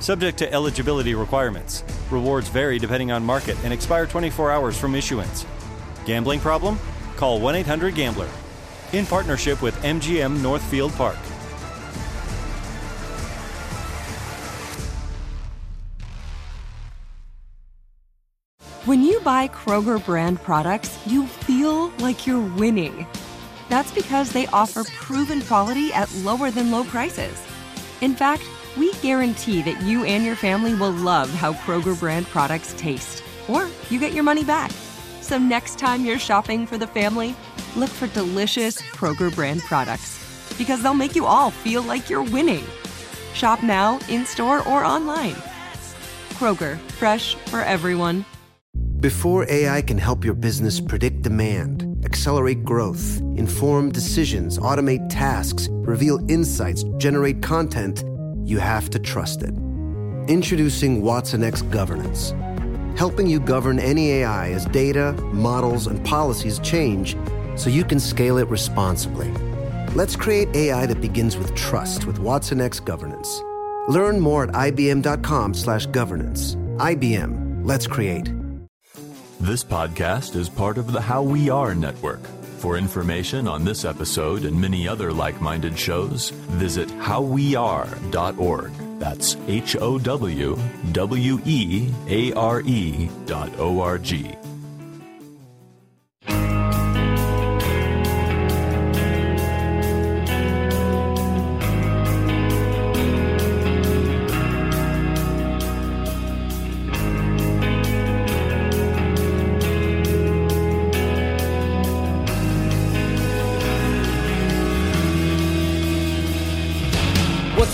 [0.00, 1.84] Subject to eligibility requirements.
[2.10, 5.46] Rewards vary depending on market and expire 24 hours from issuance.
[6.04, 6.78] Gambling problem?
[7.16, 8.28] Call 1 800 Gambler.
[8.92, 11.18] In partnership with MGM Northfield Park.
[18.84, 23.06] When you buy Kroger brand products, you feel like you're winning.
[23.70, 27.42] That's because they offer proven quality at lower than low prices.
[28.02, 28.42] In fact,
[28.76, 33.68] we guarantee that you and your family will love how Kroger brand products taste, or
[33.90, 34.70] you get your money back.
[35.20, 37.34] So next time you're shopping for the family,
[37.76, 40.20] look for delicious Kroger brand products
[40.58, 42.64] because they'll make you all feel like you're winning.
[43.32, 45.34] Shop now, in store, or online.
[46.34, 48.24] Kroger, fresh for everyone.
[49.00, 56.20] Before AI can help your business predict demand, accelerate growth, inform decisions, automate tasks, reveal
[56.30, 58.02] insights, generate content,
[58.44, 59.54] you have to trust it.
[60.28, 62.34] Introducing Watson X Governance,
[62.96, 67.16] helping you govern any AI as data, models, and policies change
[67.56, 69.32] so you can scale it responsibly.
[69.94, 73.42] Let's create AI that begins with trust with Watson X Governance.
[73.88, 76.56] Learn more at ibm.com/governance.
[76.78, 77.64] IBM.
[77.64, 78.32] Let's create.
[79.40, 82.20] This podcast is part of the How We Are network.
[82.64, 88.72] For information on this episode and many other like minded shows, visit howweare.org.
[88.98, 90.58] That's H O W
[90.92, 94.34] W E A R E dot O R G.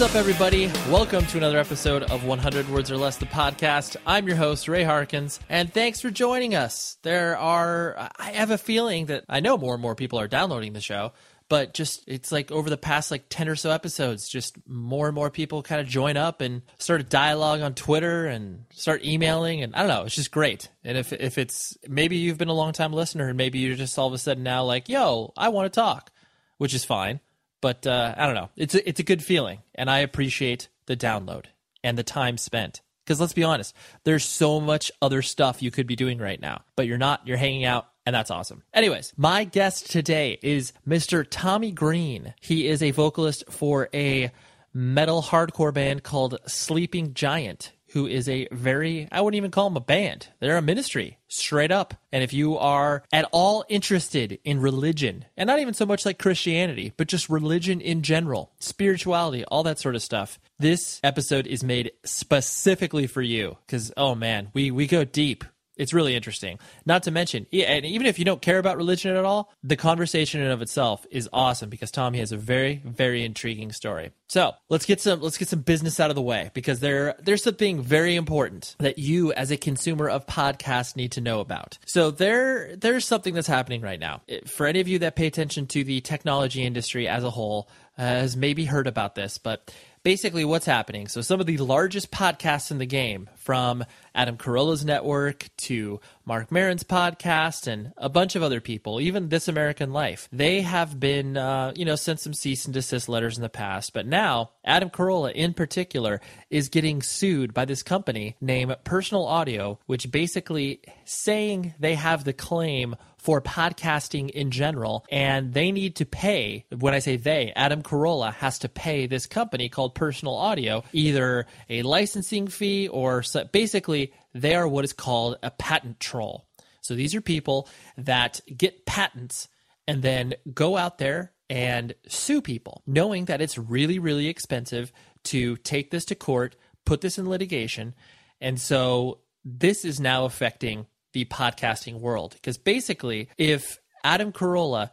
[0.01, 0.69] What's up, everybody?
[0.89, 3.97] Welcome to another episode of 100 Words or Less, the podcast.
[4.07, 6.97] I'm your host, Ray Harkins, and thanks for joining us.
[7.03, 10.73] There are, I have a feeling that I know more and more people are downloading
[10.73, 11.13] the show,
[11.51, 15.15] but just it's like over the past like 10 or so episodes, just more and
[15.15, 19.63] more people kind of join up and start a dialogue on Twitter and start emailing.
[19.63, 20.71] And I don't know, it's just great.
[20.83, 23.99] And if, if it's maybe you've been a long time listener and maybe you're just
[23.99, 26.11] all of a sudden now like, yo, I want to talk,
[26.57, 27.21] which is fine.
[27.61, 28.51] But uh, I don't know.
[28.57, 31.47] It's a, it's a good feeling, and I appreciate the download
[31.83, 32.81] and the time spent.
[33.05, 36.63] Because let's be honest, there's so much other stuff you could be doing right now,
[36.77, 37.27] but you're not.
[37.27, 38.63] You're hanging out, and that's awesome.
[38.73, 41.27] Anyways, my guest today is Mr.
[41.29, 42.35] Tommy Green.
[42.41, 44.31] He is a vocalist for a
[44.73, 49.77] metal hardcore band called Sleeping Giant, who is a very, I wouldn't even call them
[49.77, 50.29] a band.
[50.39, 51.95] They're a ministry, straight up.
[52.13, 56.19] And if you are at all interested in religion, and not even so much like
[56.19, 61.65] Christianity, but just religion in general, spirituality, all that sort of stuff, this episode is
[61.65, 63.57] made specifically for you.
[63.67, 65.45] Because, oh man, we, we go deep.
[65.81, 66.59] It's really interesting.
[66.85, 70.43] Not to mention, and even if you don't care about religion at all, the conversation
[70.43, 74.11] in of itself is awesome because Tommy has a very, very intriguing story.
[74.29, 77.43] So let's get some let's get some business out of the way because there there's
[77.43, 81.79] something very important that you as a consumer of podcasts need to know about.
[81.87, 84.21] So there there's something that's happening right now.
[84.47, 88.03] For any of you that pay attention to the technology industry as a whole, uh,
[88.03, 91.09] has maybe heard about this, but basically what's happening.
[91.09, 93.85] So some of the largest podcasts in the game, from
[94.15, 99.49] Adam Carolla's network to Mark Maron's podcast and a bunch of other people, even This
[99.49, 103.43] American Life, they have been, uh, you know, sent some cease and desist letters in
[103.43, 103.93] the past.
[103.93, 109.81] But now Adam Carolla, in particular, is getting sued by this company named Personal Audio,
[109.87, 116.07] which basically saying they have the claim for podcasting in general, and they need to
[116.07, 116.65] pay.
[116.77, 121.47] When I say they, Adam Carolla has to pay this company called Personal Audio either
[121.69, 126.47] a licensing fee or so, basically they are what is called a patent troll.
[126.81, 127.69] So these are people
[127.99, 129.49] that get patents
[129.87, 134.93] and then go out there and sue people, knowing that it's really, really expensive
[135.25, 136.57] to take this to court,
[136.87, 137.95] put this in litigation.
[138.41, 144.91] And so this is now affecting the podcasting world because basically, if Adam Carolla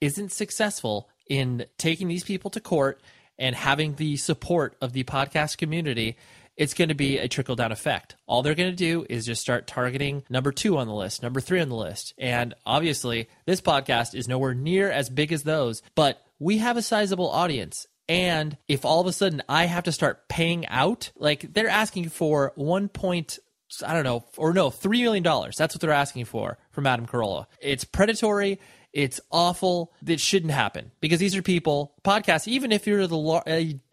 [0.00, 3.00] isn't successful in taking these people to court
[3.38, 6.16] and having the support of the podcast community,
[6.56, 8.16] it's going to be a trickle down effect.
[8.26, 11.40] All they're going to do is just start targeting number two on the list, number
[11.40, 12.12] three on the list.
[12.18, 16.82] And obviously, this podcast is nowhere near as big as those, but we have a
[16.82, 17.86] sizable audience.
[18.10, 22.08] And if all of a sudden I have to start paying out, like they're asking
[22.08, 23.38] for one point,
[23.86, 25.22] I don't know, or no, $3 million.
[25.22, 27.46] That's what they're asking for from Adam Carolla.
[27.60, 28.58] It's predatory.
[28.92, 29.92] It's awful.
[30.04, 33.44] It shouldn't happen because these are people, podcasts, even if you're the lar-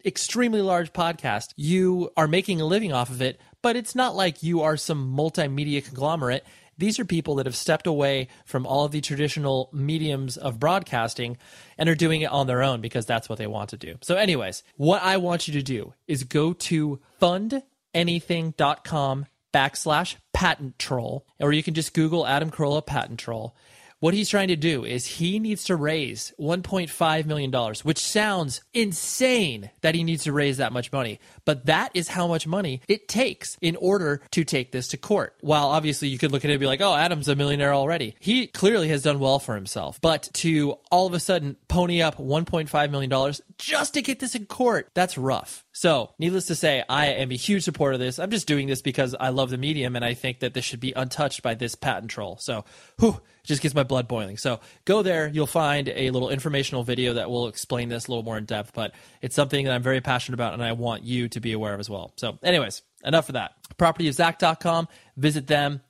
[0.04, 4.42] extremely large podcast, you are making a living off of it, but it's not like
[4.42, 6.44] you are some multimedia conglomerate.
[6.78, 11.36] These are people that have stepped away from all of the traditional mediums of broadcasting
[11.76, 13.96] and are doing it on their own because that's what they want to do.
[14.00, 19.26] So, anyways, what I want you to do is go to fundanything.com
[19.58, 23.56] backslash patent troll, or you can just Google Adam Carolla patent troll.
[24.00, 29.70] What he's trying to do is he needs to raise $1.5 million, which sounds insane
[29.80, 31.18] that he needs to raise that much money.
[31.44, 35.34] But that is how much money it takes in order to take this to court.
[35.40, 38.14] While obviously you could look at it and be like, oh, Adam's a millionaire already.
[38.20, 40.00] He clearly has done well for himself.
[40.00, 44.46] But to all of a sudden pony up $1.5 million just to get this in
[44.46, 45.64] court, that's rough.
[45.78, 48.18] So, needless to say, I am a huge supporter of this.
[48.18, 50.80] I'm just doing this because I love the medium and I think that this should
[50.80, 52.36] be untouched by this patent troll.
[52.40, 52.64] So,
[52.98, 54.38] whew, it just gets my blood boiling.
[54.38, 55.28] So, go there.
[55.28, 58.72] You'll find a little informational video that will explain this a little more in depth,
[58.74, 58.92] but
[59.22, 61.78] it's something that I'm very passionate about and I want you to be aware of
[61.78, 62.12] as well.
[62.16, 63.52] So, anyways, enough of that.
[63.76, 64.88] Property of Propertyofzach.com.
[65.16, 65.82] Visit them.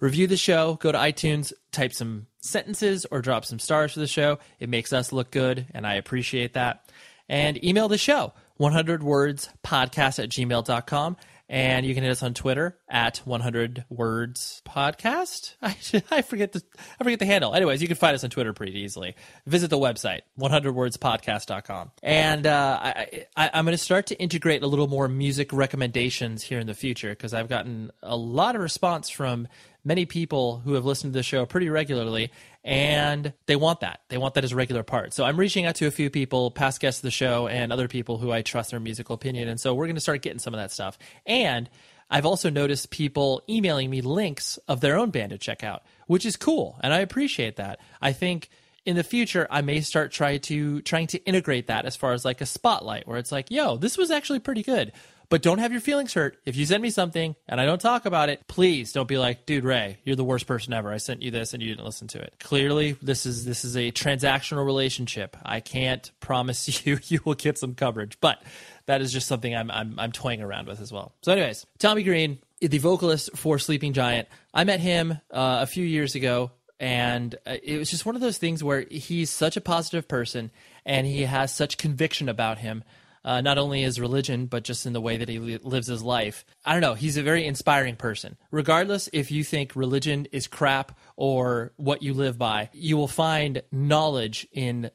[0.00, 0.74] Review the show.
[0.74, 1.52] Go to iTunes.
[1.70, 4.40] Type some sentences or drop some stars for the show.
[4.58, 6.90] It makes us look good, and I appreciate that.
[7.28, 11.16] And email the show 100 words podcast at gmail.com.
[11.48, 15.54] And you can hit us on Twitter at 100 words podcast.
[15.62, 15.76] I,
[16.10, 16.60] I forget the
[16.98, 17.54] I forget the handle.
[17.54, 19.14] Anyways, you can find us on Twitter pretty easily.
[19.46, 21.92] Visit the website 100wordspodcast.com.
[22.02, 26.42] And uh, I, I, I'm going to start to integrate a little more music recommendations
[26.42, 29.46] here in the future because I've gotten a lot of response from
[29.86, 32.32] many people who have listened to the show pretty regularly
[32.64, 34.00] and they want that.
[34.08, 35.14] They want that as a regular part.
[35.14, 37.86] So I'm reaching out to a few people, past guests of the show, and other
[37.86, 39.48] people who I trust their musical opinion.
[39.48, 40.98] And so we're going to start getting some of that stuff.
[41.24, 41.70] And
[42.10, 46.26] I've also noticed people emailing me links of their own band to check out, which
[46.26, 47.80] is cool, and I appreciate that.
[48.00, 48.50] I think
[48.84, 52.24] in the future I may start try to trying to integrate that as far as
[52.24, 54.92] like a spotlight where it's like, yo, this was actually pretty good.
[55.28, 56.38] But don't have your feelings hurt.
[56.44, 59.46] If you send me something and I don't talk about it, please don't be like,
[59.46, 60.92] dude, Ray, you're the worst person ever.
[60.92, 62.34] I sent you this and you didn't listen to it.
[62.38, 65.36] Clearly, this is this is a transactional relationship.
[65.44, 68.42] I can't promise you you will get some coverage, but
[68.86, 71.12] that is just something I'm I'm, I'm toying around with as well.
[71.22, 75.84] So, anyways, Tommy Green, the vocalist for Sleeping Giant, I met him uh, a few
[75.84, 79.60] years ago and uh, it was just one of those things where he's such a
[79.60, 80.50] positive person
[80.84, 82.84] and he has such conviction about him
[83.26, 86.02] uh, not only his religion, but just in the way that he li- lives his
[86.02, 86.46] life.
[86.64, 86.94] I don't know.
[86.94, 88.36] He's a very inspiring person.
[88.52, 93.62] Regardless if you think religion is crap or what you live by, you will find
[93.72, 94.92] knowledge in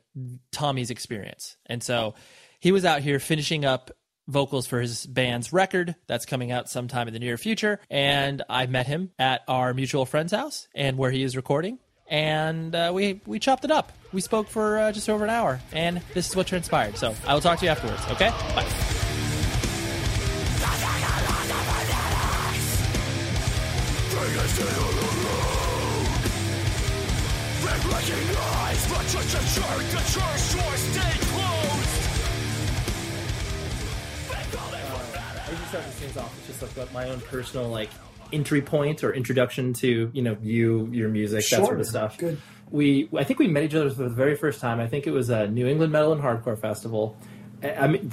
[0.51, 1.57] Tommy's experience.
[1.65, 2.15] And so
[2.61, 3.91] he was out here finishing up
[4.27, 7.81] vocals for his band's record that's coming out sometime in the near future.
[7.89, 11.79] And I met him at our mutual friend's house and where he is recording
[12.11, 13.93] and uh, we we chopped it up.
[14.11, 16.97] We spoke for uh, just over an hour, and this is what transpired.
[16.97, 18.03] So I will talk to you afterwards.
[18.11, 18.67] Okay, bye.
[35.43, 37.89] I usually start these things off with just like my own personal like
[38.31, 42.17] entry point or introduction to you know you, your music, that sort of stuff.
[42.17, 42.39] Good.
[42.69, 44.79] We I think we met each other for the very first time.
[44.79, 47.17] I think it was a New England Metal and Hardcore Festival.
[47.61, 48.11] I I mean,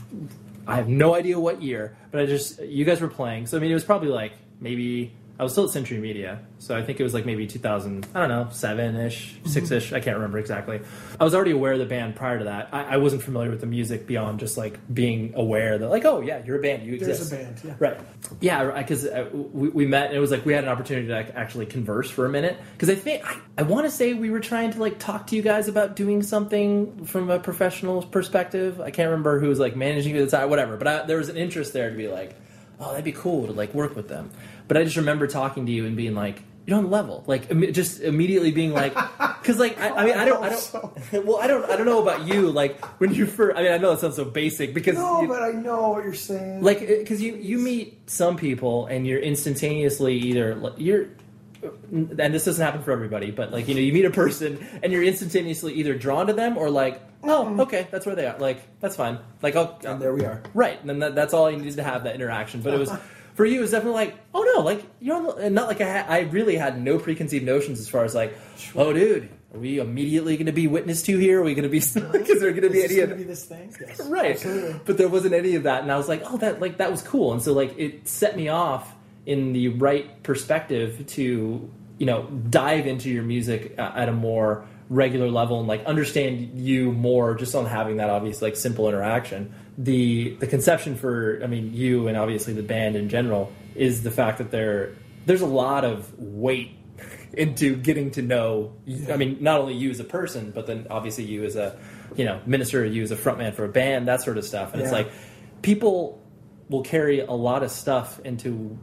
[0.67, 3.47] I have no idea what year, but I just you guys were playing.
[3.47, 6.77] So I mean, it was probably like maybe I was still at Century Media, so
[6.77, 9.93] I think it was like maybe 2000, I don't know, seven ish, six ish.
[9.93, 10.81] I can't remember exactly.
[11.21, 12.71] I was already aware of the band prior to that.
[12.73, 16.21] I, I wasn't familiar with the music beyond just like being aware that like, oh
[16.21, 17.31] yeah, you're a band, you exist.
[17.31, 17.75] There's a band, yeah.
[17.79, 18.01] Right.
[18.41, 21.15] Yeah, because uh, we, we met and it was like we had an opportunity to
[21.15, 22.59] like, actually converse for a minute.
[22.73, 25.37] Because I think I, I want to say we were trying to like talk to
[25.37, 28.81] you guys about doing something from a professional perspective.
[28.81, 30.77] I can't remember who was like managing it at the time, whatever.
[30.77, 32.35] But I, there was an interest there to be like,
[32.81, 34.31] oh, that'd be cool to like work with them.
[34.67, 37.25] But I just remember talking to you and being like, you're on the level.
[37.27, 38.95] Like, im- just immediately being like,
[39.41, 40.93] Because like I, I mean I don't I don't oh,
[41.25, 43.79] well I don't I don't know about you like when you first I mean I
[43.79, 46.63] know it sounds so basic because No, you- but I know what you're saying.
[46.63, 51.07] like because you you meet some people and you're instantaneously either you're
[51.91, 54.93] and this doesn't happen for everybody but like you know you meet a person and
[54.93, 57.61] you're instantaneously either drawn to them or like oh mm-hmm.
[57.61, 58.39] okay that's where they are.
[58.39, 59.19] Like that's fine.
[59.43, 60.43] Like oh and there we are.
[60.55, 60.81] right.
[60.81, 62.63] And then that, that's all you need to have that interaction.
[62.63, 62.93] But it was
[63.35, 65.81] for you it was definitely like oh no like you're on the- and not like
[65.81, 68.37] I, ha- I really had no preconceived notions as far as like
[68.75, 71.41] oh dude are we immediately going to be witness to here?
[71.41, 71.79] Are we going to be
[72.13, 73.75] because there going to be any of be this thing?
[73.81, 73.99] Yes.
[74.07, 74.33] right.
[74.33, 74.81] Absolutely.
[74.85, 77.03] but there wasn't any of that and i was like oh that like that was
[77.03, 77.33] cool.
[77.33, 82.87] And so like it set me off in the right perspective to you know dive
[82.87, 87.55] into your music uh, at a more regular level and like understand you more just
[87.55, 89.53] on having that obvious like simple interaction.
[89.77, 94.11] The the conception for i mean you and obviously the band in general is the
[94.11, 96.77] fact that there there's a lot of weight
[97.33, 98.73] into getting to know
[99.09, 101.79] I mean not only you as a person but then obviously you as a
[102.17, 104.73] you know minister you as a frontman for a band that sort of stuff.
[104.73, 105.13] And it's like
[105.63, 106.23] people
[106.69, 108.77] will carry a lot of stuff into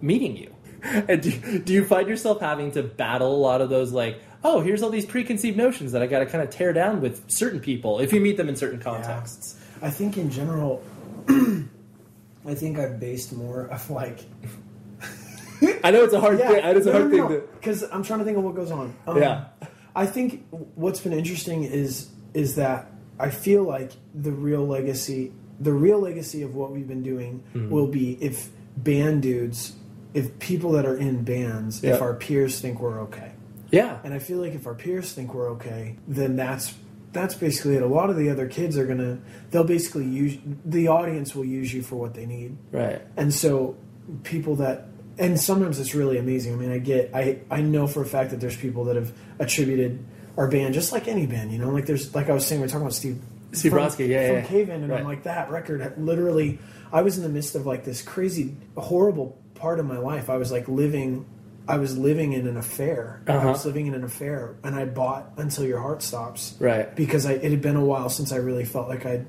[0.00, 0.54] meeting you
[1.08, 4.60] and do, do you find yourself having to battle a lot of those like oh
[4.60, 7.60] here's all these preconceived notions that I got to kind of tear down with certain
[7.60, 10.82] people if you meet them in certain contexts I think in general,
[11.28, 14.20] I think I've based more of like.
[15.84, 18.02] I know it's a hard thing I know it's a hard thing to because I'm
[18.02, 18.94] trying to think of what goes on.
[19.06, 19.46] Um, Yeah.
[19.94, 25.72] I think what's been interesting is is that I feel like the real legacy, the
[25.72, 27.70] real legacy of what we've been doing Mm-hmm.
[27.70, 29.74] will be if band dudes,
[30.14, 31.94] if people that are in bands, Yeah.
[31.94, 33.32] if our peers think we're okay.
[33.70, 36.74] yeah And I feel like if our peers think we're okay, then that's
[37.12, 37.82] that's basically it.
[37.82, 39.18] A lot of the other kids are gonna
[39.50, 42.56] they'll basically use the audience will use you for what they need.
[42.72, 43.76] right And so
[44.24, 44.86] people that
[45.18, 46.54] and sometimes it's really amazing.
[46.54, 49.12] I mean, I get I I know for a fact that there's people that have
[49.38, 49.98] attributed
[50.36, 52.66] our band just like any band, you know, like there's like I was saying we
[52.66, 53.20] are talking about Steve
[53.52, 54.42] Steve from, Brodsky, yeah, from yeah.
[54.42, 55.00] Cave In, and Right.
[55.00, 56.58] I'm like that record literally
[56.92, 60.30] I was in the midst of like this crazy horrible part of my life.
[60.30, 61.24] I was like living
[61.70, 63.20] I was living in an affair.
[63.26, 63.48] I Uh-huh.
[63.50, 66.56] was living in an affair, and I bought Until Your Heart Stops.
[66.58, 66.94] Right.
[66.96, 69.26] Because I, it had been a while since I really felt like I'd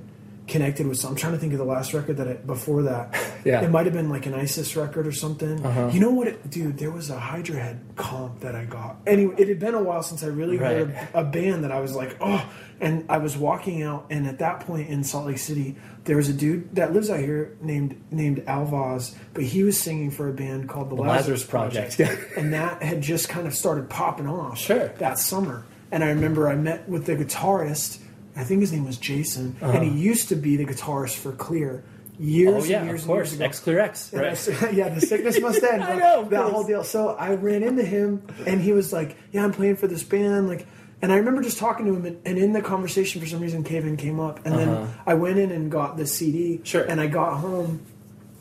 [0.50, 1.12] connected with some.
[1.12, 3.16] I'm trying to think of the last record that I, before that.
[3.46, 3.62] Yeah.
[3.62, 5.66] It might have been like an ISIS record or something.
[5.66, 5.90] Uh-huh.
[5.94, 6.78] You know what, it, dude?
[6.78, 8.98] There was a Hydra Head comp that I got.
[9.08, 11.08] Anyway, it had been a while since I really heard Right.
[11.14, 12.46] a band that I was like, oh.
[12.82, 16.28] And I was walking out, and at that point in Salt Lake City, there was
[16.28, 20.34] a dude that lives out here named named Alvaz, but he was singing for a
[20.34, 21.98] band called the, Lazarus Project.
[21.98, 22.14] Yeah.
[22.38, 24.90] And that had just kind of started popping off Sure.
[25.00, 25.64] that summer.
[25.94, 28.00] And I remember I met with the guitarist.
[28.40, 31.84] I think his name was Jason, and he used to be the guitarist for Clear
[32.18, 32.62] years Uh-huh.
[32.62, 33.46] oh yeah and years of course and years ago.
[33.46, 35.84] X Clear X And I yeah, the sickness must end.
[35.92, 36.52] I know, that course.
[36.52, 36.84] whole deal.
[36.84, 40.48] So I ran into him, and he was like, "Yeah, I'm playing for this band."
[40.48, 40.68] Like,
[41.02, 43.64] and I remember just talking to him, and, and in the conversation, for some reason,
[43.64, 46.56] Cave In came up, and then I went in and got the CD.
[46.56, 46.64] Uh-huh.
[46.66, 46.84] Sure.
[46.84, 47.86] And I got home,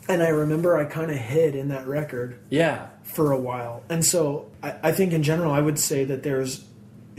[0.09, 3.83] and I remember I kind of hid in that record yeah for a while.
[3.89, 6.65] And so I, I think in general, I would say that there's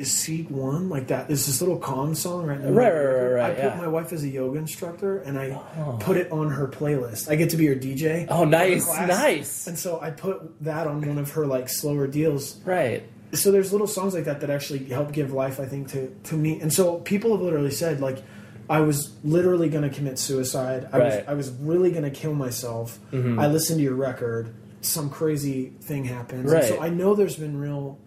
[0.00, 1.28] is seat one like that.
[1.28, 2.70] There's this little calm song right now.
[2.70, 3.76] Right, right, right, right, I put yeah.
[3.76, 5.98] my wife as a yoga instructor, and I oh.
[6.00, 7.30] put it on her playlist.
[7.30, 8.26] I get to be her DJ.
[8.28, 9.22] Oh, nice, for her class.
[9.22, 9.66] nice.
[9.66, 12.58] And so I put that on one of her like slower deals.
[12.64, 16.08] right So there's little songs like that that actually help give life, I think, to
[16.24, 16.60] to me.
[16.60, 18.22] And so people have literally said like.
[18.68, 20.88] I was literally going to commit suicide.
[20.92, 21.24] I was Right.
[21.26, 23.00] I was really going to kill myself.
[23.10, 23.36] Mm-hmm.
[23.40, 24.54] I listened to your record.
[24.80, 26.52] Some crazy thing happens.
[26.52, 27.98] And so I know there's been real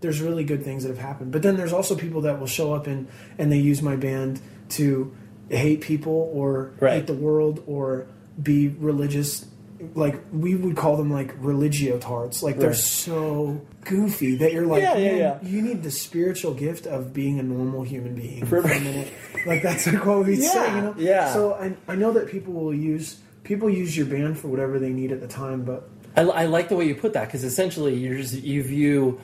[0.00, 1.32] there's really good things that have happened.
[1.32, 3.06] But then there's also people that will show up and
[3.38, 4.40] and they use my band
[4.70, 5.12] to
[5.48, 6.94] hate people or Right.
[6.94, 8.06] hate the world or
[8.42, 9.46] be religious.
[9.94, 12.42] Like we would call them like religiotards.
[12.42, 12.76] Like they're Right.
[12.78, 15.38] so goofy that you're like, Yeah, yeah, yeah.
[15.42, 19.08] you need the spiritual gift of being a normal human being for a minute.
[19.46, 20.94] Like that's like what we say, Yeah, you know.
[20.98, 21.32] yeah.
[21.32, 24.90] So I I know that people will use people use your band for whatever they
[24.90, 27.94] need at the time, but I, I like the way you put that because essentially
[27.94, 29.18] you're just, you view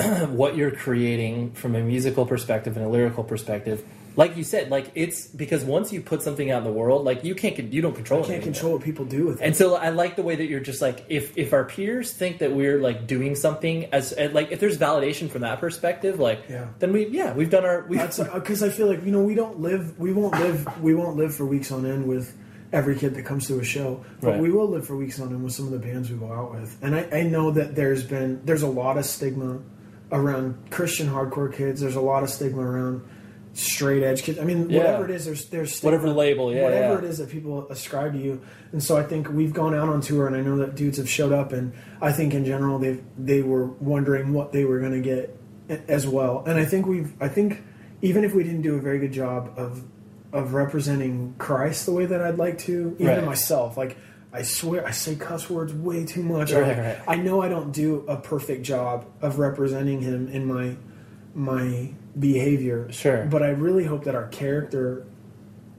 [0.30, 3.84] what you're creating from a musical perspective and a lyrical perspective.
[4.16, 7.22] Like you said, like it's because once you put something out in the world, like
[7.24, 8.24] you can't you don't control it.
[8.24, 8.52] You can't anymore.
[8.54, 9.44] control what people do with it.
[9.44, 12.38] And so I like the way that you're just like if if our peers think
[12.38, 16.40] that we're like doing something as uh, like if there's validation from that perspective, like
[16.50, 16.66] Yeah.
[16.80, 19.60] then we yeah we've done our because uh, I feel like you know we don't
[19.60, 22.36] live we won't live we won't live for weeks on end with
[22.72, 24.40] every kid that comes to a show, but Right.
[24.40, 26.50] we will live for weeks on end with some of the bands we go out
[26.52, 26.76] with.
[26.82, 29.60] And I, I know that there's been there's a lot of stigma
[30.12, 31.80] around Christian hardcore kids.
[31.80, 33.02] There's a lot of stigma around
[33.52, 34.38] straight edge kids.
[34.38, 34.78] I mean, Yeah.
[34.78, 36.98] whatever it is, there's there's stigma, Whatever label, yeah, whatever yeah.
[36.98, 38.40] it is that people ascribe to you.
[38.72, 41.08] And so I think we've gone out on tour, and I know that dudes have
[41.08, 44.92] showed up, and I think in general they they were wondering what they were going
[44.92, 45.36] to get
[45.88, 46.44] as well.
[46.46, 47.62] And I think we've I think
[48.02, 49.82] even if we didn't do a very good job of
[50.32, 53.24] of representing Christ the way that I'd like to, even Right.
[53.24, 53.96] myself, like
[54.32, 56.52] I swear I say cuss words way too much.
[56.52, 56.98] Right, Like, right.
[57.08, 60.76] I know I don't do a perfect job of representing him in my
[61.34, 62.90] my behavior.
[62.92, 63.24] Sure.
[63.24, 65.06] But I really hope that our character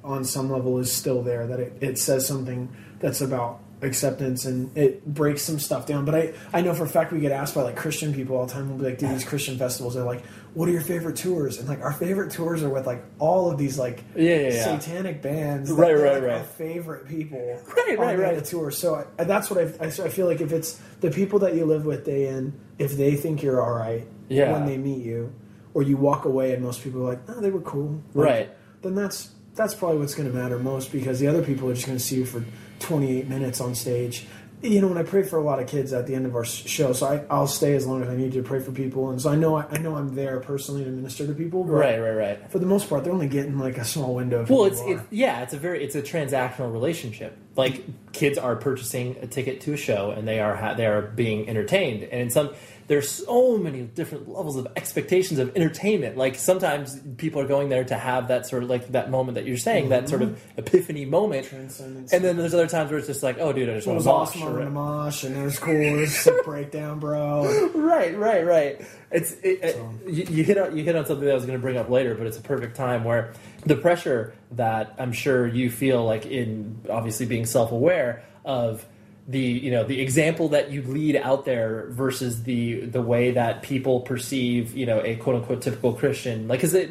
[0.03, 4.75] on some level is still there, that it, it says something that's about acceptance and
[4.77, 6.05] it breaks some stuff down.
[6.05, 8.46] But I, I know for a fact we get asked by like Christian people all
[8.46, 8.70] the time.
[8.70, 9.96] We'll be like, do these Christian festivals?
[9.96, 11.58] They're like, what are your favorite tours?
[11.60, 14.63] And like our favorite tours are with like all of these like Yeah, yeah, yeah.
[14.79, 15.72] satanic bands.
[15.72, 16.31] Right, right, like, right.
[16.39, 17.39] Our favorite people.
[17.77, 18.46] Right, on right, the right.
[18.46, 18.72] tour.
[18.72, 21.55] So I, that's what I, I, so I feel like if it's the people that
[21.55, 24.51] you live with day in, if they think you're all right Yeah.
[24.53, 25.34] when they meet you,
[25.74, 28.01] or you walk away and most people are like, oh, they were cool.
[28.13, 28.50] Like, Right.
[28.81, 31.86] Then that's that's probably what's going to matter most because the other people are just
[31.86, 32.43] going to see you for
[32.79, 34.25] 28 minutes on stage.
[34.61, 36.45] You know, when I pray for a lot of kids at the end of our
[36.45, 39.19] show, so I, I'll stay as long as I need to pray for people, and
[39.19, 41.63] so I know I, I know I'm there personally to minister to people.
[41.63, 42.51] But Right, right, right.
[42.51, 44.41] For the most part, they're only getting like a small window.
[44.41, 47.37] Of Well, it's it, yeah, it's a very it's a transactional relationship.
[47.55, 51.01] Like kids are purchasing a ticket to a show and they are ha- they are
[51.01, 52.51] being entertained, and in some
[52.91, 56.17] there's so many different levels of expectations of entertainment.
[56.17, 59.45] Like sometimes people are going there to have that sort of like that moment that
[59.45, 62.13] you're saying, that sort of epiphany moment, Mm-hmm.
[62.13, 64.05] And then there's other times where it's just like, oh, dude, I just want to
[64.10, 64.36] mosh.
[64.36, 65.93] awesome or- mosh, and was cool.
[65.93, 67.69] Was a breakdown, bro.
[67.74, 68.81] right, right, right.
[69.10, 71.57] It's it, it- you, you hit on you hit on something that I was going
[71.57, 73.31] to bring up later, but it's a perfect time where
[73.65, 78.86] the pressure that I'm sure you feel like in obviously being self aware of
[79.31, 83.61] the you know the example that you lead out there versus the the way that
[83.63, 86.89] people perceive you know a quote unquote typical Christian like is it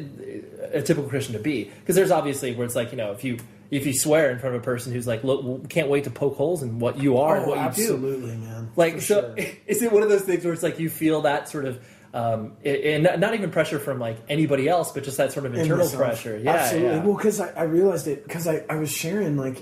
[0.73, 3.37] a typical Christian to be because there's obviously where it's like you know if you
[3.69, 6.35] if you swear in front of a person who's like look can't wait to poke
[6.35, 8.71] holes in what you are and Oh, what you do absolutely, man.
[8.75, 9.45] like For so sure.
[9.67, 11.79] is it one of those things where it's like you feel that sort of
[12.13, 15.85] um and not- even pressure from like anybody else but just that sort of internal
[15.85, 15.95] myself.
[16.01, 16.89] pressure yeah absolutely.
[16.89, 17.03] yeah.
[17.05, 19.61] Well, because I, I realized it because I, I was sharing like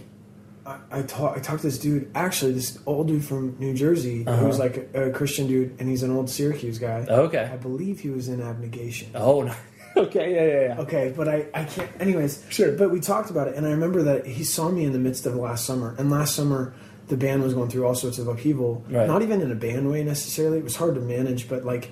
[0.70, 4.26] I, I talked I talked to this dude actually this old dude from New Jersey
[4.28, 4.38] Uh-huh.
[4.44, 7.06] who's like a, a Christian dude and he's an old Syracuse guy.
[7.10, 7.50] Okay.
[7.52, 9.10] I believe he was in Abnegation.
[9.16, 9.54] oh no.
[9.98, 11.90] okay yeah yeah yeah Okay, but I, I can't.
[12.00, 12.72] Anyways, Sure.
[12.72, 15.26] But we talked about it, and I remember that he saw me in the midst
[15.26, 16.74] of last summer, and last summer
[17.08, 18.86] the band was going through all sorts of upheaval.
[18.88, 19.08] Right.
[19.08, 20.60] Not even in a band way necessarily.
[20.60, 21.90] It was hard to manage, but like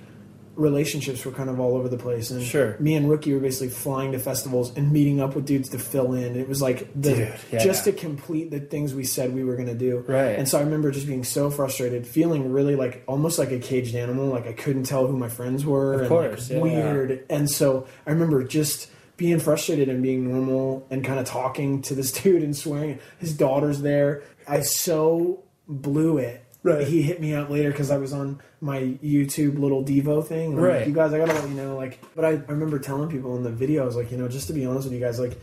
[0.57, 2.31] relationships were kind of all over the place.
[2.31, 2.75] And Sure.
[2.79, 6.13] me and Rookie were basically flying to festivals and meeting up with dudes to fill
[6.13, 6.35] in.
[6.35, 9.55] It was like the Dude, yeah, just to complete the things we said we were
[9.55, 10.03] going to do.
[10.07, 10.37] Right.
[10.37, 13.95] And so I remember just being so frustrated, feeling really like almost like a caged
[13.95, 14.27] animal.
[14.27, 15.93] Like I couldn't tell who my friends were.
[15.93, 16.61] Of and course, like yeah.
[16.91, 17.25] weird.
[17.29, 21.95] And so I remember just being frustrated and being normal and kind of talking to
[21.95, 22.99] this dude and swearing.
[23.19, 24.23] His daughter's there.
[24.47, 26.43] I so blew it.
[26.67, 26.87] Right.
[26.87, 30.51] He hit me up later because I was on my YouTube little Devo thing.
[30.53, 30.87] And I'm like, Right.
[30.87, 31.75] you guys, I gotta let you know.
[31.75, 34.27] Like, but I, I remember telling people in the video, I was like, you know,
[34.27, 35.37] just to be honest with you guys, like,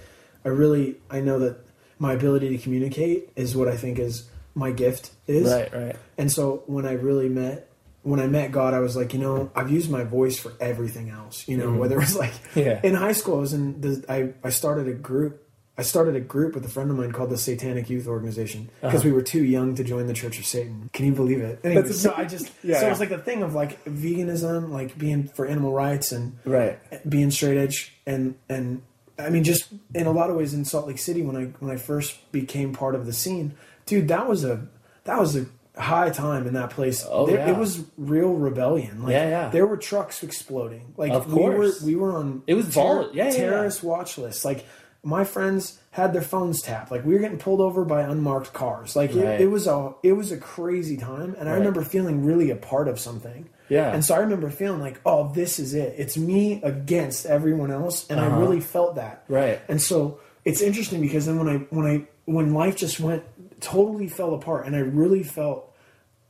[0.44, 1.56] I really, I know that
[1.98, 5.50] my ability to communicate is what I think is my gift is.
[5.52, 7.68] right right And so when I really met
[8.02, 11.08] when I met God, I was like, you know, I've used my voice for everything
[11.08, 11.48] else.
[11.48, 12.58] You know, whether it was like Mm-hmm.
[12.60, 12.80] Yeah.
[12.82, 15.40] in high school, I was in the I, I started a group.
[15.76, 19.00] I started a group with a friend of mine called the Satanic Youth Organization because
[19.00, 19.08] Uh-huh.
[19.08, 20.88] we were too young to join the Church of Satan.
[20.92, 21.58] Can you believe it?
[21.64, 22.86] Anyway, so I just Yeah, so yeah.
[22.86, 26.78] it was like the thing of like veganism, like being for animal rights and Right.
[27.08, 28.82] being straight edge and and
[29.18, 31.70] I mean just in a lot of ways in Salt Lake City when I when
[31.72, 33.54] I first became part of the scene,
[33.86, 34.68] dude, that was a
[35.04, 37.04] that was a high time in that place.
[37.10, 37.50] Oh, There- yeah.
[37.50, 39.02] It was real rebellion.
[39.02, 39.48] Like, Yeah, yeah.
[39.48, 40.94] There were trucks exploding.
[40.96, 41.82] Like Of we were course.
[41.82, 44.44] we were on It was vol- yeah, terrorist watch lists.
[44.44, 44.64] Like
[45.04, 46.90] my friends had their phones tapped.
[46.90, 48.96] Like we were getting pulled over by unmarked cars.
[48.96, 49.40] Like Right.
[49.40, 51.58] it, it was a it was a crazy time, and I Right.
[51.58, 53.48] remember feeling really a part of something.
[53.68, 53.92] Yeah.
[53.92, 55.94] And so I remember feeling like, oh, this is it.
[55.96, 58.40] It's me against everyone else, and I Uh-huh.
[58.40, 59.24] really felt that.
[59.28, 59.60] Right.
[59.68, 63.22] And so it's interesting because then when I when I when life just went
[63.60, 65.70] totally fell apart, and I really felt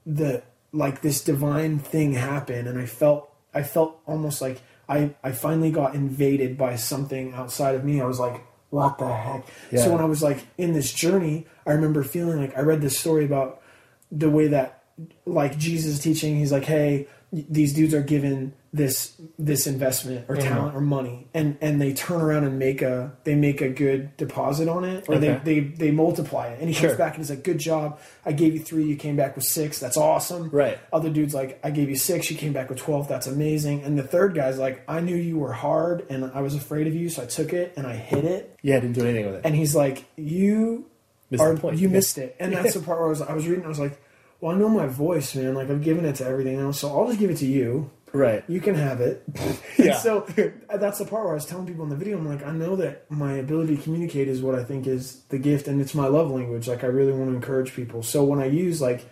[0.06, 5.32] the like this divine thing happen, and I felt I felt almost like I I
[5.32, 8.00] finally got invaded by something outside of me.
[8.00, 8.42] I was like,
[8.74, 9.46] what the heck?
[9.70, 9.84] Yeah.
[9.84, 12.98] So when I was like in this journey, I remember feeling like I read this
[12.98, 13.62] story about
[14.10, 14.82] the way that
[15.24, 20.48] like Jesus teaching, he's like, hey, these dudes are given this this investment or mm-hmm.
[20.48, 24.16] talent or money, and and they turn around and make a they make a good
[24.16, 25.40] deposit on it, or Okay.
[25.44, 26.58] they, they they multiply it.
[26.58, 26.88] And he Sure.
[26.90, 29.44] comes back and he's like, good job, I gave you three, you came back with
[29.44, 30.50] six, that's awesome.
[30.50, 30.76] Right.
[30.92, 33.84] Other dudes like, I gave you six, you came back with twelve, that's amazing.
[33.84, 36.96] And the third guy's like, I knew you were hard, and I was afraid of
[36.96, 38.58] you, so I took it and I hit it.
[38.62, 40.86] yeah i didn't do anything with it And he's like, you
[41.30, 41.94] Missed are you Yeah.
[41.94, 42.34] missed it.
[42.40, 44.00] And that's the part where I was I was reading, I was like,
[44.40, 45.54] well, I know my voice, man.
[45.54, 47.90] Like I've given it to everything else, so I'll just give it to you.
[48.14, 48.44] Right.
[48.48, 49.22] You can have it.
[49.76, 49.98] Yeah.
[49.98, 50.20] so
[50.72, 52.76] that's the part where I was telling people in the video, I'm like, I know
[52.76, 56.06] that my ability to communicate is what I think is the gift, and it's my
[56.06, 56.68] love language.
[56.68, 58.02] Like I really want to encourage people.
[58.04, 59.04] So when I use like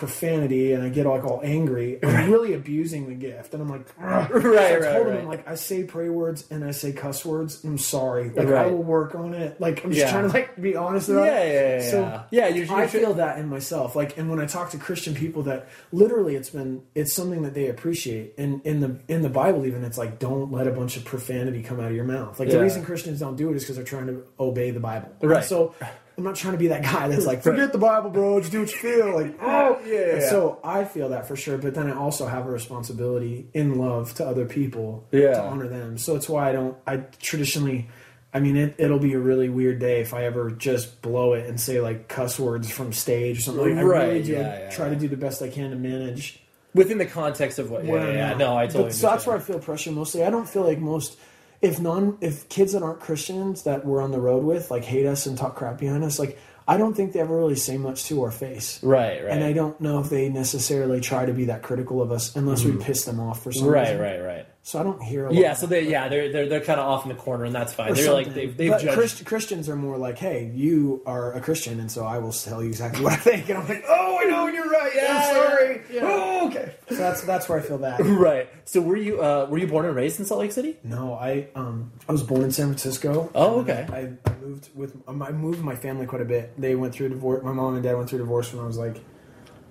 [0.00, 3.86] profanity and I get like all angry, I'm really abusing the gift, and I'm like,
[4.02, 5.16] "Ugh." Right, So I right, told him.
[5.18, 7.62] I'm like, I say pray words and I say cuss words.
[7.64, 8.30] I'm sorry.
[8.30, 9.60] Like I will work on it.
[9.60, 10.10] Like I'm just Yeah.
[10.10, 11.52] trying to like be honest about Yeah, it.
[11.52, 12.22] yeah, yeah, So yeah.
[12.30, 13.94] Yeah, you're- you're I feel that in myself.
[13.94, 17.52] Like, and when I talk to Christian people, that literally it's been it's something that
[17.54, 18.34] they appreciate.
[18.38, 21.62] And in the in the Bible, even it's like don't let a bunch of profanity
[21.62, 22.40] come out of your mouth.
[22.40, 22.56] Like Yeah.
[22.56, 25.10] the reason Christians don't do it is because they're trying to obey the Bible.
[25.22, 25.36] Right.
[25.38, 25.74] And so
[26.20, 28.38] I'm not trying to be that guy that's like forget the Bible, bro.
[28.40, 29.14] Just do what you feel.
[29.14, 30.22] Like oh Yeah, And.
[30.24, 31.56] So I feel that for sure.
[31.56, 35.32] But then I also have a responsibility in love to other people Yeah.
[35.32, 35.96] to honor them.
[35.96, 36.76] So it's why I don't.
[36.86, 37.88] I traditionally.
[38.34, 41.46] I mean, it, it'll be a really weird day if I ever just blow it
[41.46, 43.64] and say like cuss words from stage or something.
[43.64, 45.76] Like, I really Right, do yeah, yeah, try to do the best I can to
[45.76, 46.38] manage.
[46.74, 47.84] Within the context of what?
[47.86, 48.34] Yeah, yeah, yeah.
[48.36, 48.84] No, I totally.
[48.84, 50.22] But, so that's where I feel pressure mostly.
[50.22, 51.18] I don't feel like most,
[51.62, 55.06] if non, if kids that aren't Christians that we're on the road with like hate
[55.06, 58.04] us and talk crap behind us, like I don't think they ever really say much
[58.04, 58.80] to our face.
[58.82, 59.32] Right, right.
[59.32, 62.62] And I don't know if they necessarily try to be that critical of us unless
[62.64, 63.72] we piss them off for some Mm-hmm.
[63.72, 64.00] Right, reason.
[64.00, 64.46] right, right.
[64.62, 65.40] So I don't hear a lot.
[65.40, 67.72] Yeah, so they yeah they're they're they're kind of off in the corner, and that's
[67.72, 67.94] fine.
[67.94, 68.94] They're like they've they've but judged.
[68.94, 72.62] Christ- Christians are more like, "Hey, you are a Christian, and so I will tell
[72.62, 74.92] you exactly what I think." And I'm like, "Oh, I know, you're right.
[74.94, 75.80] Yeah, I'm sorry.
[75.90, 76.08] yeah, yeah.
[76.12, 78.00] Oh, okay." So that's that's where I feel that.
[78.04, 78.48] Right.
[78.64, 80.76] So were you uh, were you born and raised in Salt Lake City?
[80.84, 83.30] No, I um I was born in San Francisco.
[83.34, 83.86] Oh, okay.
[83.90, 86.60] I, I moved with um, I moved my family quite a bit.
[86.60, 87.42] They went through a divorce.
[87.44, 88.96] My mom and dad went through a divorce when I was like,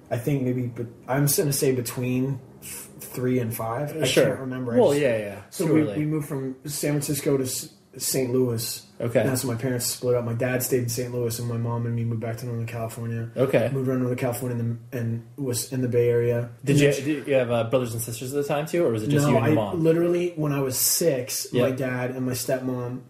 [0.10, 3.96] I think maybe, but I'm just gonna say between f- three and five.
[4.02, 4.26] I Sure.
[4.26, 4.74] can't remember.
[4.74, 5.42] I Well, just- yeah, yeah.
[5.50, 8.32] So we, we moved from San Francisco to S- St.
[8.32, 8.86] Louis.
[9.02, 9.22] Okay.
[9.22, 10.24] And that's when my parents split up.
[10.26, 11.14] My dad stayed in St.
[11.14, 13.30] Louis, and my mom and me moved back to Northern California.
[13.36, 13.70] Okay.
[13.74, 16.50] Moved around Northern California and, and was in the Bay Area.
[16.64, 19.04] Did you did you have uh, brothers and sisters at the time too, or was
[19.04, 19.84] it just no, you and your I mom?
[19.84, 21.64] literally when I was six, Yeah.
[21.64, 23.02] my dad and my stepmom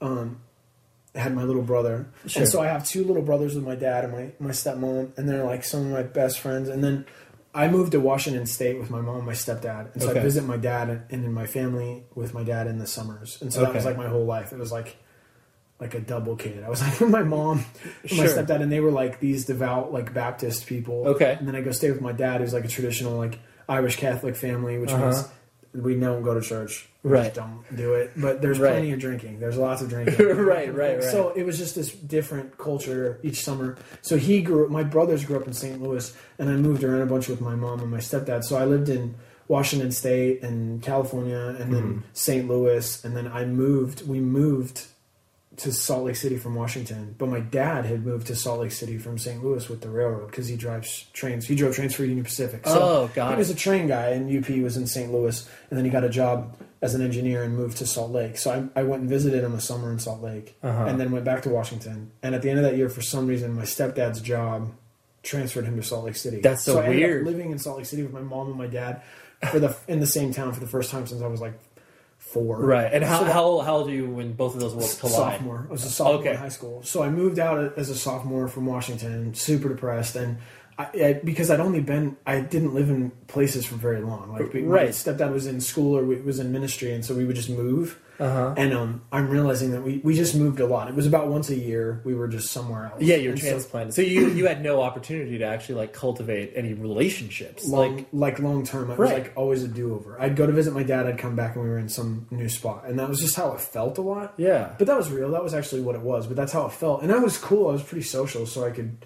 [0.00, 0.40] um,
[1.14, 2.42] had my little brother, Sure.
[2.42, 5.28] and so I have two little brothers with my dad and my my stepmom, and
[5.28, 6.68] they're like some of my best friends.
[6.68, 7.04] And then
[7.56, 10.20] I moved to Washington State with my mom, and my stepdad, and so Okay.
[10.20, 13.52] I visit my dad and, in my family with my dad in the summers, and
[13.52, 14.52] so that was like my whole life.
[14.52, 14.96] It was like
[15.80, 16.62] like a double kid.
[16.64, 17.64] I was like with my mom,
[18.08, 21.08] and my stepdad, and they were like these devout like Baptist people.
[21.08, 21.36] Okay.
[21.38, 23.38] and then I go stay with my dad, who's like a traditional like
[23.68, 25.04] Irish Catholic family, which Uh-huh.
[25.06, 25.28] means
[25.82, 26.88] we don't go to church.
[27.02, 27.24] We Right.
[27.24, 28.12] just don't do it.
[28.16, 28.72] But there's Right.
[28.72, 29.38] plenty of drinking.
[29.40, 30.16] There's lots of drinking.
[30.36, 31.02] Right, right, right.
[31.02, 33.76] So it was just this different culture each summer.
[34.02, 34.68] So he grew.
[34.68, 35.80] My brothers grew up in St.
[35.80, 38.42] Louis, and I moved around a bunch with my mom and my stepdad.
[38.44, 39.14] So I lived in
[39.48, 41.98] Washington State and California, and then Mm-hmm.
[42.12, 42.48] St.
[42.48, 44.06] Louis, and then I moved.
[44.08, 44.86] We moved
[45.58, 48.98] to Salt Lake City from Washington, but my dad had moved to Salt Lake City
[48.98, 49.42] from St.
[49.42, 51.46] Louis with the railroad because he drives trains.
[51.46, 52.66] He drove trains for Union Pacific.
[52.66, 53.30] So Oh, God.
[53.32, 55.10] he was a train guy, and UP was in St.
[55.12, 58.36] Louis, and then he got a job as an engineer and moved to Salt Lake.
[58.36, 60.84] So I, I went and visited him a summer in Salt Lake, Uh-huh.
[60.84, 62.10] and then went back to Washington.
[62.22, 64.72] And at the end of that year, for some reason, my stepdad's job
[65.22, 66.40] transferred him to Salt Lake City.
[66.40, 67.24] That's so up weird.
[67.26, 69.02] living in Salt Lake City with my mom and my dad
[69.50, 71.52] for the in the same town for the first time since I was like
[72.32, 72.58] four.
[72.60, 72.92] Right.
[72.92, 75.14] And how So how, how old are you when both of those worlds collide?
[75.34, 75.66] sophomore.
[75.68, 76.30] I was a sophomore Okay.
[76.32, 76.82] in high school.
[76.82, 80.38] So I moved out as a sophomore from Washington, super depressed, and
[80.78, 84.32] I, I, because I'd only been, I didn't live in places for very long.
[84.32, 84.90] Like my Right.
[84.90, 87.98] stepdad was in school or we- was in ministry, and so we would just move.
[88.18, 88.54] Uh-huh.
[88.56, 90.88] And um, I'm realizing that we, we just moved a lot.
[90.88, 92.00] It was about once a year.
[92.04, 93.02] We were just somewhere else.
[93.02, 93.94] Yeah, you're And so transplanted.
[93.94, 97.66] So you you had no opportunity to actually like cultivate any relationships.
[97.66, 98.90] long, like like long term.
[98.90, 99.22] It was Right.
[99.24, 100.20] like always a do over.
[100.20, 101.06] I'd go to visit my dad.
[101.06, 103.52] I'd come back and we were in some new spot, and that was just how
[103.52, 104.34] it felt a lot.
[104.38, 104.74] Yeah.
[104.78, 105.30] but that was real.
[105.32, 106.26] That was actually what it was.
[106.26, 107.68] But that's how it felt, and I was cool.
[107.68, 108.96] I was pretty social, so I could.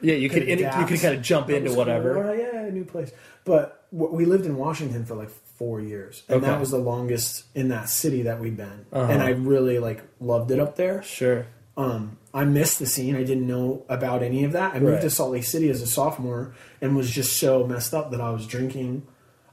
[0.00, 2.14] yeah, you could in, you could kind of jump That into whatever.
[2.22, 2.34] cool.
[2.36, 3.10] Yeah, a new place.
[3.44, 5.30] But we lived in Washington for like
[5.60, 6.46] four years, and Okay.
[6.46, 8.86] that was the longest in that city that we've been.
[8.90, 9.12] Uh-huh.
[9.12, 11.02] And I really like loved it up there.
[11.02, 11.44] Sure.
[11.76, 13.14] Um, I missed the scene.
[13.14, 14.74] I didn't know about any of that.
[14.74, 15.02] I moved Right.
[15.02, 18.30] to Salt Lake City as a sophomore and was just so messed up that I
[18.30, 19.02] was drinking.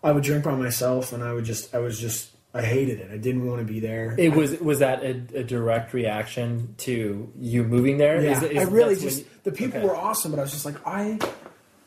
[0.02, 3.10] I would drink by myself, and I would just, I was just, I hated it.
[3.12, 4.16] I didn't want to be there.
[4.18, 8.22] It was was that a, a direct reaction to you moving there?
[8.24, 9.88] Yeah, Is- is- I really that's when just the people okay.
[9.88, 11.20] were awesome, but I was just like, I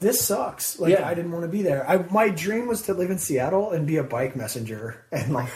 [0.01, 0.79] this sucks.
[0.81, 1.07] Like Yeah.
[1.07, 1.89] I didn't want to be there.
[1.89, 5.49] I my dream was to live in Seattle and be a bike messenger, and like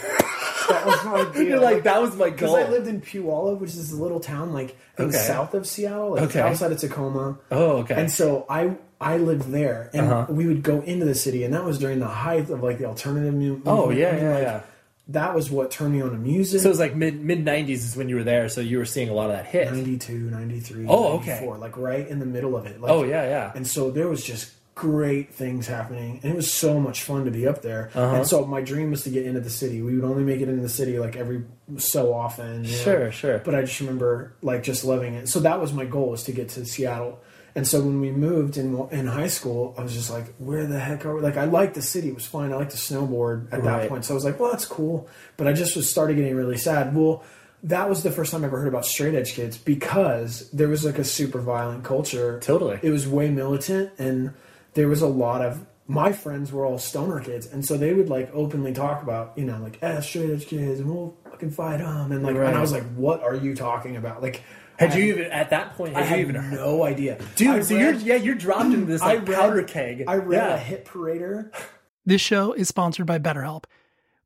[0.69, 1.43] that was my deal.
[1.43, 2.57] You're like that was my because goal.
[2.57, 5.11] I lived in Puyallup, which is a little town like Okay.
[5.17, 6.41] south of Seattle, like Okay.
[6.41, 7.39] outside of Tacoma.
[7.51, 7.95] oh, okay.
[8.01, 10.33] And so I I lived there, and Uh-huh.
[10.33, 12.85] we would go into the city, and that was during the height of like the
[12.87, 13.67] alternative mu- movement.
[13.67, 14.61] oh yeah, I mean, yeah, like, yeah.
[15.09, 16.61] That was what turned me on to music.
[16.63, 18.87] So it was like mid mid '90s is when you were there, so you were
[18.87, 19.71] seeing a lot of that hit.
[19.71, 21.33] 92, 93, Oh, okay.
[21.33, 22.81] 94, like right in the middle of it.
[22.81, 23.53] Like, Oh yeah, yeah.
[23.55, 27.31] And so there was just great things happening, and it was so much fun to
[27.31, 27.91] be up there.
[27.95, 28.17] Uh-huh.
[28.17, 29.83] And so my dream was to get into the city.
[29.83, 31.45] We would only make it into the city like every
[31.77, 32.65] so often.
[32.65, 32.77] you know?
[32.79, 33.39] Sure, sure.
[33.41, 35.29] But I just remember like just loving it.
[35.29, 37.21] So that was my goal was to get to Seattle.
[37.57, 40.79] And so when we moved in in high school, I was just like, "Where the
[40.81, 42.53] heck are we?" Like, I liked the city; it was fine.
[42.53, 45.47] I liked to snowboard at that point, so I was like, "Well, that's cool." But
[45.47, 46.95] I just was started getting really sad.
[46.97, 47.23] Well,
[47.63, 50.85] that was the first time I ever heard about straight edge kids because there was
[50.85, 52.41] like a super violent culture.
[52.41, 52.79] Totally.
[52.83, 54.35] it was way militant, and
[54.75, 58.09] there was a lot of my friends were all stoner kids, and so they would
[58.09, 61.79] like openly talk about you know like eh, straight edge kids, and we'll fucking fight
[61.79, 62.49] them, and like, Right.
[62.49, 64.43] and I was like, "What are you talking about?" Like,
[64.79, 65.95] Had I you even at that point?
[65.95, 66.53] I Had had you even heard?
[66.55, 69.37] no idea, Dude, I so read- you're yeah, you're dropped into this I like read-
[69.39, 70.05] powder keg.
[70.09, 70.55] I read yeah.
[70.55, 71.51] a hit parader.
[72.07, 73.65] This show is sponsored by BetterHelp.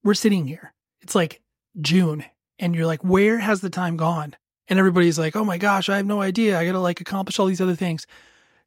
[0.02, 0.74] We're sitting here.
[1.00, 1.40] It's like
[1.80, 2.24] June,
[2.58, 4.34] and you're like, where has the time gone?
[4.66, 6.58] And everybody's like, oh my gosh, I have no idea.
[6.58, 8.04] I got to like accomplish all these other things.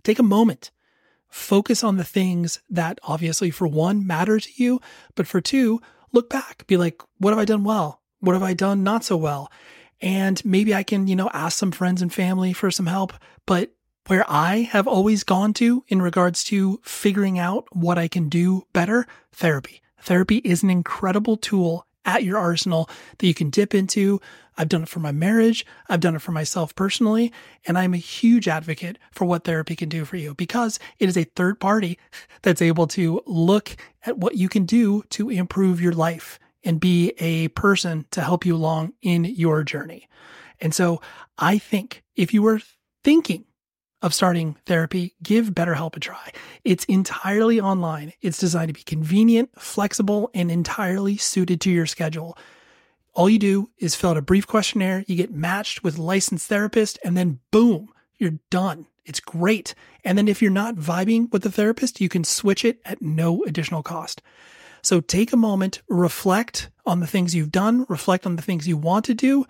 [0.03, 0.71] Take a moment.
[1.27, 4.79] Focus on the things that obviously, for one, matter to you,
[5.15, 5.81] but for two,
[6.13, 6.65] look back.
[6.67, 8.01] Be like, what have I done well?
[8.21, 9.51] What have I done not so well?
[10.01, 13.13] And maybe I can, you know, ask some friends and family for some help.
[13.45, 13.71] But
[14.07, 18.63] where I have always gone to in regards to figuring out what I can do
[18.73, 19.81] better, therapy.
[20.01, 24.19] Therapy is an incredible tool at your arsenal that you can dip into.
[24.57, 25.65] I've done it for my marriage.
[25.87, 27.31] I've done it for myself personally.
[27.67, 31.17] And I'm a huge advocate for what therapy can do for you because it is
[31.17, 31.99] a third party
[32.41, 37.13] that's able to look at what you can do to improve your life and be
[37.19, 40.07] a person to help you along in your journey.
[40.59, 41.01] And so
[41.37, 42.61] I think if you were
[43.03, 43.45] thinking
[44.01, 46.31] of starting therapy, give BetterHelp a try.
[46.63, 48.13] It's entirely online.
[48.21, 52.37] It's designed to be convenient, flexible, and entirely suited to your schedule.
[53.13, 56.47] All you do is fill out a brief questionnaire, you get matched with a licensed
[56.47, 58.87] therapist, and then boom, you're done.
[59.05, 59.75] It's great.
[60.03, 63.43] And then if you're not vibing with the therapist, you can switch it at no
[63.43, 64.21] additional cost.
[64.81, 68.77] So take a moment, reflect on the things you've done, reflect on the things you
[68.77, 69.45] want to do,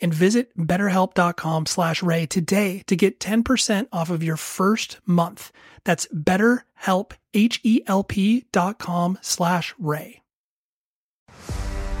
[0.00, 5.52] and visit betterhelp.com slash ray today to get 10% off of your first month.
[5.84, 10.22] That's betterhelp, H-E-L-P dot com slash ray.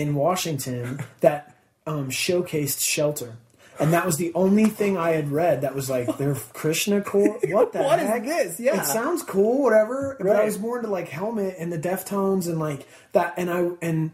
[0.00, 1.54] In Washington that
[1.86, 3.36] um, showcased shelter.
[3.80, 7.38] And that was the only thing I had read that was like their Krishna core.
[7.44, 8.24] What the What is heck?
[8.24, 8.58] this?
[8.58, 8.80] Yeah.
[8.82, 10.16] it sounds cool, whatever.
[10.18, 13.34] But I was more into like Helmet and the Deftones and like that.
[13.36, 14.10] And I and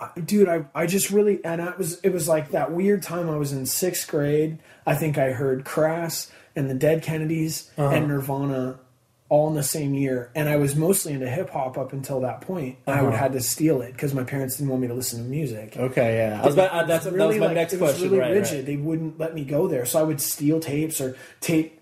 [0.00, 3.30] uh, dude, I I just really and I was it was like that weird time.
[3.30, 4.58] I was in sixth grade.
[4.84, 7.94] I think I heard Crass and the Dead Kennedys Uh-huh.
[7.94, 8.80] and Nirvana
[9.30, 10.30] all in the same year.
[10.34, 12.78] And I was mostly into hip hop up until that point.
[12.86, 13.18] And I would Uh-huh.
[13.24, 15.76] had to steal it because my parents didn't want me to listen to music.
[15.76, 16.40] Okay, yeah.
[16.42, 18.08] I was about, uh, that's, that was my like, next it was question.
[18.10, 18.54] really right, rigid.
[18.54, 18.66] right.
[18.66, 21.74] They wouldn't let me go there, so I would steal tapes or tape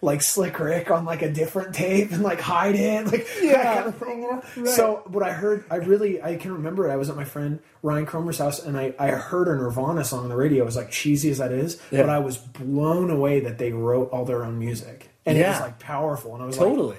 [0.00, 4.24] like Slick Rick on like a different tape and like hide it, like that kind
[4.24, 4.64] of know?
[4.66, 6.88] So what I heard, I really I can remember.
[6.88, 6.92] it.
[6.92, 10.22] I was at my friend Ryan Cromer's house, and I I heard a Nirvana song
[10.24, 10.62] on the radio.
[10.62, 12.02] It was like cheesy as that is, Yeah.
[12.02, 15.56] but I was blown away that they wrote all their own music, and it was
[15.56, 15.62] Yeah.
[15.62, 16.34] like powerful.
[16.34, 16.96] And I was like, Totally.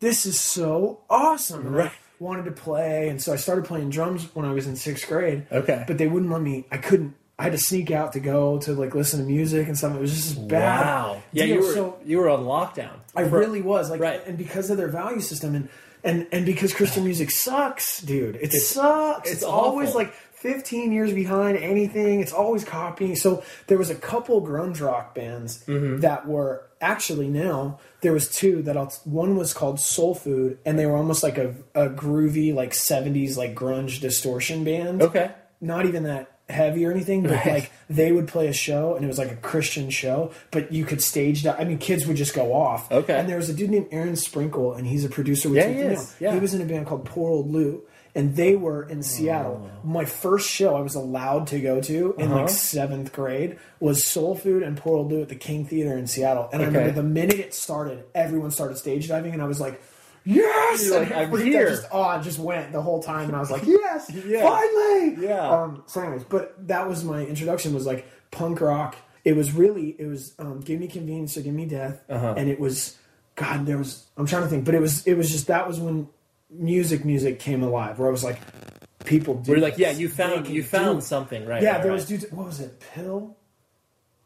[0.00, 1.66] this is so awesome.
[1.66, 1.90] And Right.
[1.90, 1.92] I
[2.24, 5.46] wanted to play, and so I started playing drums when I was in sixth grade.
[5.50, 5.84] Okay.
[5.86, 6.66] But they wouldn't let me.
[6.70, 9.76] I couldn't I had to sneak out to go to like listen to music and
[9.76, 9.96] stuff.
[9.96, 10.86] It was just bad.
[10.86, 11.22] Wow.
[11.32, 12.92] Yeah, you were so you were on lockdown.
[13.16, 14.24] I For- really was like, Right.
[14.26, 15.68] and because of their value system, and
[16.04, 18.36] and and because Christian music sucks, dude.
[18.36, 19.28] It sucks.
[19.28, 22.20] it's It's, always like 15 years behind anything.
[22.20, 23.14] It's always copying.
[23.16, 26.00] So there was a couple grunge rock bands Mm-hmm.
[26.00, 30.76] that were actually now there was two that I'll, one was called Soul Food, and
[30.78, 35.00] they were almost like a, a groovy like 70s like grunge distortion band.
[35.02, 35.30] Okay.
[35.60, 37.46] Not even that heavy or anything, but Right.
[37.46, 40.84] like they would play a show and it was like a Christian show, but you
[40.84, 41.58] could stage that.
[41.60, 42.90] I mean, kids would just go off.
[42.90, 43.14] Okay.
[43.16, 45.80] And there was a dude named Aaron Sprinkle, and he's a producer with Yeah, he
[45.80, 46.16] is.
[46.18, 46.34] Yeah.
[46.34, 49.70] He was in a band called Poor Old Lu, and they were in Seattle.
[49.72, 49.86] Oh.
[49.86, 52.40] My first show I was allowed to go to in Uh-huh.
[52.42, 56.06] like seventh grade was Soul Food and Poor Old Lu at the King Theater in
[56.06, 56.48] Seattle.
[56.52, 59.80] And I remember the minute it started, everyone started stage diving, and I was like,
[60.24, 60.84] Yes!
[60.86, 63.50] You're like, "I'm here." Just, oh, I just went the whole time, and I was
[63.50, 64.08] like, Yes!
[64.24, 64.42] Yeah.
[64.48, 65.16] Finally!
[65.26, 65.48] Yeah.
[65.50, 67.74] Um, so, anyways, but that was my introduction.
[67.74, 68.94] Was like punk rock.
[69.24, 72.34] It was really it was um, give me convenience or give me death, Uh-huh.
[72.36, 72.96] and it was
[73.34, 73.66] God.
[73.66, 76.08] There was I'm trying to think, but it was it was just that was when
[76.52, 77.98] music music came alive.
[77.98, 78.38] Where I was like,
[79.04, 79.34] people.
[79.34, 81.02] Do We're like, yeah, you found you found it.
[81.02, 81.62] something, right?
[81.62, 81.96] Yeah, right, there right.
[81.96, 82.26] was dudes.
[82.30, 82.80] What was it?
[82.94, 83.36] Pill.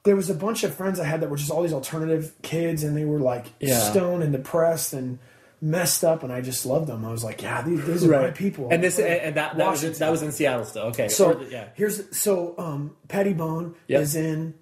[0.04, 2.84] There was a bunch of friends I had that were just all these alternative kids,
[2.84, 3.78] and they were like Yeah.
[3.78, 5.18] stoned and depressed and
[5.60, 7.04] messed up, and I just loved them.
[7.04, 8.68] I was like, yeah, these, these are my people.
[8.70, 10.82] And this and, and that that was, in, that was in Seattle still.
[10.88, 11.08] Okay.
[11.08, 11.68] So the- yeah.
[11.74, 14.00] here's so um, Petty Bone Yep.
[14.02, 14.54] is in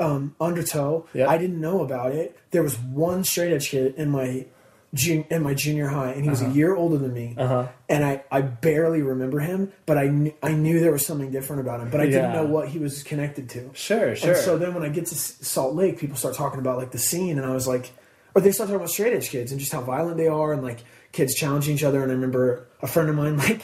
[0.00, 1.06] um, Undertow.
[1.14, 1.28] Yep.
[1.28, 2.36] I didn't know about it.
[2.50, 4.46] There was one straight edge kid in my
[4.94, 7.34] jun- in my junior high, and he was a year older than me.
[7.36, 7.68] Uh-huh.
[7.88, 11.60] And I, I barely remember him, but I knew, I knew there was something different
[11.62, 12.10] about him, but I Yeah.
[12.10, 13.70] didn't know what he was connected to.
[13.74, 14.32] Sure, sure.
[14.32, 16.90] And so then when I get to S- Salt Lake, people start talking about like
[16.92, 17.92] the scene, and I was like,
[18.34, 20.62] or they start talking about straight edge kids and just how violent they are, and
[20.62, 22.02] like kids challenging each other.
[22.02, 23.62] And I remember a friend of mine like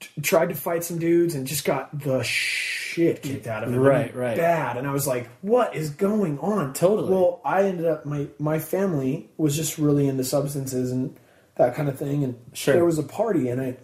[0.00, 3.78] t- tried to fight some dudes and just got the shit kicked out of him.
[3.80, 4.36] Right, right.
[4.36, 4.76] Bad.
[4.76, 6.72] And I was like, what is going on?
[6.74, 7.10] Totally.
[7.12, 11.16] Well, I ended up my my family was just really into substances and
[11.56, 12.24] that kind of thing.
[12.24, 12.74] And Sure.
[12.74, 13.76] there was a party, and I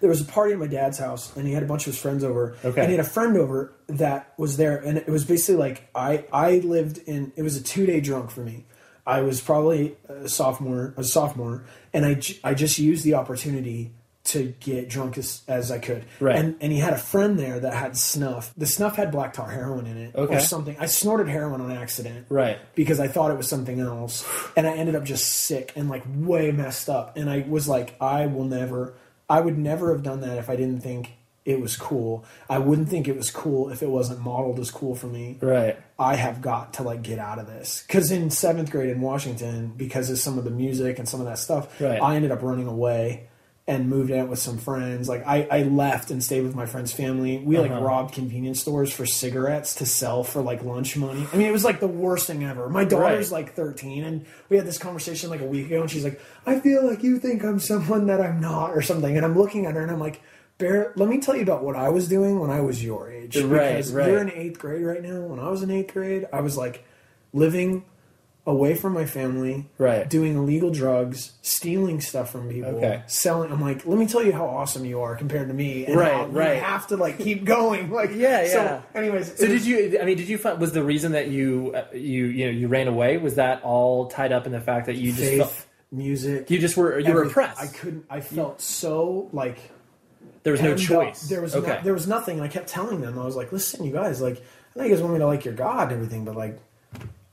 [0.00, 2.00] there was a party at my dad's house and he had a bunch of his
[2.00, 2.80] friends over Okay.
[2.82, 6.24] and he had a friend over that was there and it was basically like i
[6.32, 8.64] i lived in it was a two day drunk for me
[9.06, 13.92] i was probably a sophomore a sophomore and i i just used the opportunity
[14.28, 16.36] to get drunk as, as i could Right.
[16.36, 19.50] and and he had a friend there that had snuff the snuff had black tar
[19.50, 20.36] heroin in it Okay.
[20.36, 22.58] or something i snorted heroin on accident Right.
[22.74, 26.02] because I thought it was something else, and I ended up just sick and like
[26.14, 27.16] way messed up.
[27.16, 28.94] And I was like, I will never,
[29.28, 31.12] I would never have done that if I didn't think
[31.44, 32.24] it was cool.
[32.50, 35.38] I wouldn't think it was cool if it wasn't modeled as cool for me.
[35.40, 35.78] Right.
[35.98, 39.72] I have got to like get out of this because in seventh grade in Washington,
[39.76, 42.02] because of some of the music and some of that stuff, Right.
[42.02, 43.27] I ended up running away
[43.68, 45.08] and moved out with some friends.
[45.08, 47.36] Like I, I left and stayed with my friend's family.
[47.38, 47.84] We like Uh-huh.
[47.84, 51.26] robbed convenience stores for cigarettes to sell for like lunch money.
[51.32, 52.68] I mean, it was like the worst thing ever.
[52.70, 53.44] My daughter's Right.
[53.44, 56.58] like 13, and we had this conversation like a week ago, and she's like, "I
[56.60, 59.74] feel like you think I'm someone that I'm not, or something." And I'm looking at
[59.74, 60.20] her, and I'm like.
[60.56, 63.36] Bear, let me tell you about what I was doing when I was your age.
[63.36, 64.08] Right, because right.
[64.10, 65.20] You're in eighth grade right now.
[65.20, 66.82] When I was in eighth grade, I was like
[67.32, 67.84] living
[68.48, 70.08] away from my family, Right.
[70.08, 73.02] Doing illegal drugs, stealing stuff from people, Okay.
[73.06, 73.52] selling.
[73.52, 76.12] I'm like, let me tell you how awesome you are compared to me, and Right,
[76.12, 76.62] how you right.
[76.62, 78.48] have to like keep going, like Yeah, yeah.
[78.48, 79.98] So, anyways, So did was- you?
[80.00, 82.68] I mean, did you find was the reason that you uh, you you know you
[82.68, 83.18] ran away?
[83.18, 86.50] Was that all tied up in the fact that you just faith, felt, music?
[86.50, 87.60] you just were you were oppressed?
[87.60, 88.06] I couldn't.
[88.08, 89.58] I felt so like
[90.42, 90.86] there was no hemmed up.
[90.86, 91.28] choice.
[91.28, 91.68] There was okay.
[91.76, 92.38] no, there was nothing.
[92.38, 94.38] And I kept telling them, I was like, listen, you guys, like,
[94.74, 96.58] I know you guys want me to like your God and everything, but like,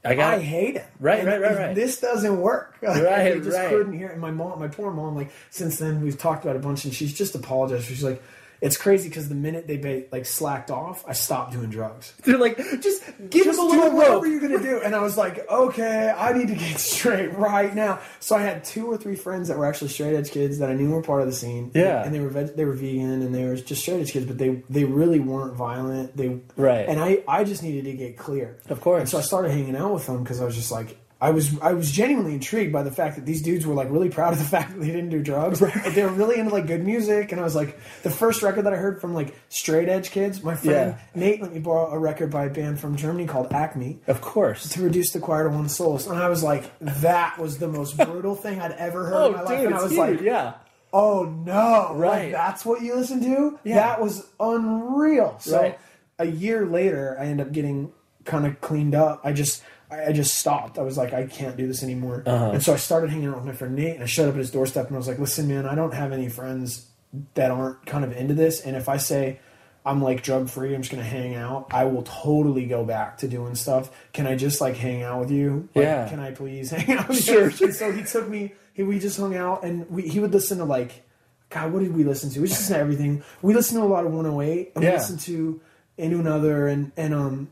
[0.05, 0.85] I got I hate it.
[0.99, 1.75] Right, And right, right, right.
[1.75, 2.77] This doesn't work.
[2.81, 3.69] Like, Right, I just right.
[3.69, 4.13] couldn't hear it.
[4.13, 6.85] And my mom, my poor mom, like since then we've talked about it a bunch,
[6.85, 7.85] and she's just apologized.
[7.85, 8.21] She's like,
[8.61, 12.13] it's crazy because the minute they like slacked off, I stopped doing drugs.
[12.23, 14.25] They're like just give Just him a little whatever rope.
[14.27, 14.81] you're gonna do.
[14.83, 17.99] And I was like, okay, I need to get straight right now.
[18.19, 20.73] So I had two or three friends that were actually straight edge kids that I
[20.73, 21.71] knew were part of the scene.
[21.73, 22.03] Yeah.
[22.03, 24.37] and they were veg- they were vegan and they were just straight edge kids, but
[24.37, 26.15] they they really weren't violent.
[26.15, 26.87] They Right.
[26.87, 28.57] And I I just needed to get clear.
[28.69, 29.01] Of course.
[29.01, 30.97] And so I started hanging out with them because I was just like.
[31.25, 34.09] I was I was genuinely intrigued by the fact that these dudes were like really
[34.09, 35.59] proud of the fact that they didn't do drugs.
[35.61, 38.65] Like, they were really into like good music, and I was like, the first record
[38.65, 40.43] that I heard from like straight edge kids.
[40.43, 41.19] My friend Yeah.
[41.21, 44.69] Nate let me borrow a record by a band from Germany called Acme Of course.
[44.69, 47.97] to reduce the choir to one soul, and I was like, that was the most
[48.05, 49.65] brutal thing I'd ever heard Oh, in my oh, life.
[49.65, 49.99] And I was huge.
[49.99, 50.53] like, yeah.
[50.93, 52.25] oh no, Right.
[52.25, 53.59] like, that's what you listen to?
[53.63, 53.75] Yeah.
[53.75, 55.37] That was unreal.
[55.39, 55.79] So Right.
[56.19, 57.91] a year later, I end up getting
[58.25, 59.21] kind of cleaned up.
[59.23, 59.63] I just.
[59.91, 60.77] I I just stopped.
[60.77, 62.23] I was like, I can't do this anymore.
[62.25, 62.51] Uh-huh.
[62.51, 64.39] And so I started hanging out with my friend Nate, and I showed up at
[64.39, 66.87] his doorstep, and I was like, "Listen, man, I don't have any friends
[67.35, 68.61] that aren't kind of into this.
[68.61, 69.39] And if I say
[69.85, 70.73] I'm like drug free.
[70.73, 71.67] I'm just gonna hang out.
[71.71, 73.91] I will totally go back to doing stuff.
[74.13, 75.69] Can I just like hang out with you?
[75.75, 76.09] Like, Yeah.
[76.09, 77.07] Can I please hang out?
[77.07, 77.71] With Sure, You?
[77.71, 78.53] So he took me.
[78.73, 81.03] He, we just hung out, and we, he would listen to like,
[81.51, 82.41] God, what did we listen to?
[82.41, 83.23] We just listen to everything.
[83.43, 84.89] We listened to a lot of 108, and Yeah.
[84.89, 85.61] we listened to
[85.99, 87.51] into another, and and um,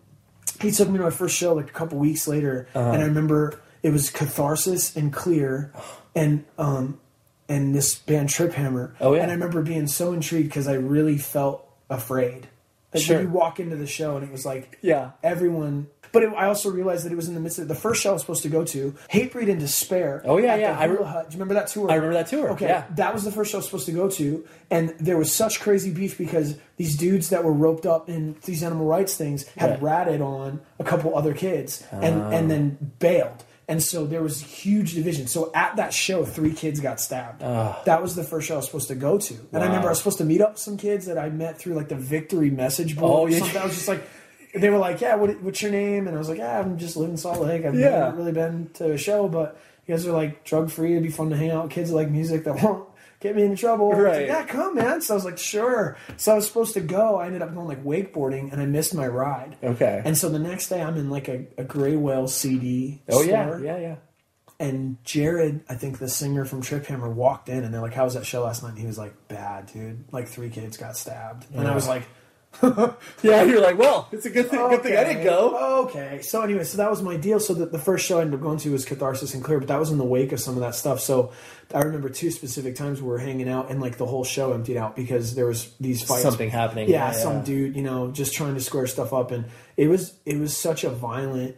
[0.64, 2.92] he took me to my first show like a couple weeks later, Uh-huh.
[2.92, 5.72] and I remember it was Catharsis and Clear,
[6.16, 7.00] and um,
[7.50, 8.96] and this band Trip Hammer.
[9.02, 9.22] Oh, yeah.
[9.24, 12.48] And I remember being so intrigued because I really felt afraid.
[12.94, 13.18] Like Sure.
[13.18, 15.12] when you walk into the show and it was like Yeah.
[15.24, 15.88] everyone.
[16.14, 18.12] But it, I also realized that it was in the midst of the first show
[18.12, 20.22] I was supposed to go to, Hatebreed and Despair.
[20.24, 20.80] Oh, yeah, yeah.
[20.80, 21.30] I re- Hut.
[21.30, 21.92] Do you remember that tour?
[21.92, 22.86] I remember that tour, Okay, yeah.
[22.96, 25.60] that was the first show I was supposed to go to, and there was such
[25.60, 29.72] crazy beef because these dudes that were roped up in these animal rights things had
[29.72, 29.82] Right.
[29.82, 32.30] ratted on a couple other kids and Ah.
[32.30, 33.44] and then bailed.
[33.68, 35.26] And so there was huge division.
[35.28, 37.40] So at that show, three kids got stabbed.
[37.86, 39.34] That was the first show I was supposed to go to.
[39.54, 41.58] And I remember I was supposed to meet up with some kids that I met
[41.60, 43.62] through like the victory message board Oh, yeah.
[43.62, 44.04] I was just like,
[44.56, 46.96] they were like, "Yeah, what, what's your name?" And I was like, "Yeah, I'm just
[46.96, 47.66] living in Salt Lake.
[47.66, 47.90] I've Yeah.
[47.90, 50.92] never really been to a show, but you guys are like drug free.
[50.92, 52.88] It'd be fun to hang out kids like music that won't
[53.20, 54.28] get me into trouble." Was like, Right.
[54.28, 55.02] yeah, come, man.
[55.02, 57.18] So I was like, "Sure." So I was supposed to go.
[57.18, 59.58] I ended up going like wakeboarding, and I missed my ride.
[59.64, 60.02] Okay.
[60.06, 63.02] And so the next day, I'm in like a, a Gray Whale CD.
[63.10, 63.96] oh yeah, store, yeah, yeah.
[64.60, 68.04] And Jared, I think the singer from Trip Hammer, walked in, and they're like, "How
[68.06, 70.06] was that show last night?" And he was like, "Bad, dude.
[70.14, 72.04] Like three kids got stabbed." And I was like.
[73.24, 74.60] Yeah, you're like, well, it's a good thing.
[74.70, 75.86] Good thing I didn't go.
[75.86, 76.22] Okay.
[76.22, 77.40] So anyway, so that was my deal.
[77.40, 79.68] So the, the first show I ended up going to was Catharsis and Clear, but
[79.70, 81.00] that was in the wake of some of that stuff.
[81.00, 81.32] So
[81.74, 84.78] I remember two specific times we were hanging out and like the whole show emptied
[84.78, 86.22] out because there was these fights.
[86.24, 86.90] Something happening.
[86.90, 87.44] Yeah, Yeah, some yeah.
[87.44, 89.46] dude, you know, just trying to square stuff up, and
[89.78, 91.56] it was it was such a violent.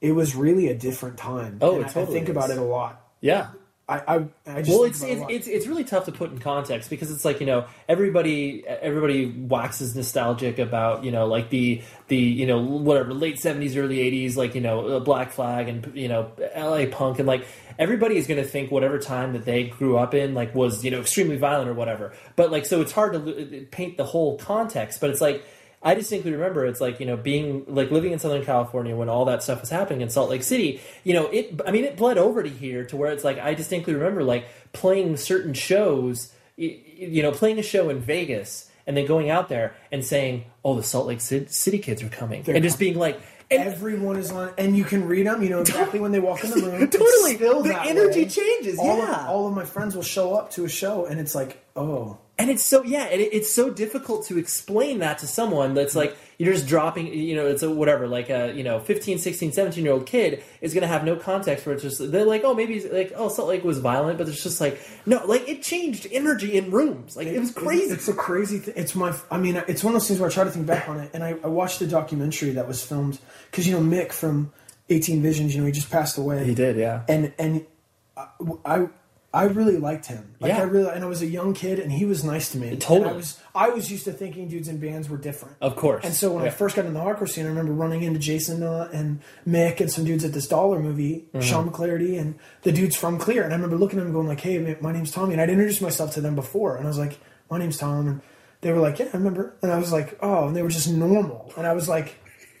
[0.00, 1.58] It was really a different time.
[1.62, 3.02] Oh, And it I- I, totally think about it a lot.
[3.20, 3.48] Yeah.
[3.88, 6.12] I I, I just Well, it's about it a it's, it's it's really tough to
[6.12, 11.26] put in context because it's like you know everybody everybody waxes nostalgic about you know
[11.26, 15.68] like the the you know whatever late seventies early eighties like you know Black Flag
[15.68, 16.86] and you know L.A.
[16.86, 17.46] punk and like
[17.78, 20.90] everybody is going to think whatever time that they grew up in like was you
[20.90, 22.12] know extremely violent or whatever.
[22.34, 25.00] But like so it's hard to paint the whole context.
[25.00, 25.44] But it's like
[25.86, 29.24] I distinctly remember it's like you know being like living in Southern California when all
[29.26, 30.80] that stuff was happening in Salt Lake City.
[31.04, 31.60] You know it.
[31.66, 34.46] I mean it bled over to here to where it's like I distinctly remember like
[34.72, 36.32] playing certain shows.
[36.56, 40.74] You know, playing a show in Vegas and then going out there and saying, "Oh,
[40.74, 43.20] the Salt Lake City kids are coming," and just being like.
[43.48, 45.40] And Everyone is on, and you can read them.
[45.40, 46.82] You know exactly when they walk in the room.
[46.82, 47.36] It's Totally.
[47.36, 48.28] still The energy way.
[48.28, 49.22] changes, All yeah.
[49.22, 52.18] of, all of my friends will show up to a show, and it's like, oh,
[52.38, 55.94] And it's so yeah, and it, it's so difficult to explain that to someone that's
[55.94, 56.10] mm-hmm.
[56.10, 59.52] like you're just dropping, you know, it's a whatever, like a you know 15, 16,
[59.52, 61.80] 17 year old kid is going to have no context for it.
[61.80, 64.60] Just they're like, oh, maybe it's like oh, Salt Lake was violent, but it's just
[64.60, 67.94] like no, like it changed energy in rooms, like it, was crazy.
[67.94, 68.74] It's a crazy thing.
[68.76, 69.16] It's my.
[69.30, 71.10] I mean, it's one of those things where I try to think back on it,
[71.14, 73.18] and I, I watched the documentary that was filmed
[73.50, 74.52] because you know Mick from
[74.90, 76.44] Eighteen Visions, you know, he just passed away.
[76.44, 77.02] He did, yeah.
[77.08, 77.66] And and
[78.14, 78.26] uh,
[78.64, 78.88] I I,
[79.36, 80.34] I really liked him.
[80.40, 80.60] Like Yeah.
[80.60, 82.68] I really, and I was a young kid, and he was nice to me.
[82.68, 83.10] And Totally.
[83.10, 85.56] I was I was used to thinking dudes in bands were different.
[85.60, 86.04] Of course.
[86.04, 88.62] And so when I first got in the hardcore scene, I remember running into Jason
[88.62, 91.40] uh, and Mick and some dudes at this Dollar movie, Mm-hmm.
[91.40, 93.42] Sean McClarity and the dudes from Clear.
[93.44, 95.82] And I remember looking at them going like, "Hey, my name's Tommy," and I'd introduced
[95.82, 97.18] myself to them before, and I was like,
[97.50, 98.20] "My name's Tom," and
[98.62, 100.88] they were like, "Yeah, I remember," and I was like, "Oh," and they were just
[100.90, 102.16] normal, and I was like.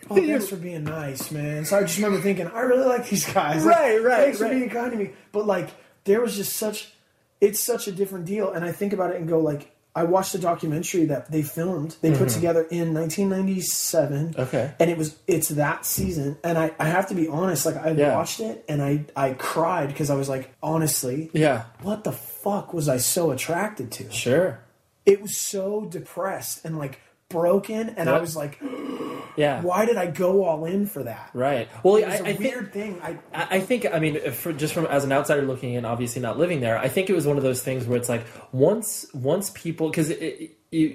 [0.08, 1.64] Oh, thanks for being nice, man.
[1.64, 3.64] So I just remember thinking, I really like these guys.
[3.64, 4.52] Right, right, Thanks right.
[4.52, 5.10] for being kind to me.
[5.32, 5.70] But like,
[6.06, 6.92] there was just such,
[7.40, 8.50] it's such a different deal.
[8.50, 11.96] And I think about it and go like, I watched a documentary that they filmed,
[12.02, 12.92] they put together in
[13.46, 14.28] 1997.
[14.32, 14.40] Mm-hmm.
[14.40, 14.72] Okay.
[14.78, 16.36] And it was, it's that season.
[16.44, 18.14] And I, I have to be honest, like I Yeah.
[18.14, 22.74] watched it and I, I cried because I was like, honestly, yeah, what the fuck
[22.74, 24.10] was I so attracted to?
[24.12, 24.60] sure,
[25.06, 27.90] It was so depressed and like broken.
[27.90, 28.60] And I was like,
[29.36, 31.30] yeah, why did I go all in for that?
[31.34, 31.68] right.
[31.82, 33.00] Well, It I, was a I think weird thing.
[33.02, 36.22] I, I I think, I mean, for, just from as an outsider looking in, obviously
[36.22, 39.06] not living there, I think it was one of those things where it's like once
[39.12, 40.12] once people because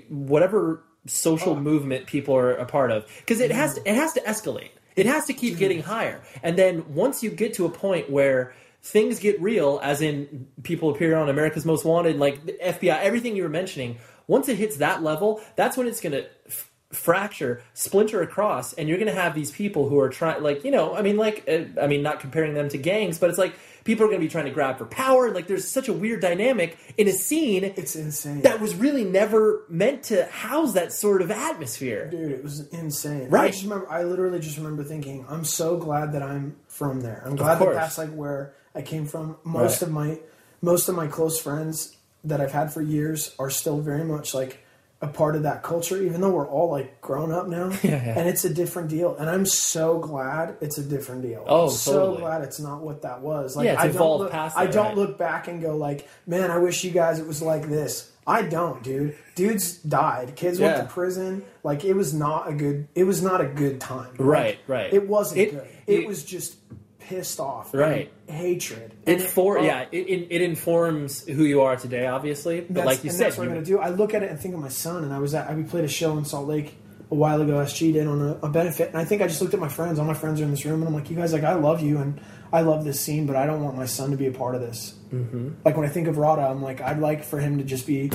[0.09, 1.59] whatever social oh.
[1.59, 5.05] movement people are a part of, because it has to, it has to escalate, it
[5.05, 8.53] has to keep getting higher, and then once you get to a point where
[8.83, 13.35] things get real, as in people appear on America's Most Wanted, like the FBI, everything
[13.35, 13.97] you were mentioning.
[14.35, 18.87] Once it hits that level, that's when it's going to f- fracture, splinter across, and
[18.87, 21.43] you're going to have these people who are trying, like you know, I mean, like,
[21.47, 23.53] uh, I mean, not comparing them to gangs, but it's like
[23.83, 25.31] people are going to be trying to grab for power.
[25.31, 28.41] Like, there's such a weird dynamic in a scene it's insane.
[28.43, 32.09] that was really never meant to house that sort of atmosphere.
[32.09, 33.29] Dude, it was insane.
[33.29, 33.45] Right.
[33.45, 33.89] I just remember.
[33.89, 37.23] I literally just remember thinking, I'm so glad that I'm from there.
[37.25, 39.37] I'm glad that that's like where I came from.
[39.43, 39.87] Most Right.
[39.87, 40.19] of my,
[40.61, 44.59] most of my close friends that I've had for years are still very much like
[45.03, 47.69] a part of that culture, even though we're all like grown up now.
[47.83, 48.19] Yeah, yeah.
[48.19, 49.15] And it's a different deal.
[49.17, 51.43] And I'm so glad it's a different deal.
[51.47, 52.17] Oh, I'm so totally.
[52.21, 53.55] glad it's not what that was.
[53.55, 54.97] Like Yeah, I don't look, past I that, don't right?
[54.97, 58.11] look back and go like, man, I wish you guys it was like this.
[58.27, 59.17] I don't, dude.
[59.33, 60.35] Dudes died.
[60.35, 61.43] Kids went to prison.
[61.63, 62.87] Like it was not a good.
[62.93, 64.13] It was not a good time.
[64.19, 64.93] Right, Like, right.
[64.93, 65.67] It wasn't It- good.
[65.87, 66.55] It, it- was just
[67.01, 67.73] pissed off.
[67.73, 68.11] Right.
[68.27, 68.93] hatred.
[69.05, 72.61] It And for oh, yeah, it, it, it informs who you are today, obviously.
[72.61, 73.79] But like you and said, that's what I'm gonna do.
[73.79, 75.85] I look at it and think of my son, and I was at we played
[75.85, 76.75] a show in Salt Lake
[77.09, 77.53] a while ago.
[77.55, 79.99] SG did on a, a benefit, and I think I just looked at my friends.
[79.99, 81.81] All my friends are in this room, and I'm like, you guys, like I love
[81.81, 82.21] you, and
[82.53, 84.61] I love this scene, but I don't want my son to be a part of
[84.61, 84.95] this.
[85.13, 85.51] Mm-hmm.
[85.63, 88.11] Like when I think of Rada, I'm like, I'd like for him to just be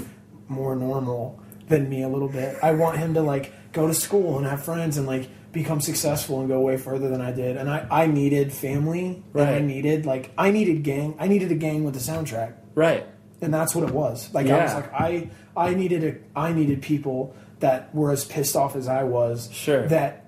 [0.49, 2.57] more normal than me a little bit.
[2.63, 6.39] I want him to like go to school and have friends and like become successful
[6.41, 7.57] and go way further than I did.
[7.57, 9.25] And I, I needed family.
[9.35, 11.17] And I needed like I needed gang.
[11.19, 13.05] I needed a gang with a soundtrack right.
[13.41, 14.33] and that's what it was.
[14.33, 18.55] Like I was like I I needed a I needed people that were as pissed
[18.55, 19.49] off as I was.
[19.53, 19.89] Sure.
[19.89, 20.23] That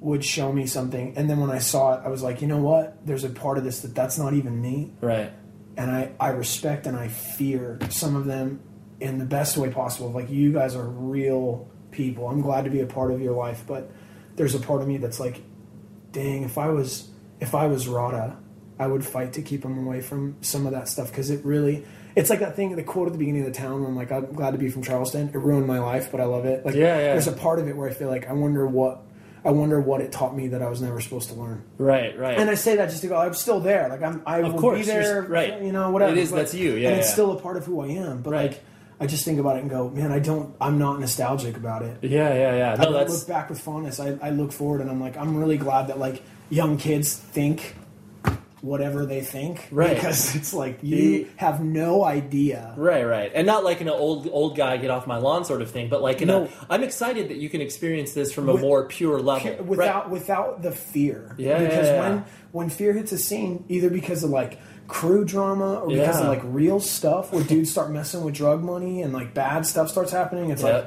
[0.00, 2.58] would show me something, and then when I saw it, I was like, you know
[2.70, 3.04] what?
[3.04, 5.32] There's a part of this that that's not even me, Right.
[5.76, 8.60] and I I respect and I fear some of them
[9.00, 10.10] in the best way possible.
[10.12, 12.28] Like you guys are real people.
[12.28, 13.90] I'm glad to be a part of your life, but
[14.38, 15.42] there's a part of me that's like,
[16.12, 17.08] dang, if I was
[17.40, 18.36] if I was Rada,
[18.78, 21.84] I would fight to keep him away from some of that stuff because it really.
[22.16, 24.10] It's like that thing, the quote at the beginning of the town where I'm like,
[24.10, 25.28] I'm glad to be from Charleston.
[25.28, 26.66] It ruined my life, but I love it.
[26.66, 27.12] Like, Yeah, yeah.
[27.12, 29.02] there's a part of it where I feel like I wonder what,
[29.44, 31.62] I wonder what it taught me that I was never supposed to learn.
[31.76, 32.18] Right.
[32.18, 32.36] Right.
[32.36, 33.88] And I say that just to go, I'm still there.
[33.88, 35.22] Like I'm, I Of will course, be there.
[35.22, 35.62] right.
[35.62, 36.10] You know, whatever.
[36.10, 37.12] It is- that's you, yeah, And it's yeah.
[37.12, 38.22] still a part of who I am.
[38.22, 38.50] But Right.
[38.50, 38.64] like,
[39.00, 41.98] I just think about it and go, man, I don't, I'm not nostalgic about it.
[42.02, 42.34] yeah.
[42.34, 42.56] Yeah.
[42.56, 42.76] Yeah.
[42.78, 44.00] I No, that's look back with fondness.
[44.00, 47.76] I, I look forward and I'm like, I'm really glad that like young kids think
[48.60, 49.68] whatever they think.
[49.70, 49.94] Right.
[49.94, 52.74] Because it's like, you have no idea.
[52.76, 55.70] Right, right, and not like an old old guy get off my lawn sort of
[55.70, 56.48] thing, but like in No.
[56.68, 60.62] I'm excited that you can experience this from a With- more pure level, without without
[60.62, 61.34] the fear.
[61.38, 62.08] Yeah, because yeah, yeah.
[62.08, 64.58] when when fear hits a scene, either because of like
[64.88, 66.22] crew drama or because Yeah.
[66.22, 69.88] of like real stuff where dudes start messing with drug money and like bad stuff
[69.90, 70.68] starts happening, it's Yeah.
[70.72, 70.86] like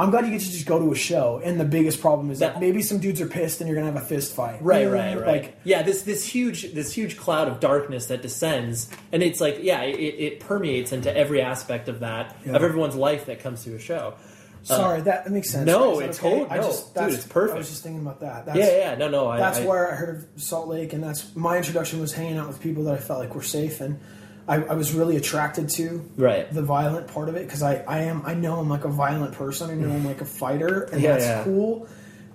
[0.00, 1.40] I'm glad you get to just go to a show.
[1.44, 3.90] And the biggest problem is that, That- maybe some dudes are pissed and you're gonna
[3.92, 4.58] have a fist fight.
[4.62, 5.26] Right, know, right, right.
[5.26, 9.58] Like yeah, this this huge this huge cloud of darkness that descends, and it's like
[9.60, 12.52] yeah, it, it permeates into every aspect of that Yeah.
[12.54, 14.14] of everyone's life that comes to a show.
[14.62, 15.66] Sorry, that makes sense.
[15.66, 16.28] no, that it's okay?
[16.38, 17.54] whole- I no, just dude, it's perfect.
[17.54, 18.46] I was just thinking about that.
[18.46, 21.02] That's, Yeah, yeah, no, no, I, that's I, where I heard of Salt Lake, and
[21.02, 23.98] that's my introduction was hanging out with people that I felt like were safe, and
[24.46, 26.50] I, I was really attracted to Right.
[26.52, 29.34] the violent part of it because I, I am I know I'm like a violent
[29.34, 29.70] person.
[29.70, 31.44] I know I'm like a fighter, and Yeah, that's yeah.
[31.44, 31.86] cool.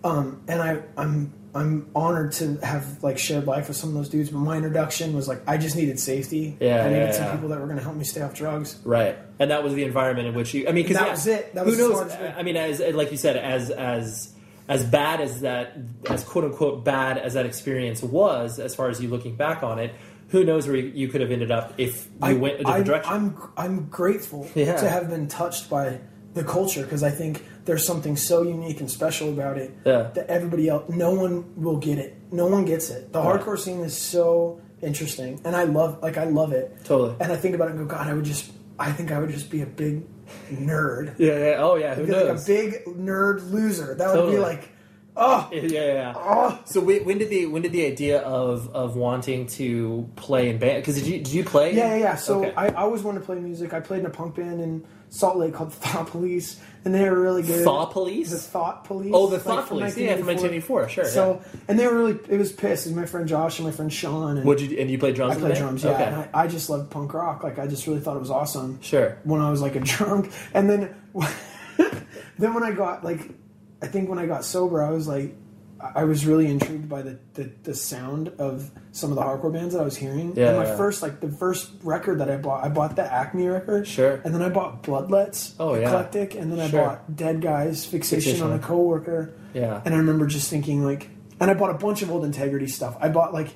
[0.04, 4.10] Um, and I I'm I'm honored to have like shared life with some of those
[4.10, 4.30] dudes.
[4.32, 6.58] But my introduction was like I just needed safety.
[6.60, 7.32] Yeah, I needed yeah, some yeah.
[7.34, 8.80] people that were going to help me stay off drugs.
[8.84, 10.68] Right, and that was the environment in which you.
[10.68, 11.54] I mean, because That was it.
[11.54, 11.94] That was who knows?
[12.00, 14.34] far as it- I mean, as like you said, as as
[14.68, 15.78] as bad as that,
[16.10, 19.78] as quote unquote bad as that experience was, as far as you looking back on
[19.78, 19.94] it,
[20.30, 23.14] who knows where you, could have ended up if you went a different I'm, direction.
[23.14, 24.78] I'm I'm grateful Yeah.
[24.78, 26.00] to have been touched by
[26.34, 30.10] the culture because I think there's something so unique and special about it Yeah.
[30.16, 32.16] that everybody else, no one will get it.
[32.32, 33.14] No one gets it.
[33.14, 33.40] The Right.
[33.40, 36.76] hardcore scene is so interesting, and I love like I love it.
[36.84, 37.16] Totally.
[37.22, 39.30] And I think about it and go, God, I would just, I think I would
[39.30, 40.04] just be a big
[40.52, 41.16] nerd.
[41.18, 41.56] yeah, yeah.
[41.60, 41.96] Oh, yeah.
[41.96, 43.94] Who I'd like a big nerd loser.
[43.96, 44.70] That would be like,
[45.16, 45.86] oh, yeah, yeah.
[45.94, 46.14] yeah.
[46.16, 46.60] oh.
[46.66, 50.58] So when, when did the when did the idea of of wanting to play in
[50.58, 50.82] band?
[50.82, 51.74] Because did you did you play?
[51.76, 52.16] Yeah, yeah, yeah.
[52.16, 52.54] So Okay.
[52.56, 53.74] I, I always wanted to play music.
[53.74, 57.22] I played in a punk band in Salt Lake called Thought Police, and they were
[57.22, 57.64] really good.
[57.64, 58.32] Thought Police?
[58.32, 59.12] The Thought Police.
[59.14, 59.96] Oh, the like, Thought from Police.
[59.96, 60.90] Yeah, from 1984.
[60.90, 61.06] Sure.
[61.06, 62.20] So, and they were really.
[62.30, 62.88] It was pissed.
[62.88, 64.38] It was my friend Josh and my friend Sean.
[64.38, 65.38] And Would you and you played drums?
[65.38, 65.84] I played drums.
[65.84, 66.04] Yeah, Okay.
[66.06, 67.44] and I, I just loved punk rock.
[67.44, 68.82] Like I just really thought it was awesome.
[68.82, 69.20] Sure.
[69.24, 70.96] When I was like a drunk, and then
[72.40, 73.22] then when I got like,
[73.84, 75.36] I think when I got sober, I was like.
[75.96, 79.74] I was really intrigued by the, the, the sound of some of the hardcore bands
[79.74, 80.34] that I was hearing.
[80.36, 80.78] Yeah, and my yeah.
[80.78, 83.88] first like the first record that I bought, I bought the Acme record.
[83.88, 84.22] Sure.
[84.24, 85.88] And then I bought Bloodlets, Oh, yeah.
[85.88, 86.82] Eclectic, and then I Sure.
[86.86, 88.48] bought Dead Guys, Fixation, Fixation.
[88.48, 89.34] on a Coworker.
[89.54, 89.82] Yeah.
[89.84, 91.10] And I remember just thinking like,
[91.40, 92.96] and I bought a bunch of old Integrity stuff.
[93.02, 93.52] I bought like, I-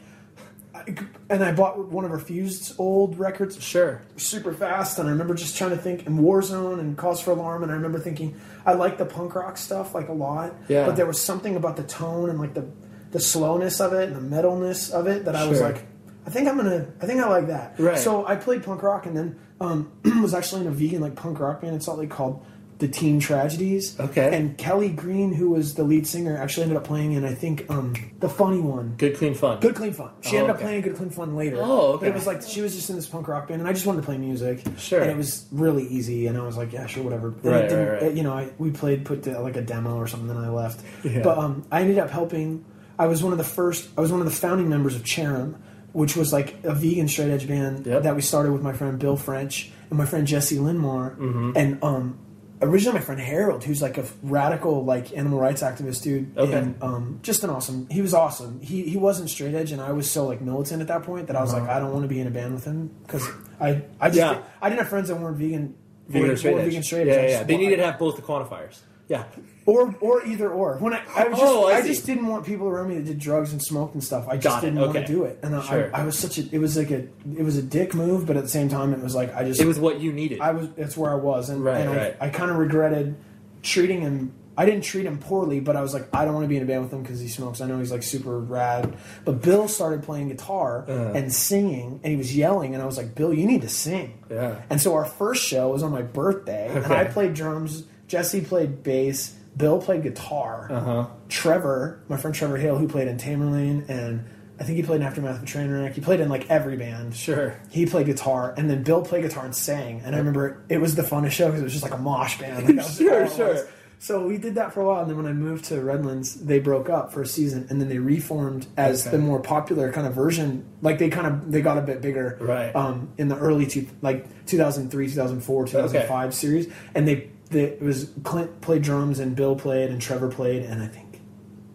[1.29, 4.01] and I bought one of Refused's old records Sure.
[4.15, 4.99] super fast.
[4.99, 7.63] And I remember just trying to think, and Warzone and Cause for Alarm.
[7.63, 10.55] And I remember thinking, I like the punk rock stuff like a lot.
[10.67, 10.85] Yeah.
[10.85, 12.65] But there was something about the tone and like the
[13.11, 15.85] the slowness of it and the metalness of it that I was like,
[16.25, 17.79] I think I'm gonna, I think I like that.
[17.79, 17.97] Right.
[17.97, 21.39] So I played punk rock and then um, was actually in a vegan like punk
[21.39, 22.45] rock band in Salt Lake called
[22.79, 23.99] the Teen Tragedies.
[23.99, 24.37] Okay.
[24.37, 27.67] And Kelly Green, who was the lead singer, actually ended up playing in I think
[27.71, 28.93] um, the funny one.
[28.97, 29.59] Good, clean fun.
[29.59, 30.11] Good Clean Fun.
[30.21, 30.65] She Oh, ended up okay.
[30.65, 31.57] playing Good Clean Fun later.
[31.59, 32.05] Oh, okay.
[32.05, 33.85] But it was like she was just in this punk rock band, and I just
[33.87, 34.61] wanted to play music.
[34.77, 35.01] Sure.
[35.01, 37.29] And it was really easy, and I was like, yeah, sure, whatever.
[37.29, 38.13] And Right, it right, right.
[38.13, 40.81] You know, I, we played, put the, like a demo or something, and I left.
[41.03, 41.21] Yeah.
[41.23, 42.63] But um, I ended up helping.
[42.99, 43.89] I was one of the first.
[43.97, 45.55] I was one of the founding members of Cherem,
[45.93, 48.03] which was like a vegan straight edge band Yep.
[48.03, 51.51] that we started with my friend Bill French and my friend Jesse Linmore, Mm-hmm.
[51.55, 52.19] and um.
[52.59, 56.53] Originally, my friend Harold, who's like a radical, like animal rights activist dude, Okay.
[56.53, 57.87] and um, just an awesome.
[57.91, 58.61] He was awesome.
[58.61, 61.35] He he wasn't straight edge, and I was so like militant at that point that
[61.35, 63.27] I was like, I don't want to be in a band with him because
[63.59, 64.33] I I just Uh-huh.
[64.39, 64.43] Yeah.
[64.61, 65.75] I didn't have friends that weren't vegan.
[66.07, 66.65] Vegan straight edge.
[66.65, 67.29] vegan straight yeah, edge.
[67.29, 67.43] Yeah, yeah.
[67.43, 68.79] They needed to have both the quantifiers.
[69.07, 69.25] Yeah.
[69.67, 70.77] Or or either or.
[70.77, 73.05] When I, I was just Oh, I I, just didn't want people around me that
[73.05, 74.27] did drugs and smoked and stuff.
[74.27, 75.01] I just Got didn't want okay.
[75.05, 75.95] to do it, and I, Sure.
[75.95, 77.03] I, I was such a it was like a
[77.37, 79.61] it was a dick move, but at the same time it was like I just
[79.61, 80.39] It was what you needed.
[80.41, 82.17] I was that's where I was, and, Right, and right.
[82.19, 83.15] I, I kind of regretted
[83.61, 84.33] treating him.
[84.59, 86.63] I didn't treat him poorly, but I was like, I don't want to be in
[86.63, 87.61] a band with him because he smokes.
[87.61, 88.97] I know he's like super rad.
[89.23, 91.11] But Bill started playing guitar Uh-huh.
[91.13, 94.17] and singing, and he was yelling, and I was like, Bill, you need to sing.
[94.31, 94.55] Yeah.
[94.71, 97.83] And so our first show was on my birthday, and I played drums.
[98.07, 99.35] Jesse played bass.
[99.57, 100.67] Bill played guitar.
[100.71, 101.07] Uh-huh.
[101.29, 104.23] Trevor, my friend Trevor Hale, who played in Tamerlane, and
[104.59, 105.93] I think he played in Aftermath of Trainwreck.
[105.93, 107.15] He played in like every band.
[107.15, 107.59] Sure.
[107.69, 110.01] He played guitar, and then Bill played guitar and sang.
[110.05, 112.39] And I remember it was the funnest show because it was just like a mosh
[112.39, 112.77] band.
[112.77, 113.67] Like, Sure, sure.
[113.99, 116.59] So we did that for a while, and then when I moved to Redlands, they
[116.59, 119.17] broke up for a season, and then they reformed as Okay.
[119.17, 120.65] the more popular kind of version.
[120.83, 122.75] Like they kind of they got a bit bigger, Right.
[122.75, 128.11] Um, in the early two, like 2003, 2004, 2005 series, and they, they it was
[128.23, 131.21] Clint played drums and Bill played and Trevor played, and I think,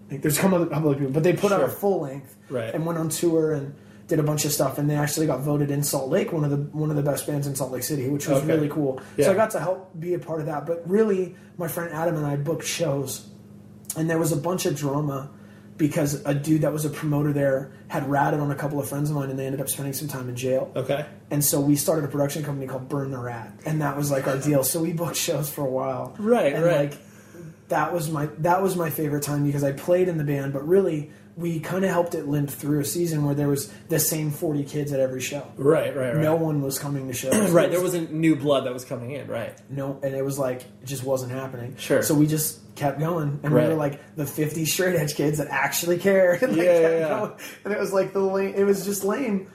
[0.07, 2.01] I think there's a couple other, couple other people, but they put out a full
[2.03, 2.75] length Right.
[2.75, 3.75] and went on tour and
[4.09, 6.51] did a bunch of stuff, and they actually got voted in Salt Lake one of
[6.51, 8.49] the one of the best bands in Salt Lake City, which was Okay.
[8.49, 9.01] really cool.
[9.17, 9.27] Yeah.
[9.27, 10.67] So I got to help be a part of that.
[10.67, 13.27] But really, my friend Adam and I booked shows,
[13.97, 15.31] and there was a bunch of drama
[15.83, 19.11] because a dude that was a promoter there had ratted on a couple of friends
[19.11, 20.71] of mine, and they ended up spending some time in jail.
[20.77, 21.05] Okay.
[21.29, 24.29] And so we started a production company called Burn the Rat, and that was like
[24.29, 24.63] our deal.
[24.63, 26.91] So we booked shows for a while, Right, and right.
[26.91, 26.99] Like
[27.67, 30.65] that was my that was my favorite time because I played in the band, but
[30.69, 34.31] really we kind of helped it limp through a season where there was the same
[34.31, 35.47] forty kids at every show.
[35.57, 36.23] Right, right, right.
[36.23, 37.51] No one was coming to shows.
[37.53, 39.59] right, there wasn't new blood that was coming in, right.
[39.71, 41.77] no, and it was like it just wasn't happening.
[41.79, 42.03] Sure.
[42.03, 43.65] So we just kept going, and Right.
[43.65, 46.43] we were like the fifty straight edge kids that actually cared.
[46.43, 47.31] and, like, Yeah, yeah.
[47.65, 49.51] And it was like the lame, it was just lame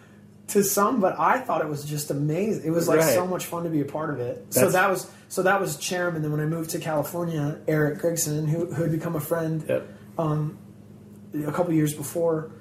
[0.47, 2.65] to some, but I thought it was just amazing.
[2.65, 3.13] It was like Right.
[3.13, 4.45] so much fun to be a part of it.
[4.53, 6.15] so that was so that was Cherem.
[6.15, 9.63] and then when I moved to California, Eric Gregson, who who had become a friend
[9.67, 9.87] Yep.
[10.17, 10.57] Um,
[11.45, 12.51] a couple years before.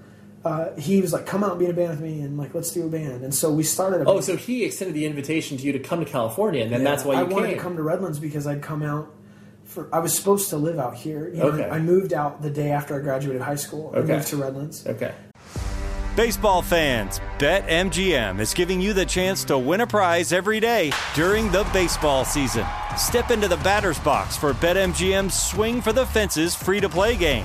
[0.45, 2.55] Uh, he was like, "Come out and be in a band with me, and like,
[2.55, 4.03] let's do a band." And so we started.
[4.03, 6.85] A Oh, so he extended the invitation to you to come to California, and then
[6.85, 7.57] that's why you I wanted came.
[7.57, 9.13] to come to Redlands because I'd come out.
[9.65, 11.29] For, I was supposed to live out here.
[11.29, 11.69] You know, Okay.
[11.69, 13.91] I moved out the day after I graduated high school.
[13.93, 14.13] I Okay.
[14.15, 14.87] moved to Redlands.
[14.87, 15.13] Okay.
[16.15, 21.51] Baseball fans, BetMGM is giving you the chance to win a prize every day during
[21.51, 22.65] the baseball season.
[22.97, 27.45] Step into the batter's box for BetMGM's Swing for the Fences free to play game.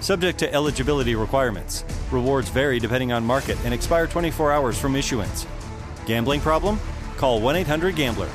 [0.00, 1.84] Subject to eligibility requirements.
[2.10, 5.46] Rewards vary depending on market and expire 24 hours from issuance.
[6.06, 6.80] Gambling problem?
[7.16, 8.28] Call 1 800 Gambler.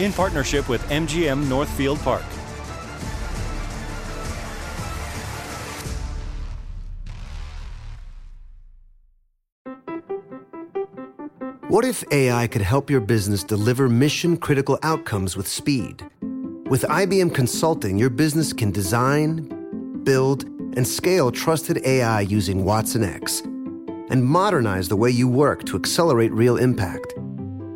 [0.00, 2.24] In partnership with MGM Northfield Park.
[11.68, 16.04] What if AI could help your business deliver mission critical outcomes with speed?
[16.70, 23.44] With IBM Consulting, your business can design, build, and scale trusted AI using watsonx
[24.10, 27.14] and modernize the way you work to accelerate real impact.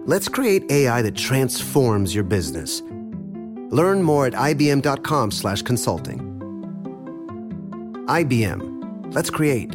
[0.06, 2.82] Let's create AI that transforms your business.
[3.70, 6.26] Learn more at ibm.com/consulting.
[8.06, 9.12] IBM.
[9.12, 9.74] Let's create.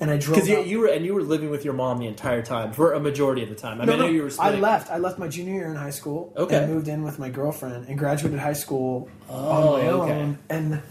[0.00, 2.06] And I drove Because you, you were and you were living with your mom the
[2.06, 3.80] entire time for a majority of the time.
[3.80, 4.30] I No, mean, I know you were.
[4.40, 4.90] I left.
[4.90, 6.32] I left my junior year in high school.
[6.36, 6.56] Okay.
[6.64, 9.34] And moved in with my girlfriend and graduated high school Oh,
[9.74, 10.00] on my own.
[10.00, 10.38] okay.
[10.50, 10.82] And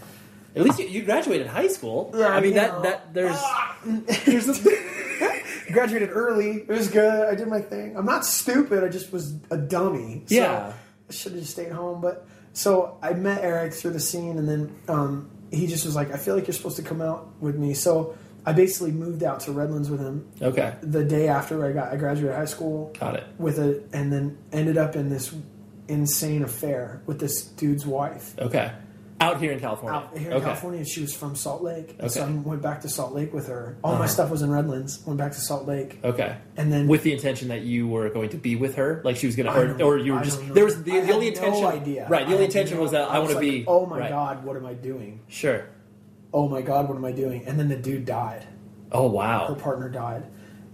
[0.56, 2.12] At least you, you graduated high school.
[2.16, 2.82] Yeah, I mean that know.
[2.82, 3.38] that there's
[4.24, 4.66] there's
[5.72, 6.58] graduated early.
[6.62, 7.28] It was good.
[7.28, 7.96] I did my thing.
[7.96, 8.84] I'm not stupid.
[8.84, 10.22] I just was a dummy.
[10.26, 10.72] So Yeah.
[11.08, 12.00] I should have just stayed home.
[12.00, 16.12] But so I met Eric through the scene, and then um, he just was like,
[16.12, 19.40] "I feel like you're supposed to come out with me." So I basically moved out
[19.40, 20.74] to Redlands with him okay.
[20.82, 22.92] the day after I got I graduated high school.
[22.98, 23.24] Got it.
[23.38, 25.34] With a and then ended up in this
[25.88, 28.34] insane affair with this dude's wife.
[28.38, 28.72] Okay.
[29.20, 30.00] Out here in California.
[30.00, 30.46] Out here in okay.
[30.46, 31.94] California, she was from Salt Lake.
[32.00, 33.76] And So I went back to Salt Lake with her.
[33.84, 34.06] All my Uh-huh.
[34.08, 35.00] stuff was in Redlands.
[35.06, 36.00] Went back to Salt Lake.
[36.02, 36.34] Okay.
[36.56, 39.26] And then with the intention that you were going to be with her, like she
[39.26, 41.30] was going to hurt, or you were I just there was the, I the only
[41.30, 42.08] no intention, idea.
[42.08, 42.26] right?
[42.26, 43.64] The I only intention no- was that I, want to like, be.
[43.68, 44.10] Oh my right.
[44.10, 45.20] god, what am I doing?
[45.28, 45.66] Sure.
[46.32, 47.44] Oh my god, what am I doing?
[47.46, 48.46] And then the dude died.
[48.90, 50.24] Oh wow, Her partner died,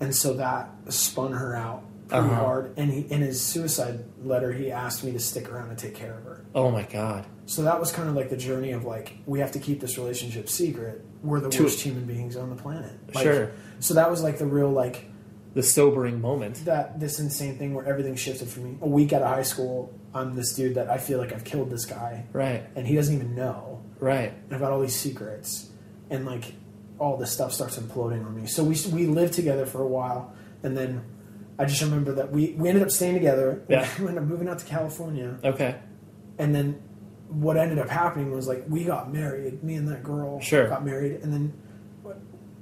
[0.00, 2.34] and so that spun her out pretty Uh-huh.
[2.36, 2.74] hard.
[2.76, 6.14] And he, in his suicide letter, he asked me to stick around and take care
[6.16, 6.44] of her.
[6.54, 7.26] Oh my god.
[7.46, 9.98] So that was kind of like the journey of like we have to keep this
[9.98, 11.04] relationship secret.
[11.22, 12.92] We're the To- worst human beings on the planet.
[13.14, 13.50] Like, Sure.
[13.80, 15.04] So that was like the real like
[15.54, 16.64] The sobering moment.
[16.66, 18.76] that this insane thing where everything shifted for me.
[18.82, 21.70] A week out of high school, I'm this dude that I feel like I've killed
[21.70, 22.62] this guy, Right.
[22.76, 23.67] and he doesn't even know.
[24.01, 24.32] Right.
[24.44, 25.70] And I've got all these secrets,
[26.11, 26.55] and like
[26.99, 28.46] all this stuff starts imploding on me.
[28.46, 30.32] So we we lived together for a while,
[30.62, 31.03] and then
[31.59, 33.62] I just remember that we we ended up staying together.
[33.68, 33.88] Yeah.
[33.99, 35.76] We ended up moving out to California, Okay.
[36.38, 36.80] and then
[37.28, 39.62] what ended up happening was like we got married.
[39.62, 40.66] Me and that girl Sure.
[40.68, 41.53] got married, and then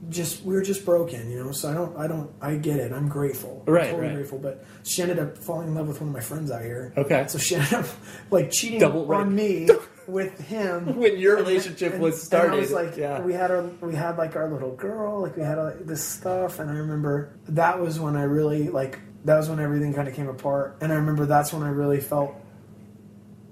[0.09, 1.53] just we were just broken, you know.
[1.53, 2.93] So I don't I don't I get it.
[2.93, 4.15] I'm grateful, I'm Right, totally right.
[4.17, 4.39] grateful.
[4.39, 6.93] But she ended up falling in love with one of my friends out here.
[6.97, 7.27] Okay.
[7.29, 7.87] so she ended up
[8.31, 9.69] like cheating Double on rape.
[9.69, 9.75] me
[10.07, 13.21] with him When your relationship and- was and started, I was like, yeah.
[13.21, 16.59] we had our we had like our little girl, like we had uh, this stuff,
[16.61, 20.15] and I remember that was when I really like that was when everything kind of
[20.15, 22.35] came apart, and I remember that's when I really felt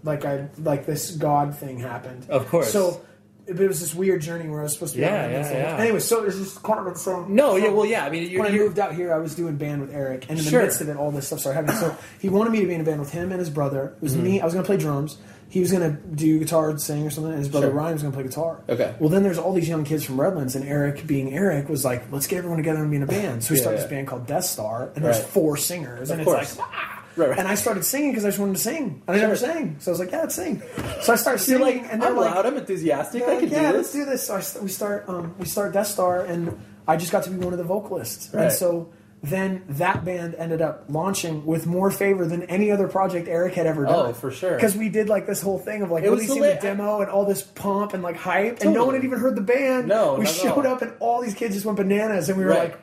[0.02, 2.26] like I like this God thing happened.
[2.30, 2.72] Of course.
[2.72, 3.00] So.
[3.46, 5.02] It was this weird journey where I was supposed to be.
[5.02, 5.76] Yeah, yeah, yeah.
[5.76, 7.34] Anyway, so it's just kind of insane.
[7.34, 8.06] No, yeah, well, yeah.
[8.06, 10.44] I mean, when I moved out here, I was doing band with Eric, and in
[10.46, 10.60] Sure.
[10.60, 11.76] the midst of it, all this stuff started happening.
[11.76, 13.92] So he wanted me to be in a band with him and his brother.
[13.98, 14.24] It was Mm-hmm.
[14.24, 14.40] me.
[14.40, 15.18] I was going to play drums.
[15.54, 17.30] He was going to do guitar, and sing, or something.
[17.32, 17.74] And his brother Sure.
[17.76, 18.60] Ryan was going to play guitar.
[18.68, 18.92] Okay.
[18.98, 22.10] Well, then there's all these young kids from Redlands, and Eric, being Eric, was like,
[22.10, 23.82] "Let's get everyone together and be in a band." So we Yeah, started yeah.
[23.84, 25.26] this band called Death Star, and there's Right.
[25.28, 26.58] four singers, and Of it's course.
[26.58, 26.68] like.
[26.72, 27.38] "Ah." Right, right.
[27.38, 29.00] And I started singing because I just wanted to sing.
[29.06, 30.60] And I never sang, so I was like, "Yeah, let's sing."
[31.02, 33.48] So I started singing, like, and they're I'm like, loud, I'm enthusiastic, yeah, I can
[33.50, 34.26] yeah, do let's do this.
[34.26, 37.30] So I, st- we start, um, we start Death Star, and I just got to
[37.30, 38.34] be one of the vocalists.
[38.34, 38.46] Right.
[38.46, 38.88] And so
[39.24, 43.66] then that band ended up launching with more favor than any other project Eric had
[43.66, 44.06] ever done.
[44.10, 44.54] Oh, for sure.
[44.54, 47.24] Because we did like this whole thing of like It releasing the demo and all
[47.24, 49.88] this pomp and like hype, and no one had even heard the band.
[49.88, 52.70] No, we showed up, and all these kids just went bananas, and we were Right.
[52.70, 52.80] like.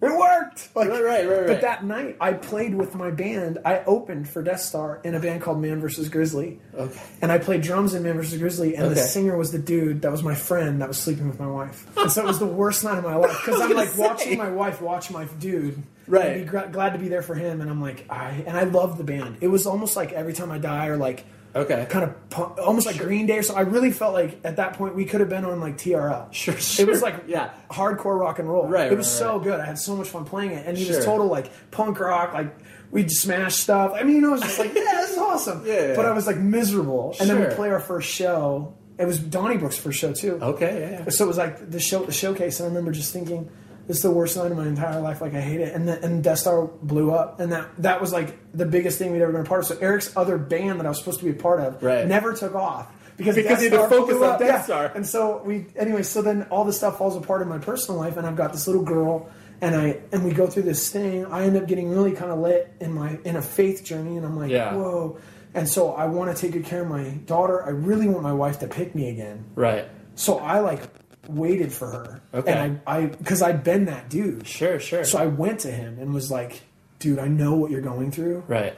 [0.00, 0.68] It worked.
[0.76, 3.58] Like, Right, right, right, But that night, I played with my band.
[3.64, 6.08] I opened for Death Star in a band called Man vs.
[6.08, 6.60] Grizzly.
[6.72, 7.00] Okay.
[7.20, 8.38] And I played drums in Man vs.
[8.38, 11.40] Grizzly, and the singer was the dude that was my friend that was sleeping with
[11.40, 11.86] my wife.
[11.96, 14.02] And so it was the worst night of my life because I'm like say.
[14.02, 15.82] watching my wife watch my dude.
[16.06, 16.38] Right.
[16.38, 18.96] And be glad to be there for him, and I'm like, I and I love
[18.98, 19.38] the band.
[19.40, 21.24] It was almost like every time I die, or like
[21.56, 21.86] Okay.
[21.88, 23.54] kind of pu- almost like Green Day so.
[23.54, 26.32] I really felt like at that point we could have been on like TRL.
[26.32, 27.50] Sure, It was like Yeah.
[27.70, 28.66] hardcore rock and roll.
[28.68, 29.44] Right, It was right, so right.
[29.44, 29.60] good.
[29.60, 30.96] I had so much fun playing it, and he Sure.
[30.96, 32.32] was total like punk rock.
[32.34, 32.54] Like
[32.90, 33.92] we'd smash stuff.
[33.94, 35.62] I mean, you know, it was just like, yeah, this is awesome.
[35.66, 36.06] Yeah, yeah, But.
[36.06, 37.14] I was like miserable.
[37.20, 38.74] And then we play our first show.
[38.98, 40.38] It was Donnybrook's first show too.
[40.42, 41.10] Okay, yeah, yeah.
[41.10, 43.48] So it was like the show, the showcase, and I remember just thinking,
[43.88, 45.20] "This is the worst night of my entire life.
[45.20, 48.12] Like I hate it." And then and Death Star blew up, and that that was
[48.12, 49.66] like the biggest thing we'd ever been a part of.
[49.66, 52.06] So Eric's other band that I was supposed to be a part of Right.
[52.06, 52.86] never took off
[53.16, 54.38] because Because Death you had to Star focus blew on up.
[54.38, 54.62] Death Yeah.
[54.62, 54.92] Star.
[54.94, 56.04] And so we anyway.
[56.04, 58.68] So then all this stuff falls apart in my personal life, and I've got this
[58.68, 59.28] little girl.
[59.60, 61.26] And I and we go through this thing.
[61.26, 64.24] I end up getting really kind of lit in my in a faith journey, and
[64.24, 64.74] I'm like, Yeah.
[64.76, 65.16] whoa.
[65.54, 67.64] And so I want to take good care of my daughter.
[67.64, 69.46] I really want my wife to pick me again.
[69.56, 69.86] Right.
[70.14, 70.82] So I like
[71.28, 72.20] waited for her.
[72.34, 72.52] Okay.
[72.52, 74.46] And I, I, because I'd been that dude.
[74.46, 75.04] Sure, sure.
[75.04, 76.62] So I went to him and was like,
[76.98, 78.44] dude, I know what you're going through.
[78.48, 78.76] right.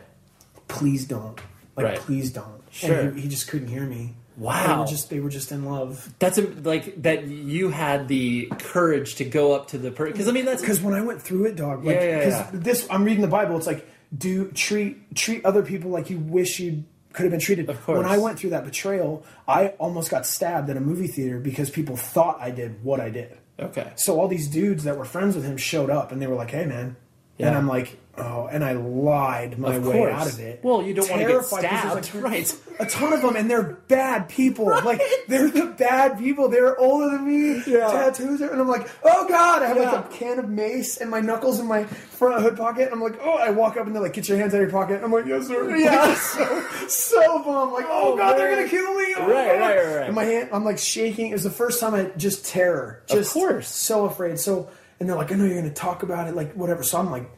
[0.68, 1.40] Please don't.
[1.76, 1.98] Like, Right.
[1.98, 2.62] please don't.
[2.70, 2.94] Sure.
[2.94, 4.14] And he, he just couldn't hear me.
[4.36, 4.66] Wow.
[4.66, 6.08] they were just they were just in love.
[6.18, 7.26] That's a, like that.
[7.26, 10.80] You had the courage to go up to the person because I mean that's Because
[10.80, 12.50] when I went through it, dog, like, Yeah, yeah, yeah.
[12.52, 13.56] this, I'm reading the Bible.
[13.56, 13.86] It's like,
[14.16, 17.68] do treat treat other people like you wish you could have been treated.
[17.68, 17.96] Of course.
[17.98, 21.68] When I went through that betrayal, I almost got stabbed at a movie theater because
[21.70, 23.36] people thought I did what I did.
[23.58, 23.92] okay.
[23.96, 26.50] So all these dudes that were friends with him showed up, and they were like,
[26.50, 26.96] "Hey, man,"
[27.38, 27.48] Yeah.
[27.48, 30.12] and I'm like, "Oh," and I lied my Of way course.
[30.14, 30.60] out of it.
[30.62, 32.56] Well, you don't wanna get Terrified because there's, stabbed, right.
[32.80, 34.66] A ton of them, and they're bad people.
[34.66, 36.48] Like they're the bad people.
[36.48, 37.62] They're older than me.
[37.64, 39.90] Tattoos, and I'm like, "Oh God!" I have Yeah.
[39.92, 42.84] like a can of mace and my knuckles in my front hood pocket.
[42.84, 44.70] And I'm like, "Oh!" I walk up and they're like, "Get your hands out of
[44.70, 47.72] your pocket." I'm like, "Yes, sir." Yeah, so so bummed.
[47.72, 49.60] Like, "Oh, Oh, God, they're gonna kill me!" Oh, Right, God.
[49.60, 50.06] right, right, right.
[50.06, 51.28] And my hand, I'm like shaking.
[51.30, 53.02] It was the first time I just terror.
[53.10, 53.68] Of Just course.
[53.68, 54.38] so afraid.
[54.38, 54.68] So,
[54.98, 56.82] and they're like, I know you're going to talk about it, like whatever.
[56.82, 57.30] So I'm like,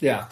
[0.00, 0.26] Yeah.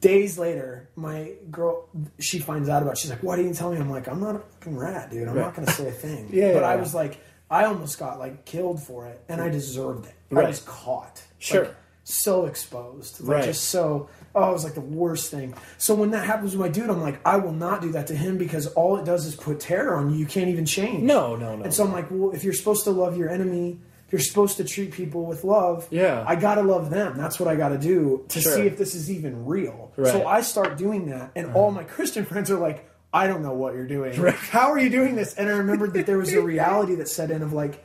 [0.00, 1.88] days later, my girl,
[2.20, 2.92] she finds out about.
[2.92, 2.98] it.
[2.98, 3.78] She's like, why didn't you tell me?
[3.78, 5.28] I'm like, I'm not a fucking rat, dude.
[5.28, 6.28] I'm not going to say a thing.
[6.32, 6.80] Yeah, but yeah, I yeah.
[6.80, 7.20] was like,
[7.50, 10.14] I almost got like killed for it, and I deserved it.
[10.30, 10.44] Right.
[10.46, 11.22] I was caught.
[11.38, 11.64] Sure.
[11.64, 13.20] Like, so exposed.
[13.20, 13.44] Like, Right.
[13.44, 14.08] Just so.
[14.34, 15.54] Oh, it was like the worst thing.
[15.78, 18.16] So when that happens with my dude, I'm like, I will not do that to
[18.16, 20.16] him because all it does is put terror on you.
[20.16, 21.02] You can't even change.
[21.04, 21.62] No, no, no.
[21.62, 23.78] And so I'm like, well, if you're supposed to love your enemy,
[24.10, 25.86] you're supposed to treat people with love.
[25.90, 26.24] Yeah.
[26.26, 27.16] I gotta love them.
[27.16, 28.54] That's what I gotta do to Sure.
[28.54, 29.92] see if this is even real.
[29.96, 30.08] Right.
[30.08, 30.18] Uh-huh.
[30.20, 33.54] So I start doing that, and all my Christian friends are like, I don't know
[33.54, 34.12] what you're doing.
[34.14, 35.34] How are you doing this?
[35.34, 37.84] And I remembered that there was a reality that set in of like,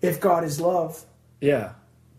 [0.00, 1.04] if God is love,
[1.40, 1.72] Yeah.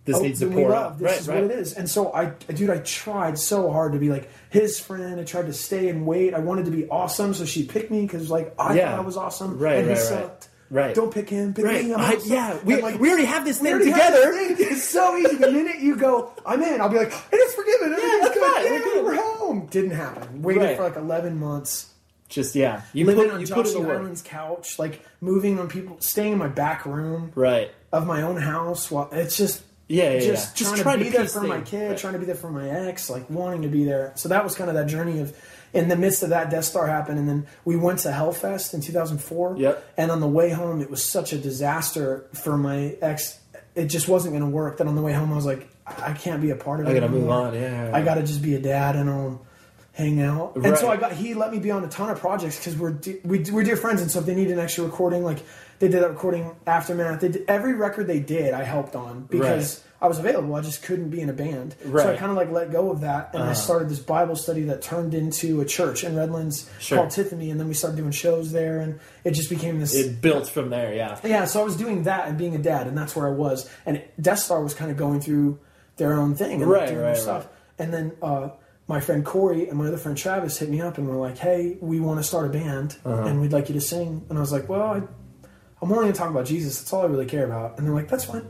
[0.03, 0.93] This oh, needs to pour love.
[0.93, 0.97] out.
[0.99, 1.41] This right, is right.
[1.43, 1.73] what it is.
[1.73, 5.19] And so I, dude, I tried so hard to be like his friend.
[5.19, 6.33] I tried to stay and wait.
[6.33, 8.89] I wanted to be awesome, so she picked me because like I Yeah.
[8.91, 10.07] thought I was awesome, Right, and he right, right.
[10.07, 10.49] sucked.
[10.71, 10.95] Right.
[10.95, 11.53] Don't pick him.
[11.53, 11.83] Pick Right.
[11.85, 11.93] me.
[11.93, 12.31] I'm I- awesome.
[12.31, 14.31] yeah, we- like, we already have this thing together.
[14.31, 14.67] this thing.
[14.71, 15.35] It's so easy.
[15.35, 16.79] The minute you go, I'm in.
[16.79, 17.91] I'll be like, it is forgiven.
[17.93, 18.41] Everything's that's good.
[18.41, 18.65] right.
[18.65, 19.67] Yeah, We're we're home.
[19.69, 20.41] Didn't happen.
[20.41, 20.77] Waited Right.
[20.77, 21.87] for like 11 months
[22.29, 22.83] Just yeah.
[22.93, 23.75] You living put on you put Josh.
[23.75, 27.69] Allen's couch, like moving on people, staying in my back room Right.
[27.91, 28.89] of my own house.
[28.89, 30.33] While it's just Yeah, yeah, just yeah.
[30.33, 31.97] trying, Just to trying be to there piece for my kid, Right.
[31.97, 34.13] trying to be there for my ex, like wanting to be there.
[34.15, 35.35] So that was kind of that journey of.
[35.73, 38.81] In the midst of that, Death Star happened, and then we went to Hellfest in
[38.81, 39.55] 2004.
[39.57, 39.93] Yep.
[39.97, 43.39] And on the way home, it was such a disaster for my ex.
[43.73, 44.77] It just wasn't going to work.
[44.77, 46.91] That on the way home, I was like, I can't be a part of it.
[46.91, 49.45] I gotta move on, yeah, yeah, I got to just be a dad and I'll
[49.93, 50.55] hang out.
[50.55, 52.91] And so I got he let me be on a ton of projects because we're
[52.91, 55.39] de- we, we're dear friends, and so if they need an extra recording, like
[55.79, 57.21] they did that recording aftermath.
[57.21, 60.55] They did, every record they did, I helped on because I was available.
[60.55, 62.17] I just couldn't be in a band, so I Uh-huh.
[62.17, 65.13] kind of like let go of that, and I started this Bible study that turned
[65.13, 66.97] into a church in Redlands Sure.
[66.97, 69.93] called Tiffany, and then we started doing shows there, and it just became this.
[69.93, 70.93] It built from there.
[70.95, 71.19] Yeah.
[71.23, 73.69] Yeah, so I was doing that and being a dad, and that's where I was.
[73.85, 75.59] And Death Star was kind of going through
[75.97, 77.43] their own thing and Right, doing right, their stuff.
[77.45, 77.53] right.
[77.85, 78.49] And then uh,
[78.87, 81.77] my friend Corey and my other friend Travis hit me up and were like, "Hey,
[81.79, 83.23] we want to start a band, Uh-huh.
[83.27, 86.11] and we'd like you to sing." And I was like, "Well, I, I'm only going
[86.13, 86.79] to talk about Jesus.
[86.79, 88.45] That's all I really care about." And they're like, "That's fine."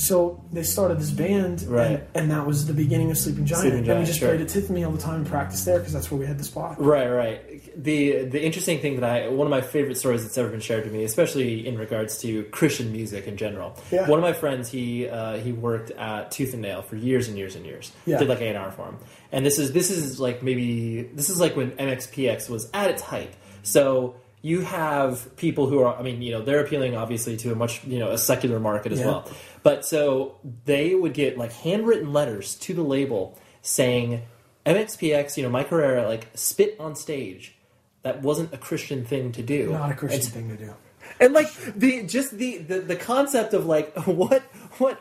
[0.00, 1.90] So they started this band, Right.
[1.90, 3.60] and, and that was the beginning of Sleeping Giant.
[3.62, 4.28] Sleeping and Giant, we just sure.
[4.30, 6.44] played at Tiffany all the time and practiced there because that's where we had the
[6.44, 6.80] spot.
[6.80, 7.82] Right, right.
[7.82, 10.84] The the interesting thing that I one of my favorite stories that's ever been shared
[10.84, 13.76] to me, especially in regards to Christian music in general.
[13.90, 14.08] Yeah.
[14.08, 17.36] One of my friends, he uh, he worked at Tooth and Nail for years and
[17.36, 17.92] years and years.
[18.06, 18.18] Yeah.
[18.18, 18.96] Did like A and R for him.
[19.32, 23.02] And this is this is like maybe this is like when MXPX was at its
[23.02, 23.34] height.
[23.62, 27.54] So you have people who are I mean, you know, they're appealing obviously to a
[27.54, 29.06] much, you know, a secular market as Yeah.
[29.06, 29.30] well.
[29.62, 34.22] But so they would get like handwritten letters to the label saying
[34.66, 37.54] MXPX, you know, Mike Herrera like spit on stage.
[38.02, 39.70] That wasn't a Christian thing to do.
[39.72, 40.74] Not a Christian And- thing to do.
[41.20, 44.42] and like the just the, the the concept of like what
[44.78, 44.98] what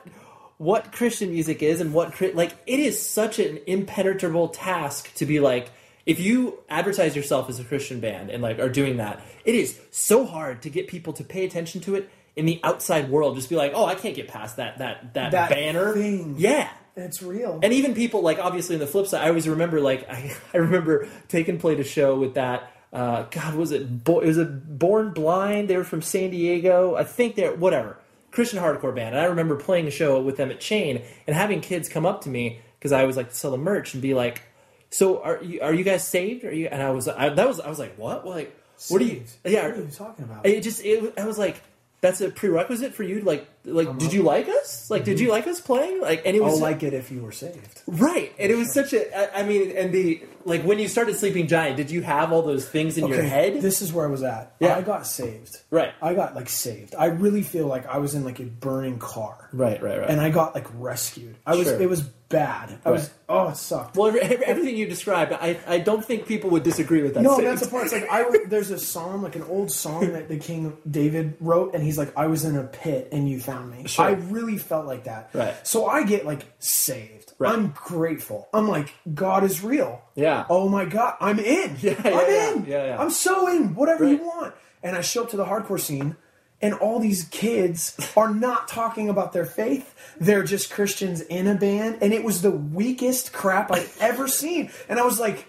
[0.57, 5.39] what Christian music is and what like it is such an impenetrable task to be
[5.39, 5.71] like
[6.09, 9.79] if you advertise yourself as a Christian band and like are doing that it is
[9.91, 13.49] so hard to get people to pay attention to it in the outside world just
[13.49, 16.35] be like oh I can't get past that that that, That banner thing.
[16.37, 17.59] yeah It's real.
[17.63, 20.57] and even people like obviously on the flip side, I always remember like I, I
[20.57, 22.71] remember taking played a show with that.
[22.91, 24.03] Uh, God, was it?
[24.03, 25.67] Bo- it was a Born Blind.
[25.69, 26.95] They were from San Diego.
[26.95, 27.97] I think they're whatever
[28.31, 29.13] Christian hardcore band.
[29.13, 32.21] And I remember playing a show with them at Chain and having kids come up
[32.21, 34.41] to me because I always like to sell the merch and be like,
[34.89, 36.43] "So are you are you guys saved?
[36.45, 38.25] Are you?" And I was I, that was I was like, "What?
[38.25, 38.55] Like,
[38.89, 39.23] what are you?
[39.25, 39.37] Saved?
[39.45, 40.45] Yeah, What are you talking about?
[40.45, 41.61] It just it, I was like.
[42.01, 43.97] That's a prerequisite for you, to like, like.
[43.97, 44.89] Did you like us?
[44.89, 45.25] Like, did mm-hmm.
[45.25, 46.01] you like us playing?
[46.01, 47.81] Like, and it was I'll like it if you were saved.
[47.87, 49.17] Right, and it was such a.
[49.17, 52.41] I- I mean, and the like when you started Sleeping Giant, did you have all
[52.41, 53.61] those things in your head?
[53.61, 54.55] This is where I was at.
[54.59, 54.75] Yeah.
[54.75, 55.55] I got saved.
[55.69, 55.93] Right.
[56.01, 56.95] I got like saved.
[56.95, 59.49] I really feel like I was in like a burning car.
[59.53, 60.09] right, right, right.
[60.09, 61.37] And I got like rescued.
[61.45, 61.81] I was Sure.
[61.81, 62.79] it was bad.
[62.85, 63.95] I was oh it sucked.
[63.95, 67.23] Well, every, every- everything you described, I, I don't think people would disagree with that.
[67.23, 67.85] No, that's the part.
[67.85, 71.73] It's like I there's a song like an old song that the King David wrote,
[71.73, 74.05] and he's like, "I was in a pit and you found me." Sure.
[74.05, 75.29] I really felt like that.
[75.33, 75.55] Right.
[75.67, 77.33] So I get like saved.
[77.39, 77.53] Right.
[77.53, 78.49] I'm grateful.
[78.53, 80.01] I'm like, God is real.
[80.15, 80.45] Yeah.
[80.49, 81.77] Oh my God, I'm in.
[81.81, 82.51] Yeah, I'm yeah, yeah.
[82.53, 82.65] in.
[82.65, 83.01] Yeah, yeah.
[83.01, 83.75] I'm so in.
[83.75, 84.19] Whatever Right.
[84.19, 84.53] you want.
[84.83, 86.15] And I show up to the hardcore scene.
[86.61, 89.95] And all these kids are not talking about their faith.
[90.19, 91.99] They're just Christians in a band.
[92.01, 94.69] And it was the weakest crap I've ever seen.
[94.89, 95.45] And I was like,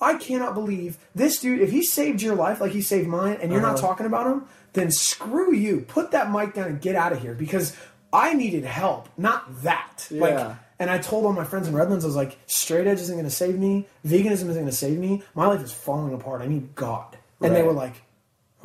[0.00, 1.60] I cannot believe this dude.
[1.60, 3.88] If he saved your life like he saved mine, and you're not Uh-huh.
[3.88, 5.80] talking about him, then screw you.
[5.88, 7.76] Put that mic down and get out of here because
[8.12, 10.06] I needed help, not that.
[10.10, 10.20] Yeah.
[10.20, 13.14] Like, and I told all my friends in Redlands, I was like, straight edge isn't
[13.14, 13.86] going to save me.
[14.06, 15.22] Veganism isn't going to save me.
[15.34, 16.40] My life is falling apart.
[16.40, 17.18] I need God.
[17.42, 17.94] And they were like,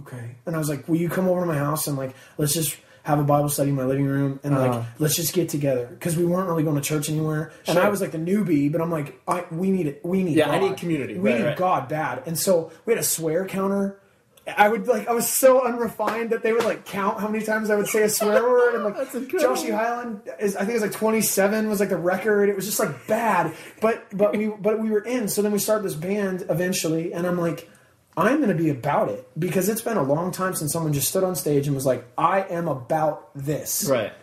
[0.02, 0.36] okay.
[0.46, 2.78] And I was like, will you come over to my house and like, let's just
[3.04, 4.78] have a Bible study in my living room and Uh-huh.
[4.80, 7.52] like, let's just get together because we weren't really going to church anywhere.
[7.68, 10.04] And I was like the newbie, but I'm like, I, we need it.
[10.04, 11.14] We need Yeah, I need community.
[11.20, 11.58] We Right, need right.
[11.58, 12.24] God bad.
[12.26, 14.00] And so we had a swear counter.
[14.48, 17.70] I would like I was so unrefined that they would like count how many times
[17.72, 18.96] I would say a swear word and like.
[19.32, 22.50] Joshie Highland is I think it was like 27 was like the record.
[22.50, 23.54] It was just like bad.
[23.82, 25.28] But but we but we were in.
[25.28, 27.70] So then we started this band eventually and I'm like
[28.18, 31.10] I'm going to be about it because it's been a long time since someone just
[31.10, 33.86] stood on stage and was like I am about this.
[33.90, 34.14] right.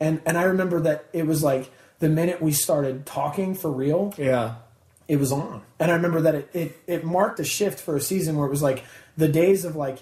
[0.00, 4.12] And and I remember that it was like the minute we started talking for real,
[4.18, 4.56] Yeah.
[5.08, 5.62] it was on.
[5.78, 8.50] And I remember that it, it, it marked a shift for a season where it
[8.50, 8.84] was like
[9.16, 9.98] the days of like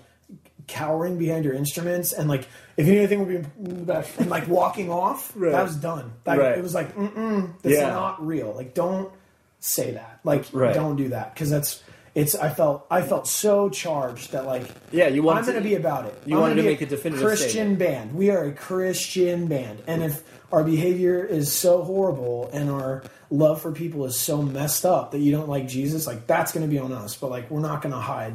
[0.66, 3.36] cowering behind your instruments and like if anything would be
[3.70, 5.52] in the back and like walking off, Right.
[5.52, 6.12] that was done.
[6.26, 6.56] Right.
[6.58, 7.90] It was like, mm-mm, that's Yeah.
[7.90, 8.52] not real.
[8.54, 9.12] Like, don't
[9.60, 10.20] say that.
[10.24, 10.74] Like, Right.
[10.74, 11.82] don't do that because that's.
[12.14, 12.36] It's.
[12.36, 12.86] I felt.
[12.92, 14.66] I felt so charged that like.
[14.92, 16.14] Yeah, you wanted I'm going to- be about it.
[16.24, 17.78] you I'm wanted to make a definitive Christian statement.
[17.80, 18.14] band.
[18.14, 23.60] We are a Christian band, and if our behavior is so horrible and our love
[23.60, 26.70] for people is so messed up that you don't like Jesus, like that's going to
[26.70, 27.16] be on us.
[27.16, 28.34] But like we're not going to hide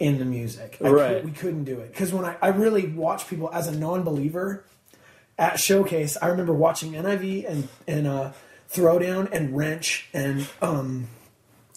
[0.00, 0.78] in the music.
[0.84, 1.16] I Right.
[1.16, 4.64] could- we couldn't do it because when I, I really watch people as a non-believer
[5.38, 8.32] at Showcase, I remember watching NIV and and uh,
[8.72, 11.08] Throwdown and Wrench and um,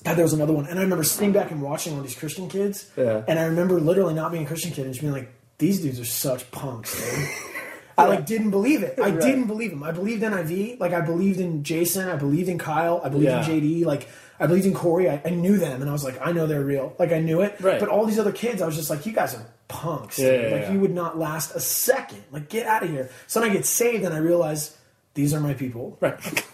[0.03, 2.47] God, there was another one, and I remember sitting back and watching all these Christian
[2.47, 3.21] kids, Yeah.
[3.27, 5.99] and I remember literally not being a Christian kid and just being like, "These dudes
[5.99, 7.27] are such punks." Dude.
[7.97, 8.97] I like didn't believe it.
[8.97, 9.19] I Right.
[9.19, 9.83] didn't believe him.
[9.83, 10.79] I believed in IV.
[10.79, 12.07] Like I believed in Jason.
[12.07, 13.01] I believed in Kyle.
[13.03, 13.45] I believed Yeah.
[13.49, 13.83] in JD.
[13.85, 14.07] Like
[14.39, 15.09] I believed in Corey.
[15.09, 16.95] I, I knew them, and I was like, I know they're real.
[16.97, 17.59] Like I knew it.
[17.59, 17.79] Right.
[17.79, 20.17] But all these other kids, I was just like, you guys are punks.
[20.17, 20.71] Yeah, yeah, like yeah.
[20.71, 22.23] you would not last a second.
[22.31, 23.09] Like get out of here.
[23.27, 24.77] So then I get saved, and I realize
[25.13, 25.97] these are my people.
[25.99, 26.19] Right.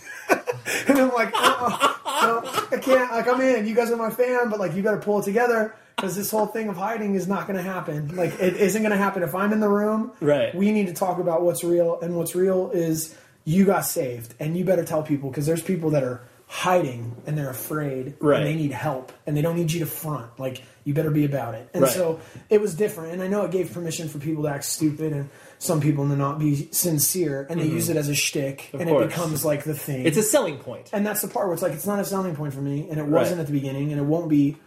[0.88, 1.94] And I'm like, uh-uh,
[2.26, 3.12] no, I can't.
[3.12, 3.68] Like, I'm in.
[3.68, 6.48] You guys are my fan, but like, you better pull it together because this whole
[6.48, 8.16] thing of hiding is not going to happen.
[8.16, 10.12] Like, it isn't going to happen if I'm in the room.
[10.22, 10.54] Right.
[10.54, 13.16] We need to talk about what's real, and what's real is
[13.46, 17.38] you got saved, and you better tell people because there's people that are hiding and
[17.38, 18.38] they're afraid Right.
[18.38, 20.28] and they need help and they don't need you to front.
[20.40, 21.68] Like, you better be about it.
[21.74, 21.92] And Right.
[21.92, 22.20] so
[22.50, 25.30] it was different, and I know it gave permission for people to act stupid and
[25.58, 28.76] some people to not be sincere, and they use it as a shtick, Mm-hmm.
[28.76, 29.04] Of and course.
[29.06, 30.06] it becomes like the thing.
[30.06, 30.90] It's a selling point.
[30.94, 33.00] And that's the part where it's like it's not a selling point for me, and
[33.00, 33.42] it wasn't Right.
[33.42, 34.58] at the beginning, and it won't be,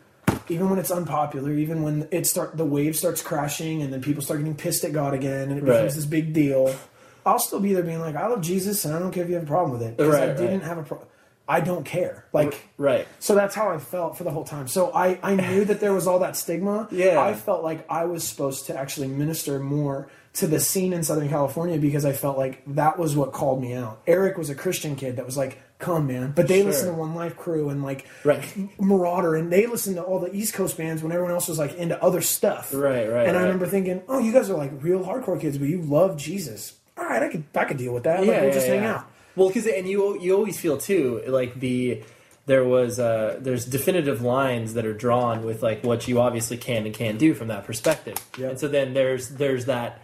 [0.48, 4.22] even when it's unpopular, even when it start the wave starts crashing, and then people
[4.22, 6.74] start getting pissed at God again, and it becomes this big deal.
[7.24, 9.36] I'll still be there, being like, I love Jesus, and I don't care if you
[9.36, 11.06] have a problem with it, because I didn't have a problem.
[11.48, 12.26] I don't care.
[12.34, 13.08] Like, Right.
[13.20, 14.68] so that's how I felt for the whole time.
[14.68, 16.88] So I, I knew that there was all that stigma.
[16.90, 17.18] Yeah.
[17.20, 21.28] I felt like I was supposed to actually minister more to the scene in Southern
[21.30, 24.02] California because I felt like that was what called me out.
[24.06, 26.32] Eric was a Christian kid that was like, come man.
[26.36, 26.66] But they Sure.
[26.66, 28.44] listened to One Life Crew and like Right.
[28.78, 31.74] Marauder and they listened to all the East Coast bands when everyone else was like
[31.76, 32.74] into other stuff.
[32.74, 33.46] Right, right, And I right.
[33.46, 36.74] remember thinking, oh, you guys are like real hardcore kids, but you love Jesus.
[36.98, 38.20] All right, I could I could deal with that.
[38.26, 39.06] like, we'll just hang out.
[39.38, 42.02] Well, because and you you always feel too like the
[42.46, 46.86] there was uh there's definitive lines that are drawn with like what you obviously can
[46.86, 48.16] and can't do from that perspective.
[48.36, 48.50] Yep.
[48.50, 50.02] And so then there's there's that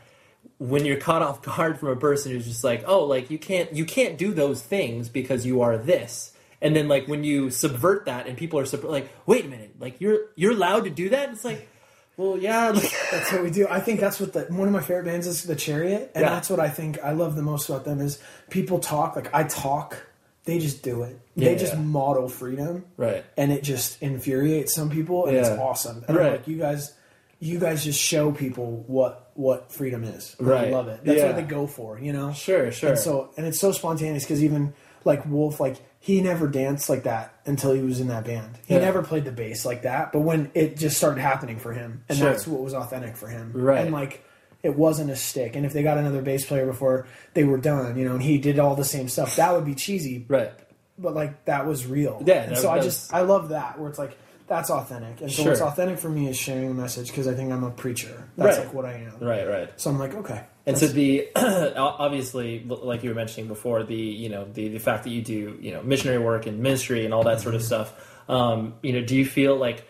[0.59, 3.73] when you're caught off guard from a person who's just like, oh, like you can't
[3.73, 6.33] you can't do those things because you are this.
[6.61, 9.75] And then like when you subvert that and people are sub- like, wait a minute,
[9.81, 11.31] like you're you're allowed to do that.
[11.31, 11.69] It's like,
[12.17, 13.67] well, yeah, like, That's what we do.
[13.69, 16.31] I think that's what the one of my favorite bands is, The Chariot, and Yeah.
[16.31, 18.19] that's what I think I love the most about them is
[18.51, 19.97] people talk like I talk,
[20.45, 21.19] they just do it.
[21.35, 21.81] Yeah, they just yeah.
[21.81, 23.25] model freedom, Right.
[23.37, 26.05] And it just infuriates some people, and it's awesome.
[26.07, 26.27] And Right.
[26.27, 26.93] I'm like, you guys,
[27.41, 30.37] you guys just show people what what freedom is.
[30.39, 30.69] Right.
[30.69, 31.01] I love it.
[31.05, 32.33] That's what they go for, you know.
[32.33, 32.91] Sure, sure.
[32.91, 34.73] And so and it's so spontaneous because even
[35.05, 38.59] like Wolf, like he never danced like that until he was in that band.
[38.67, 38.81] He Yeah.
[38.81, 40.13] never played the bass like that.
[40.13, 42.31] But when it just started happening for him, and Sure.
[42.31, 43.81] that's what was authentic for him, Right.
[43.85, 44.23] And like
[44.63, 45.57] it wasn't a stick.
[45.57, 48.39] And if they got another bass player before they were done, you know, and he
[48.39, 50.25] did all the same stuff, that would be cheesy.
[50.29, 50.53] right.
[50.97, 52.23] but like that was real.
[52.25, 55.21] Yeah, and that- so I just was- I love that where it's like that's authentic,
[55.23, 55.51] and so Sure.
[55.51, 58.29] what's authentic for me is sharing the message because I think I'm a preacher.
[58.37, 58.67] That's Right.
[58.67, 59.27] like what I am.
[59.27, 59.71] Right, right.
[59.77, 64.31] So I'm like, okay, And so the obviously, like you were mentioning before, the you
[64.31, 67.25] know the the fact that you do you know missionary work and ministry and all
[67.25, 67.93] that sort of stuff.
[68.29, 69.87] Um, you know, do you feel like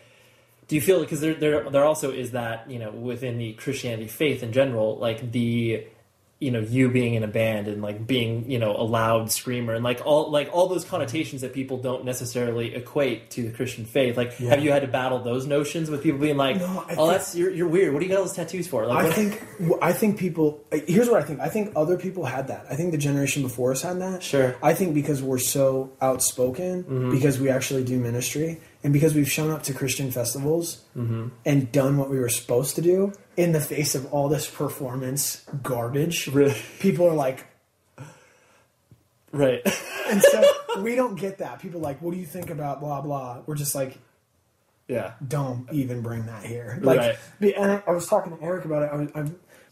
[0.67, 4.09] do you feel because there there there also is that you know within the Christianity
[4.09, 5.87] faith in general, like the
[6.45, 9.73] you know you being in a band and like being you know a loud screamer
[9.75, 13.85] and like all like all those connotations that people don't necessarily equate to the Christian
[13.85, 14.17] faith.
[14.17, 17.35] Like, have you had to battle those notions with people being like, No, "Oh, that's
[17.35, 17.93] you're, you're weird.
[17.93, 19.33] What do you got all those tattoos for?" Like, I what- think
[19.83, 20.63] I think people.
[20.87, 21.41] Here's what I think.
[21.41, 22.67] I think other people had that.
[22.71, 24.23] I think the generation before us had that.
[24.23, 24.51] Sure.
[24.53, 24.65] Mm-hmm.
[24.65, 29.51] I think because we're so outspoken, because we actually do ministry, and because we've shown
[29.51, 31.29] up to Christian festivals Mm-hmm.
[31.45, 35.45] and done what we were supposed to do in the face of all this performance
[35.63, 36.29] garbage.
[36.29, 36.55] Really?
[36.79, 37.45] People are like,
[39.33, 39.61] right.
[40.09, 40.45] and so
[40.81, 41.59] we don't get that.
[41.61, 43.41] People are like, what do you think about blah blah?
[43.47, 43.99] We're just like,
[44.89, 45.15] yeah.
[45.27, 46.79] don't even bring that here.
[46.83, 46.99] Like,
[47.41, 47.55] Right.
[47.57, 48.91] and I, I was talking to Eric about it.
[49.15, 49.31] I was,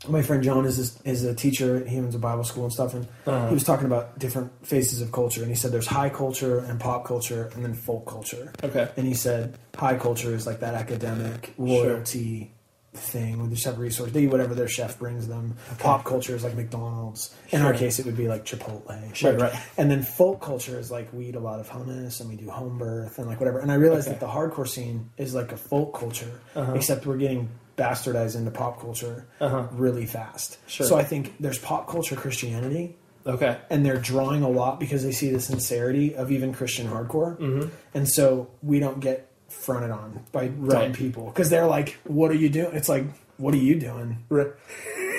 [0.09, 1.85] my friend John is this, is a teacher.
[1.85, 3.49] He owns a Bible school and stuff, and Uh-huh.
[3.49, 5.41] he was talking about different phases of culture.
[5.43, 8.53] And he said there's high culture and pop culture, and then folk culture.
[8.65, 8.89] Okay.
[8.97, 12.53] And he said high culture is like that academic royalty
[12.95, 14.13] thing where they just have resources.
[14.13, 15.57] They eat whatever their chef brings them.
[15.79, 17.35] Pop culture is like McDonald's.
[17.49, 19.15] In our case, it would be like Chipotle.
[19.15, 19.63] Sure, Like, right.
[19.79, 22.51] And then folk culture is like we eat a lot of hummus and we do
[22.51, 23.61] home birth and like whatever.
[23.61, 24.19] And I realized Okay.
[24.19, 26.75] that the hardcore scene is like a folk culture, Uh-huh.
[26.75, 27.49] except we're getting
[27.83, 29.27] bastardized into pop culture
[29.73, 30.59] really fast.
[30.67, 30.87] Sure.
[30.87, 33.57] So I think there's pop culture Christianity, Okay.
[33.71, 37.69] and they're drawing a lot because they see the sincerity of even Christian hardcore, Mm-hmm.
[37.95, 40.93] and so we don't get fronted on by dumb Right.
[40.93, 43.05] people because they're like, "What are you doing?" It's like,
[43.37, 44.11] "What are you doing?"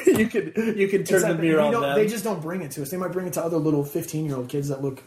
[0.05, 1.35] you could you could turn Exactly.
[1.37, 1.95] the mirror on them.
[1.95, 2.89] They just don't bring it to us.
[2.89, 5.03] They might bring it to other little fifteen year old kids that look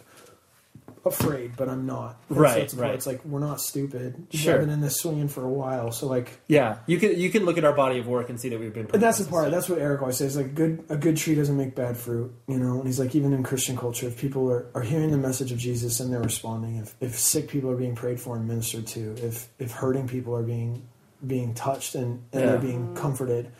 [1.06, 2.16] afraid, but I'm not.
[2.28, 2.94] So Right, it's, right.
[2.94, 4.26] It's like we're not stupid.
[4.30, 4.54] Sure.
[4.58, 6.38] We've been in this swinging for a while, so like.
[6.48, 8.74] yeah, you can you can look at our body of work and see that we've
[8.74, 8.86] been.
[8.86, 9.50] But that's the part.
[9.50, 10.36] That's what Eric always says.
[10.36, 12.78] Like, good a good tree doesn't make bad fruit, you know.
[12.78, 15.58] And he's like, even in Christian culture, if people are, are hearing the message of
[15.58, 19.14] Jesus and they're responding, if, if sick people are being prayed for and ministered to,
[19.18, 20.86] if if hurting people are being
[21.26, 22.46] being touched and, and Yeah.
[22.50, 23.50] they're being comforted,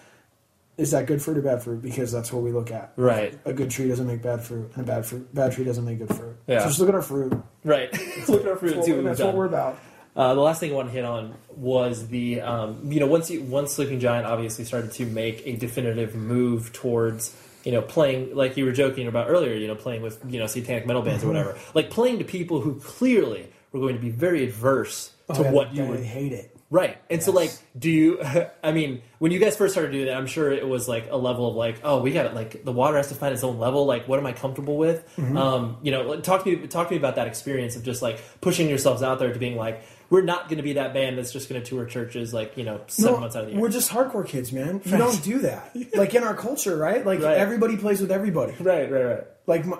[0.79, 1.81] is that good fruit or bad fruit?
[1.83, 2.93] Because that's what we look at.
[2.97, 3.39] Right.
[3.45, 5.99] A good tree doesn't make bad fruit, and a bad fruit bad tree doesn't make
[5.99, 6.37] good fruit.
[6.47, 6.61] Yeah.
[6.61, 7.33] So just look at our fruit.
[7.65, 7.91] right.
[8.29, 9.79] look at our fruit That's, what, that's what we're about.
[10.15, 13.31] Uh, the last thing I want to hit on was the um, you know once
[13.31, 18.35] you once Sleeping Giant obviously started to make a definitive move towards you know playing
[18.35, 21.23] like you were joking about earlier you know playing with you know satanic metal bands
[21.23, 21.37] or Mm-hmm.
[21.37, 25.43] whatever like playing to people who clearly were going to be very adverse to Oh,
[25.43, 26.56] yeah, what you were hate it.
[26.69, 26.99] Right.
[27.09, 28.21] And so like do you
[28.63, 31.17] I mean, when you guys first started doing that, I'm sure it was like a
[31.17, 33.59] level of like, oh, we got it like the water has to find its own
[33.59, 35.07] level, like what am I comfortable with?
[35.17, 35.37] Mm-hmm.
[35.37, 38.21] Um, you know, talk to me talk to me about that experience of just like
[38.41, 41.49] pushing yourselves out there to being like, we're not gonna be that band that's just
[41.49, 43.61] gonna tour churches like, you know, seven No, months out of the year.
[43.61, 44.81] We're just hardcore kids, man.
[44.85, 45.75] You don't do that.
[45.95, 47.07] Like in our culture, right?
[47.07, 47.37] Like Right.
[47.39, 48.55] everybody plays with everybody.
[48.61, 49.25] Right, right, right.
[49.47, 49.79] Like, my,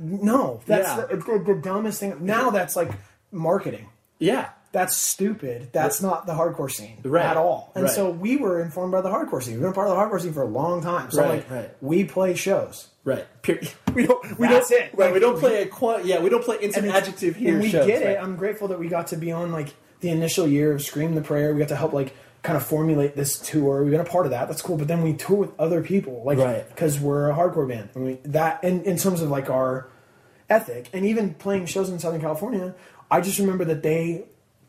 [0.00, 1.06] no, that's Yeah.
[1.06, 2.16] the, the, the dumbest thing.
[2.24, 2.90] Now that's like
[3.30, 3.88] marketing.
[4.18, 4.50] Yeah.
[4.72, 5.70] That's stupid.
[5.72, 7.24] That's not the hardcore scene Right.
[7.24, 7.72] at all.
[7.74, 7.92] And Right.
[7.92, 9.54] so we were informed by the hardcore scene.
[9.54, 11.10] We've been a part of the hardcore scene for a long time.
[11.10, 11.70] So Right, like, right.
[11.80, 12.88] we play shows.
[13.04, 13.24] Right.
[13.42, 13.68] Period.
[13.94, 14.90] We don't we That's don't it.
[14.94, 17.54] right, Like, we don't play a quant yeah, we don't play instant adjective here.
[17.54, 18.10] And we shows, get right.
[18.16, 18.22] it.
[18.22, 21.20] I'm grateful that we got to be on like the initial year of Scream the
[21.20, 21.52] Prayer.
[21.52, 22.14] We got to help like
[22.44, 23.82] kind of formulate this tour.
[23.82, 24.46] We've been a part of that.
[24.48, 24.76] That's cool.
[24.76, 26.66] But then we tour with other people, like Right.
[26.68, 27.88] because we're a hardcore band.
[27.96, 29.88] And we that in, in terms of like our
[30.48, 32.74] ethic, and even playing shows in Southern California,
[33.10, 34.24] I just remember that they,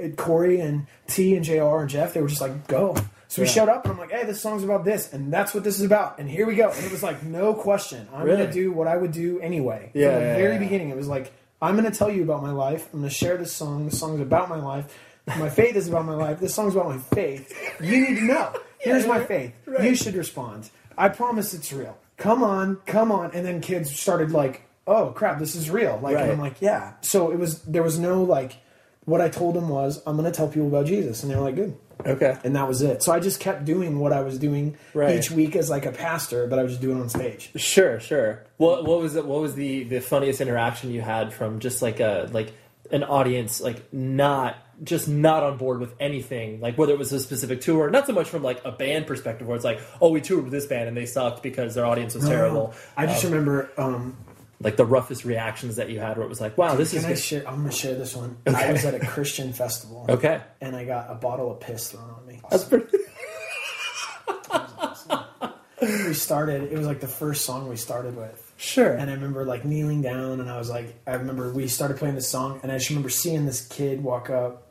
[0.10, 1.78] Corey and T and Jr.
[1.80, 2.96] and Jeff, they were just like go.
[3.28, 3.54] So we Yeah.
[3.54, 5.86] showed up and I'm like, hey, this song's about this, and that's what this is
[5.86, 6.70] about, and here we go.
[6.70, 8.08] And it was like no question.
[8.14, 8.40] I'm Really?
[8.40, 9.92] gonna do what I would do anyway.
[9.94, 10.60] Yeah, From the yeah, very yeah.
[10.60, 11.32] beginning, it was like
[11.64, 12.88] I'm going to tell you about my life.
[12.92, 13.86] I'm going to share this song.
[13.86, 14.98] This song's about my life.
[15.38, 16.40] My faith is about my life.
[16.40, 17.54] This song's about my faith.
[17.80, 18.52] You need to know.
[18.80, 19.54] Here's my faith.
[19.80, 20.72] You should respond.
[20.98, 22.00] I promise it's real.
[22.18, 23.30] Come on, come on.
[23.36, 26.94] And then kids started like, "Oh crap, this is real." Like, and I'm like, "Yeah."
[27.02, 27.62] So it was.
[27.62, 28.58] There was no like.
[29.06, 31.42] What I told them was, "I'm going to tell people about Jesus," and they were
[31.42, 31.76] like, "Good."
[32.06, 32.36] Okay.
[32.44, 33.04] And that was it.
[33.04, 35.16] So I just kept doing what I was doing Right.
[35.18, 37.52] each week as like a pastor, but I was just doing it on stage.
[37.56, 38.44] Sure, sure.
[38.58, 39.26] What what was it?
[39.26, 42.54] What was the the funniest interaction you had from just like a like
[42.92, 47.20] an audience like not just not on board with anything like whether it was a
[47.22, 50.20] specific tour not so much from like a band perspective where it's like oh we
[50.20, 53.32] toured with this band and they sucked because their audience was terrible I just Um,
[53.32, 54.18] remember um,
[54.64, 57.12] like the roughest reactions that you had where it was like wow this is Can
[57.12, 57.22] I good.
[57.22, 57.48] share?
[57.48, 58.38] I'm gonna share this one.
[58.48, 60.06] I was at a Christian festival.
[60.10, 62.40] okay And I got a bottle of piss thrown on me.
[62.50, 62.86] that's pretty
[65.82, 66.72] we started.
[66.72, 68.94] It was like the first song we started with, Sure.
[68.94, 72.14] And I remember like kneeling down, and I was like, I remember we started playing
[72.16, 74.68] this song, and I just remember seeing this kid walk up.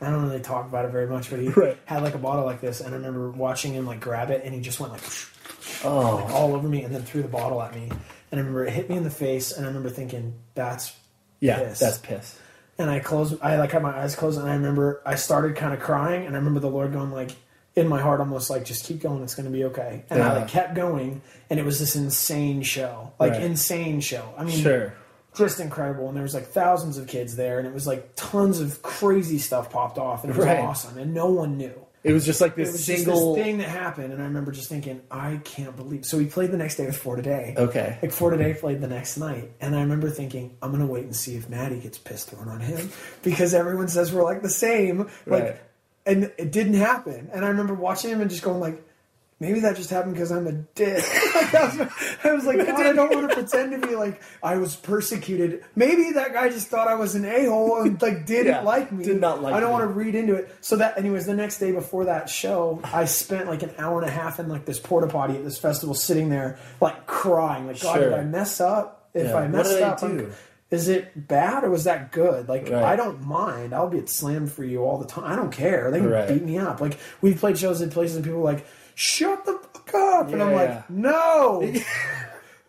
[0.00, 1.76] I don't really talk about it very much, but he Right.
[1.84, 4.54] had like a bottle like this, and I remember watching him like grab it, and
[4.54, 5.02] he just went like,
[5.84, 7.90] oh, like all over me, and then threw the bottle at me.
[8.32, 10.94] And I remember it hit me in the face, and I remember thinking, "That's
[11.40, 11.78] yeah, piss.
[11.78, 12.38] that's piss.
[12.78, 13.36] and I closed.
[13.42, 16.34] I like had my eyes closed, and I remember I started kind of crying, and
[16.34, 17.32] I remember the Lord going like
[17.76, 20.02] in my heart, almost like just keep going, it's going to be okay.
[20.08, 21.20] And I like kept going,
[21.50, 23.42] and it was this insane show, like Right.
[23.42, 24.32] insane show.
[24.38, 24.94] I mean, Sure.
[25.36, 26.08] just incredible.
[26.08, 29.38] And there was like thousands of kids there, and it was like tons of crazy
[29.38, 30.58] stuff popped off, and it was Right.
[30.58, 31.85] awesome, and no one knew.
[32.06, 33.34] It was just like this was single.
[33.34, 36.04] just this thing that happened, and I remember just thinking, I can't believe.
[36.06, 37.54] So we played the next day with For Today.
[37.56, 37.98] Okay.
[38.00, 41.16] Like For Today played the next night, and I remember thinking, I'm gonna wait and
[41.16, 42.90] see if Mattie gets pissed thrown on him
[43.22, 45.08] because everyone says we're like the same.
[45.26, 45.56] Like, Right.
[46.06, 47.28] and it didn't happen.
[47.32, 48.82] And I remember watching him and just going like.
[49.38, 51.04] Maybe that just happened because I'm a dick.
[51.36, 51.80] Like, I, was,
[52.24, 55.62] I was like, God, I don't want to pretend to be like I was persecuted.
[55.76, 58.90] Maybe that guy just thought I was an a hole and like didn't Yeah, like
[58.90, 59.04] me.
[59.04, 59.72] did not like I don't me.
[59.74, 60.50] want to read into it.
[60.62, 64.08] So that, anyways, the next day before that show, I spent like an hour and
[64.08, 67.80] a half in like this porta potty at this festival, sitting there like crying, like
[67.80, 68.10] God, Sure.
[68.10, 69.10] did I mess up?
[69.14, 69.36] If Yeah.
[69.36, 70.32] I messed up, do?
[70.70, 72.48] is it bad or was that good?
[72.48, 72.82] Like Right.
[72.82, 73.72] I don't mind.
[73.74, 75.24] I'll get slammed for you all the time.
[75.30, 75.90] I don't care.
[75.90, 76.28] They can Right.
[76.28, 76.80] beat me up.
[76.80, 80.42] Like we've played shows at places and people are like, "Shut the fuck up," and
[80.42, 81.72] I'm Yeah, like, "No."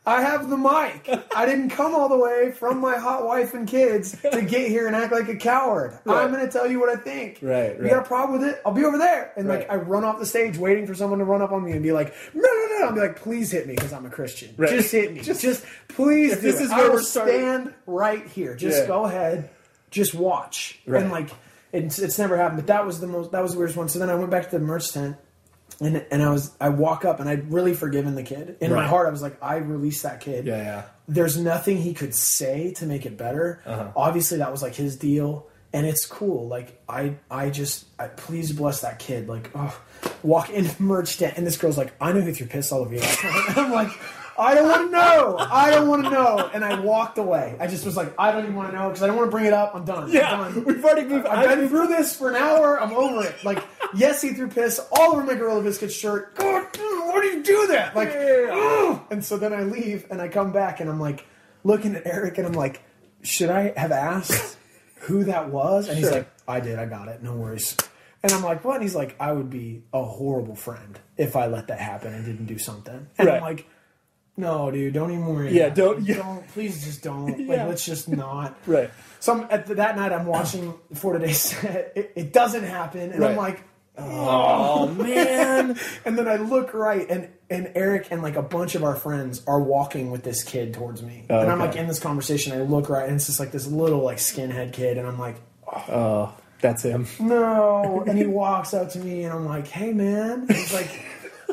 [0.06, 1.10] I have the mic.
[1.36, 4.88] I didn't come all the way from my hot wife and kids to get here
[4.88, 6.00] and act like a coward.
[6.08, 7.40] I'm going to tell you what I think.
[7.42, 8.62] Right, You got a problem with it?
[8.66, 9.34] I'll be over there.
[9.36, 9.60] And Right.
[9.68, 11.84] like I run off the stage waiting for someone to run up on me and
[11.84, 12.86] be like, no, no, no.
[12.88, 14.54] I'll be like, please hit me because I'm a Christian.
[14.56, 14.70] Right.
[14.70, 15.20] Just hit me.
[15.20, 16.36] Just- Just, please.
[16.36, 18.56] Do this is I where will we're starting- stand right here.
[18.56, 18.88] Just Yeah.
[18.88, 19.50] go ahead.
[19.92, 20.80] Just watch.
[20.88, 21.04] Right.
[21.04, 21.32] And like
[21.74, 22.60] it's, it's never happened.
[22.60, 23.34] But that was the most.
[23.34, 23.90] That was the weirdest one.
[23.90, 25.18] So then I went back to the merch tent.
[25.80, 28.58] And, and I was I walk up and I'd really forgiven the kid.
[28.62, 30.84] In my heart, I was like, I released that kid Yeah, yeah.
[31.08, 33.62] there's nothing he could say to make it better.
[33.66, 33.92] Uh-huh.
[33.96, 36.48] Obviously, that was like his deal, and it's cool.
[36.48, 39.28] Like I, I just, I, please bless that kid.
[39.28, 39.80] Like, oh,
[40.24, 42.96] walk in merch tent, and this girl's like, I know who threw piss all over
[42.96, 43.02] you.
[43.24, 43.92] And I'm like,
[44.40, 45.38] I don't want to know.
[45.40, 46.50] I don't want to know.
[46.54, 47.56] And I walked away.
[47.60, 49.32] I just was like, I don't even want to know because I don't want to
[49.32, 49.74] bring it up.
[49.76, 50.12] I'm done.
[50.12, 50.64] Yeah, I'm done.
[50.66, 52.80] we've already moved- I've been through this for an hour.
[52.82, 53.36] I'm over it.
[53.44, 53.64] Like,
[53.96, 56.36] yes, he threw piss all over my Gorilla Biscuit shirt.
[56.36, 57.96] God, why do you do that?
[57.96, 59.02] Like, ugh.
[59.12, 61.26] and so then I leave and I come back and I'm like
[61.64, 62.84] looking at Eric and I'm like,
[63.24, 64.58] should I have asked
[65.02, 65.88] who that was?
[65.90, 66.78] And he's like, I did.
[66.80, 67.24] I got it.
[67.24, 67.76] No worries.
[68.24, 68.76] And I'm like, what?
[68.76, 72.26] And he's like, I would be a horrible friend if I let that happen and
[72.26, 73.08] didn't do something.
[73.18, 73.36] And Right.
[73.38, 73.68] I'm like,
[74.38, 75.52] no, dude, don't even worry.
[75.58, 76.18] Yeah, don't- yeah.
[76.18, 76.48] don't.
[76.50, 77.28] Please, just don't.
[77.48, 77.66] Like, Yeah.
[77.66, 78.56] let's just not.
[78.68, 78.90] Right.
[79.20, 81.94] So I'm, at the, that night, I'm watching for today's set.
[81.96, 83.62] It, it doesn't happen, and I'm like,
[84.00, 85.76] Oh man.
[86.06, 89.42] and then I look right, and and Eric and like a bunch of our friends
[89.48, 91.70] are walking with this kid towards me, oh, and I'm okay.
[91.70, 92.54] like in this conversation.
[92.54, 95.38] I look right, and it's just like this little like skinhead kid, and I'm like,
[95.68, 96.32] Oh,
[96.62, 97.08] that's him.
[97.20, 98.04] no.
[98.06, 100.42] And he walks up to me, and I'm like, hey man.
[100.48, 100.92] And he's like,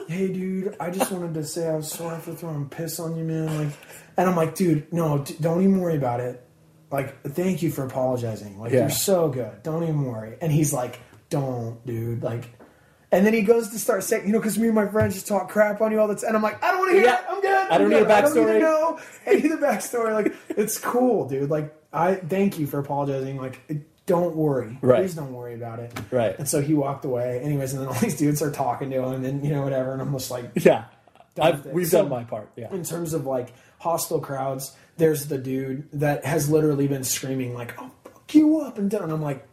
[0.09, 3.24] hey dude, I just wanted to say I was sorry for throwing piss on you,
[3.24, 3.47] man.
[3.66, 3.76] Like,
[4.16, 6.40] and I'm like, dude, no, d- don't even worry about it.
[6.90, 8.59] Like, thank you for apologizing.
[8.60, 8.81] Like, Yeah.
[8.81, 9.62] you're so good.
[9.62, 10.36] Don't even worry.
[10.40, 11.01] And he's like,
[11.31, 12.22] don't, dude.
[12.22, 12.44] Like,
[13.10, 15.26] and then he goes to start saying, you know, because me and my friends just
[15.26, 16.28] talk crap on you all the time.
[16.28, 17.18] And I'm like, I don't want to hear Yeah.
[17.18, 17.24] it.
[17.28, 17.51] I'm good.
[17.51, 18.10] I I'm don't need good.
[18.10, 20.12] a I don't need backstory." to know any of the backstory.
[20.14, 21.51] Like, it's cool, dude.
[21.51, 23.36] Like, I thank you for apologizing.
[23.39, 23.60] Like,
[24.06, 24.78] don't worry.
[24.82, 25.01] Right.
[25.01, 25.93] Please don't worry about it.
[26.10, 26.39] Right.
[26.39, 27.40] And so he walked away.
[27.40, 29.93] Anyways, and then all these dudes are talking to him and, you know, whatever.
[29.93, 30.85] And I'm just like, Yeah.
[31.40, 32.51] I've, we've So- done my part.
[32.56, 32.72] Yeah.
[32.72, 37.76] in terms of like hostile crowds, there's the dude that has literally been screaming like,
[37.81, 39.02] "I'll fuck you up," and down.
[39.02, 39.44] And I'm like,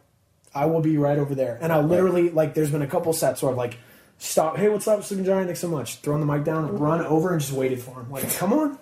[0.54, 1.58] I will be right over there.
[1.60, 3.78] And I literally like, there's been a couple sets where I'm like,
[4.18, 4.56] stop.
[4.58, 5.46] Hey, what's up, Sleeping Giant?
[5.46, 5.96] Thanks so much.
[5.96, 8.10] Throwing the mic down, run over, and just waited for him.
[8.12, 8.78] Like, come on.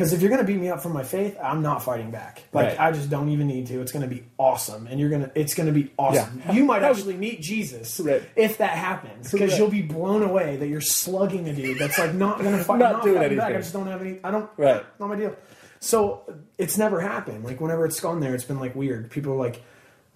[0.00, 2.42] Because if you're gonna beat me up for my faith, I'm not fighting back.
[2.54, 2.80] Like Right.
[2.80, 3.82] I just don't even need to.
[3.82, 5.30] It's gonna be awesome, and you're gonna.
[5.34, 6.42] It's gonna be awesome.
[6.46, 6.52] Yeah.
[6.52, 8.22] You might actually meet Jesus Right.
[8.34, 9.58] if that happens, because Right.
[9.58, 12.78] you'll be blown away that you're slugging a dude that's like not gonna fight.
[12.78, 13.54] Not not doing fighting back.
[13.54, 14.18] I just don't have any.
[14.24, 14.48] I don't.
[14.56, 14.82] Right.
[14.98, 15.36] Not my deal.
[15.80, 16.22] So
[16.56, 17.44] it's never happened.
[17.44, 19.10] Like whenever it's gone there, it's been like weird.
[19.10, 19.62] People are like,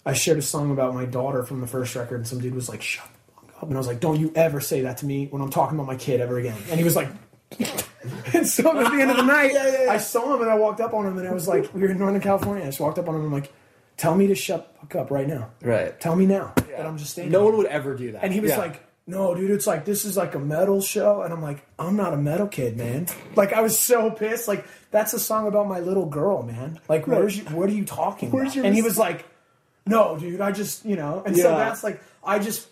[0.03, 2.69] I shared a song about my daughter from the first record, and some dude was
[2.69, 5.05] like, "Shut the fuck up," and I was like, "Don't you ever say that to
[5.05, 7.09] me when I'm talking about my kid ever again." And he was like.
[8.33, 9.55] and so at the end of the night,
[9.89, 11.87] I saw him and I walked up on him and I was like, we were
[11.89, 12.63] in Northern California.
[12.63, 13.51] I just walked up on him and I'm like,
[13.97, 15.51] tell me to shut fuck up right now.
[15.61, 15.99] Right.
[15.99, 17.31] Tell me now that I'm just standing.
[17.31, 18.23] No here." one would ever do that.
[18.23, 18.57] And he was Yeah.
[18.57, 21.95] like, "No, dude, it's like this is like a metal show." And I'm like, "I'm
[21.95, 24.47] not a metal kid, man." Like I was so pissed.
[24.47, 26.79] Like that's a song about my little girl, man.
[26.89, 28.55] Like where's you, what are you talking Where's about?
[28.55, 29.25] your and he was like,
[29.85, 32.67] "No, dude, I just you know." And so that's like I just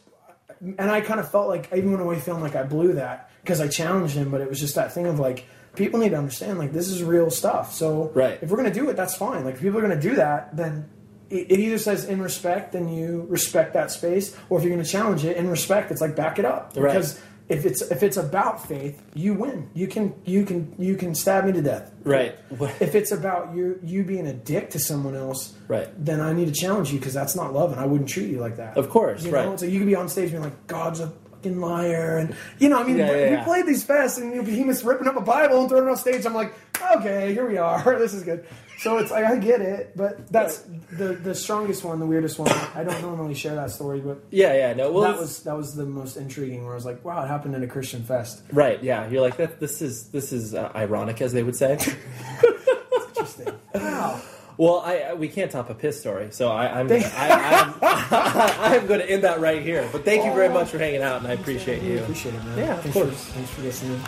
[0.64, 3.30] and I kind of felt like I even when I feeling like I blew that
[3.42, 5.46] because I challenged him, but it was just that thing of like
[5.76, 7.74] people need to understand like this is real stuff.
[7.74, 8.38] So Right.
[8.42, 9.44] if we're gonna do it, that's fine.
[9.46, 10.90] Like if people are gonna do that, then
[11.30, 14.86] it, it either says in respect, then you respect that space, or if you're gonna
[14.88, 16.94] challenge it in respect, it's like back it up Right.
[16.94, 17.20] because.
[17.50, 19.70] If it's if it's about faith, you win.
[19.74, 21.92] You can you can you can stab me to death.
[22.04, 22.36] Right.
[22.80, 25.90] If it's about you you being a dick to someone else, Right.
[26.04, 28.40] then I need to challenge you because that's not love, and I wouldn't treat you
[28.40, 28.78] like that.
[28.78, 29.46] Of course, you right.
[29.46, 29.58] Know?
[29.58, 32.80] So you could be on stage being like, "God's a fucking liar," and you know,
[32.80, 33.44] I mean, Yeah, yeah, we yeah.
[33.44, 35.98] played these fests, and you know, Behemoth's ripping up a Bible and throwing it on
[35.98, 36.26] stage.
[36.26, 36.54] I'm like,
[36.96, 37.98] okay, here we are.
[38.00, 38.46] This is good.
[38.80, 42.50] So it's like I get it, but that's the the strongest one, the weirdest one.
[42.76, 44.92] I don't normally share that story, but Yeah, yeah, no.
[44.92, 46.64] Well, that was that was the most intriguing.
[46.64, 48.42] Where I was like, wow, it happened in a Christian fest.
[48.52, 48.82] right.
[48.84, 49.60] Yeah, you're like that.
[49.60, 51.74] This is this is uh, ironic, as they would say.
[53.10, 53.54] Interesting.
[53.74, 54.22] wow.
[54.58, 58.82] Well, I, I we can't top a piss story, so I, I'm gonna, I, I'm,
[58.82, 59.88] I'm going to end that right here.
[59.92, 62.00] But thank you very much for hanging out, and I appreciate you.
[62.00, 62.58] Appreciate it, man.
[62.60, 63.26] Yeah, of thanks course.
[63.26, 64.00] For, thanks for listening.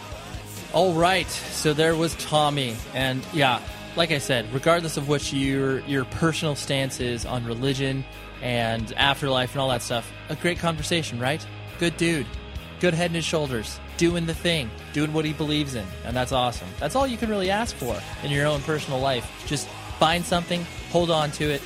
[0.73, 3.59] All right, so there was Tommy, and yeah,
[3.95, 8.03] like I said, regardless of what your your personal stance is on religion
[8.41, 11.45] and afterlife and all that stuff, a great conversation, right?
[11.80, 12.27] Good dude,
[12.80, 16.67] good head and shoulders, doing the thing, doing what he believes in, and that's awesome.
[16.80, 19.30] That's all you can really ask for in your own personal life.
[19.47, 19.67] Just
[19.99, 21.61] find something, hold on to it,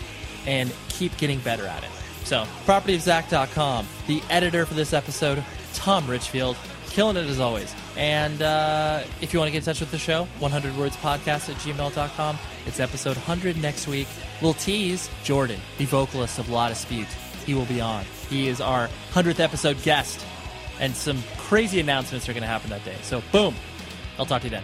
[0.46, 1.90] and keep getting better at it.
[2.24, 5.44] So, propertyofzach.com, the editor for this episode,
[5.74, 6.56] Tom Richfield,
[6.90, 7.74] killing it as always.
[8.00, 11.50] And uh, if you want to get in touch with the show, 100 words podcast
[11.50, 12.38] at gmail.com.
[12.66, 14.08] It's episode 100 next week.
[14.42, 17.10] We'll tease Jordan, the vocalist of La Dispute.
[17.46, 18.06] He will be on.
[18.30, 20.26] He is our 100th episode guest.
[20.80, 22.96] And some crazy announcements are going to happen that day.
[23.02, 23.54] So, boom.
[24.18, 24.64] I'll talk to you then.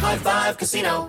[0.00, 1.08] High Five Casino.